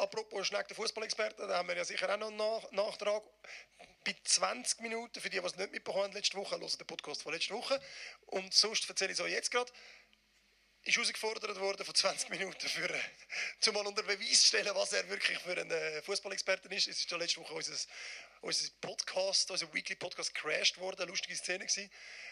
apropos 0.00 0.46
Schneck, 0.46 0.66
der 0.68 0.76
Fußballexperte, 0.76 1.46
da 1.46 1.58
haben 1.58 1.68
wir 1.68 1.76
ja 1.76 1.84
sicher 1.84 2.12
auch 2.12 2.18
noch 2.18 2.28
einen 2.28 2.36
Nach 2.36 2.70
Nachtrag. 2.72 3.22
Bei 4.04 4.16
20 4.24 4.80
Minuten, 4.80 5.20
für 5.20 5.28
die, 5.28 5.38
die 5.38 5.46
es 5.46 5.56
nicht 5.56 5.72
mitbekommen 5.72 6.04
haben, 6.04 6.12
letzte 6.14 6.38
Woche, 6.38 6.58
hören 6.58 6.66
den 6.66 6.86
Podcast 6.86 7.22
von 7.22 7.34
letzter 7.34 7.54
Woche. 7.54 7.80
Und 8.26 8.54
sonst 8.54 8.88
erzähle 8.88 9.12
ich 9.12 9.18
es 9.18 9.24
euch 9.24 9.32
jetzt 9.32 9.50
gerade. 9.50 9.70
Ist 10.82 10.96
herausgefordert 10.96 11.60
worden 11.60 11.84
von 11.84 11.94
20 11.94 12.30
Minuten, 12.30 12.66
für, 12.66 12.88
äh, 12.88 13.68
um 13.68 13.74
mal 13.74 13.86
unter 13.86 14.02
Beweis 14.02 14.40
zu 14.40 14.46
stellen, 14.48 14.74
was 14.74 14.94
er 14.94 15.06
wirklich 15.10 15.38
für 15.38 15.60
ein 15.60 15.70
äh, 15.70 16.00
Fußballexperte 16.00 16.74
ist. 16.74 16.88
Es 16.88 17.00
ist 17.00 17.10
ja 17.10 17.18
letzte 17.18 17.40
Woche 17.40 17.52
unser, 17.52 17.76
unser 18.40 18.70
Podcast, 18.80 19.50
unser 19.50 19.72
Weekly 19.74 19.96
Podcast 19.96 20.34
crashed 20.34 20.78
worden, 20.78 21.02
eine 21.02 21.10
lustige 21.10 21.36
Szene 21.36 21.66
gewesen. 21.66 21.90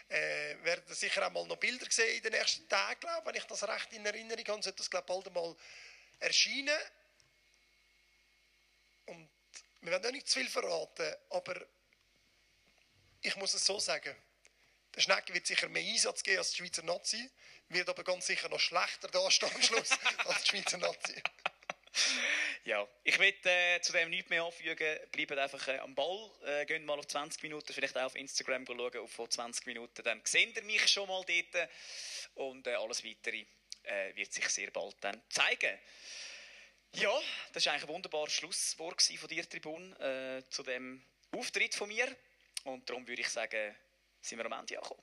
Äh, 0.09 0.57
werden 0.65 0.95
sicher 0.95 1.27
auch 1.27 1.31
mal 1.31 1.47
noch 1.47 1.59
Bilder 1.59 1.85
gesehen 1.85 2.17
in 2.17 2.23
den 2.23 2.33
nächsten 2.33 2.67
Tagen, 2.71 2.99
glaube 3.01 3.19
ich, 3.21 3.27
wenn 3.27 3.35
ich 3.35 3.45
das 3.45 3.69
recht 3.69 3.93
in 3.93 4.07
Erinnerung 4.07 4.45
habe, 4.49 4.63
sollte 4.63 4.79
das 4.79 4.91
glaube 4.91 5.05
ich 5.07 5.15
bald 5.15 5.27
einmal 5.27 5.55
erscheinen. 6.21 6.79
Wir 9.89 9.93
werden 9.93 10.07
auch 10.09 10.13
nicht 10.13 10.29
zu 10.29 10.39
viel 10.39 10.51
verraten, 10.51 11.15
aber 11.31 11.67
ich 13.23 13.35
muss 13.37 13.55
es 13.55 13.65
so 13.65 13.81
sagen. 13.81 14.15
Der 14.95 15.01
Schnecke 15.01 15.33
wird 15.33 15.47
sicher 15.47 15.67
mehr 15.71 15.83
Einsatz 15.83 16.23
geben 16.23 16.37
als 16.37 16.51
die 16.51 16.59
Schweizer 16.59 16.83
Nazi, 16.83 17.31
wird 17.71 17.89
aber 17.89 18.05
ganz 18.05 18.27
sicher 18.27 18.51
noch 18.51 18.61
schlechter 18.61 19.09
dastehen 19.09 19.51
am 19.55 19.63
Schluss 19.63 19.91
als 20.27 20.43
die 20.43 20.51
Schweizer 20.51 20.77
Nazi. 20.77 21.23
Ja, 22.65 22.87
ich 23.03 23.19
will 23.19 23.35
äh, 23.45 23.81
zu 23.81 23.93
dem 23.93 24.11
nichts 24.11 24.29
mehr 24.29 24.43
anfügen. 24.43 24.99
Bleibt 25.11 25.33
einfach 25.33 25.69
äh, 25.69 25.79
am 25.79 25.95
Ball. 25.95 26.31
Äh, 26.45 26.67
geht 26.67 26.85
mal 26.85 26.99
auf 26.99 27.07
20 27.07 27.43
Minuten, 27.43 27.73
vielleicht 27.73 27.97
auch 27.97 28.03
auf 28.03 28.15
Instagram 28.15 28.67
schauen, 28.67 28.99
auf 28.99 29.11
vor 29.11 29.31
20 29.31 29.65
Minuten. 29.65 30.03
Dann 30.03 30.21
seht 30.23 30.55
ihr 30.55 30.65
mich 30.65 30.87
schon 30.87 31.09
mal 31.09 31.25
dort. 31.25 31.71
Und 32.35 32.67
äh, 32.67 32.75
alles 32.75 33.03
Weitere 33.03 33.47
äh, 33.85 34.15
wird 34.15 34.35
sich 34.35 34.51
sehr 34.51 34.71
bald 34.71 34.97
dann 35.01 35.23
zeigen. 35.31 35.79
Ja, 36.95 37.13
das 37.53 37.67
war 37.67 37.75
ein 37.75 37.89
wunderbares 37.89 38.33
Schlusswort 38.33 39.03
von 39.03 39.29
dir, 39.29 39.49
Tribun, 39.49 39.95
äh, 40.01 40.43
zu 40.51 40.63
dem 40.63 41.03
Auftritt 41.33 41.75
von 41.75 41.89
mir. 41.89 42.15
Und 42.65 42.89
darum 42.89 43.07
würde 43.07 43.23
ich 43.23 43.29
sagen, 43.29 43.75
sind 44.21 44.39
wir 44.39 44.47
am 44.47 44.53
Ende 44.53 44.77
angekommen. 44.77 45.03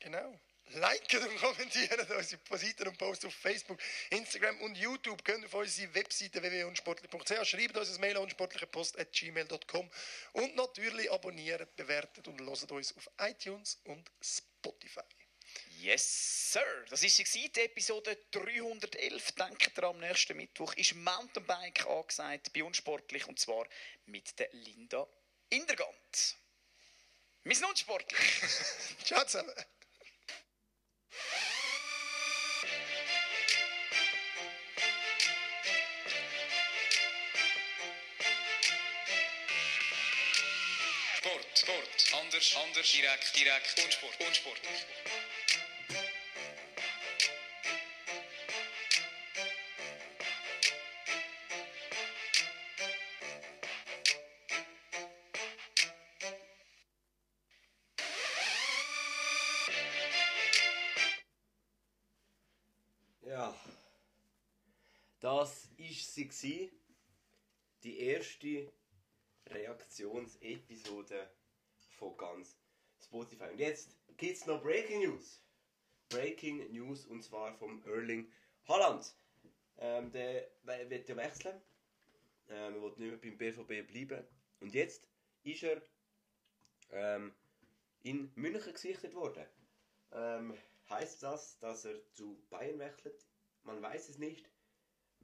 Genau. 0.00 0.40
Liken 0.72 1.22
und 1.28 1.36
kommentieren 1.38 2.06
unsere 2.16 2.58
Seiten 2.58 2.88
und 2.88 2.98
Posts 2.98 3.26
auf 3.26 3.34
Facebook, 3.34 3.78
Instagram 4.10 4.60
und 4.62 4.76
YouTube. 4.76 5.24
Könnt 5.24 5.44
auf 5.44 5.54
unsere 5.54 5.94
Webseite 5.94 6.42
www.unsportlich.ch 6.42 7.46
schreibt 7.46 7.76
uns 7.76 7.94
ein 7.94 8.00
Mail 8.00 8.16
an 8.16 8.24
unsportlichepost.gmail.com 8.24 9.90
und 10.32 10.56
natürlich 10.56 11.10
abonniert, 11.10 11.76
bewertet 11.76 12.28
und 12.28 12.40
hört 12.40 12.72
uns 12.72 12.96
auf 12.96 13.10
iTunes 13.18 13.80
und 13.84 14.10
Spotify. 14.22 15.02
Yes, 15.80 16.52
Sir. 16.52 16.84
Das 16.88 17.02
war 17.02 17.08
sie, 17.08 17.48
die 17.50 17.60
Episode 17.60 18.16
311. 18.30 19.32
Denkt 19.32 19.76
ihr 19.76 19.84
am 19.84 19.98
nächsten 19.98 20.36
Mittwoch 20.36 20.72
ist 20.74 20.94
Mountainbike 20.94 21.86
angesagt 21.86 22.52
bei 22.54 22.64
Unsportlich 22.64 23.26
und 23.28 23.38
zwar 23.38 23.66
mit 24.06 24.38
der 24.38 24.48
Linda 24.52 25.06
Indergant. 25.50 26.36
Wir 27.44 27.54
sind 27.54 27.68
unsportlich. 27.68 28.18
Ciao 29.04 29.24
zusammen. 29.26 29.52
Sport, 41.18 41.58
Sport, 41.58 42.14
anders, 42.22 42.56
anders, 42.56 42.90
direkt, 42.90 43.36
direkt, 43.36 43.84
Unsport, 43.84 44.20
unsportlich. 44.20 44.80
Ja. 44.80 45.33
Gsi. 66.14 66.72
Die 67.82 67.98
erste 67.98 68.72
Reaktionsepisode 69.46 71.30
von 71.98 72.16
ganz 72.16 72.56
Spotify. 73.02 73.50
Und 73.50 73.58
jetzt 73.58 73.96
gibt's 74.16 74.46
noch 74.46 74.62
Breaking 74.62 75.00
News. 75.00 75.40
Breaking 76.08 76.72
News 76.72 77.06
und 77.06 77.22
zwar 77.22 77.54
vom 77.54 77.82
Erling 77.84 78.30
Haaland. 78.68 79.14
Ähm, 79.78 80.10
der 80.12 80.48
wird 80.62 81.08
ja 81.08 81.16
wechseln. 81.16 81.60
Ähm, 82.48 82.80
will 82.80 82.92
nicht 82.96 82.98
mehr 82.98 83.16
beim 83.16 83.36
BVB 83.36 83.86
bleiben. 83.90 84.24
Und 84.60 84.74
jetzt 84.74 85.08
ist 85.42 85.62
er 85.62 85.82
ähm, 86.92 87.34
in 88.02 88.30
München 88.34 88.72
gesichtet 88.72 89.14
worden. 89.14 89.44
Ähm, 90.12 90.54
heißt 90.88 91.22
das, 91.22 91.58
dass 91.58 91.84
er 91.84 91.96
zu 92.12 92.42
Bayern 92.50 92.78
wechselt? 92.78 93.26
Man 93.64 93.82
weiß 93.82 94.10
es 94.10 94.18
nicht. 94.18 94.48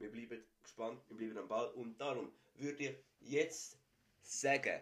Wir 0.01 0.11
bleiben 0.11 0.43
gespannt, 0.63 1.03
wir 1.09 1.17
bleiben 1.17 1.37
am 1.37 1.47
Ball. 1.47 1.69
Und 1.73 1.99
darum 1.99 2.31
würde 2.55 2.83
ich 2.83 2.95
jetzt 3.19 3.77
sagen, 4.21 4.81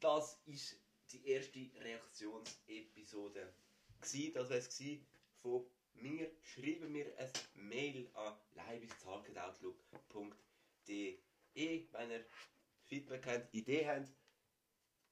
das 0.00 0.40
ist 0.46 0.80
die 1.10 1.26
erste 1.26 1.70
Reaktionsepisode. 1.80 3.52
Das 4.00 4.14
wäre 4.14 4.54
es 4.54 4.80
von 5.42 5.66
mir. 5.94 6.30
Schreiben 6.42 6.92
mir 6.92 7.12
ein 7.18 7.30
Mail 7.54 8.08
an 8.14 8.38
leibistalk.outlook.de 8.54 11.18
wenn 11.54 12.10
ihr 12.10 12.24
Feedback 12.86 13.26
habt, 13.26 13.52
Idee 13.52 13.86
habt, 13.86 14.10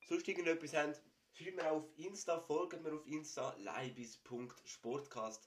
sonst 0.06 0.26
irgendetwas 0.28 0.74
habt, 0.74 1.02
schreibt 1.32 1.56
mir 1.56 1.70
auf 1.70 1.84
Insta, 1.96 2.40
folgt 2.40 2.82
mir 2.82 2.94
auf 2.94 3.06
Insta, 3.06 3.54
leibis.sportcast. 3.58 5.46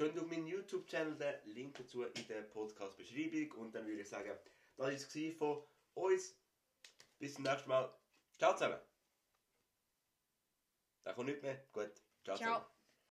Geht 0.00 0.18
auf 0.18 0.30
meinen 0.30 0.46
YouTube-Channel, 0.46 1.14
den 1.14 1.52
Link 1.52 1.76
dazu 1.76 2.04
in 2.04 2.26
der 2.26 2.40
Podcast-Beschreibung. 2.40 3.52
Und 3.60 3.74
dann 3.74 3.86
würde 3.86 4.00
ich 4.00 4.08
sagen, 4.08 4.30
das 4.30 4.78
war 4.78 4.90
es 4.90 5.36
von 5.36 5.62
uns. 5.92 6.38
Bis 7.18 7.34
zum 7.34 7.44
nächsten 7.44 7.68
Mal. 7.68 7.94
Ciao 8.38 8.54
zusammen. 8.54 8.78
Da 11.04 11.12
kommt 11.12 11.28
nicht 11.28 11.42
mehr. 11.42 11.62
Gut. 11.72 11.92
Ciao. 12.24 12.34
Ciao. 12.34 12.36
zusammen. 12.38 12.79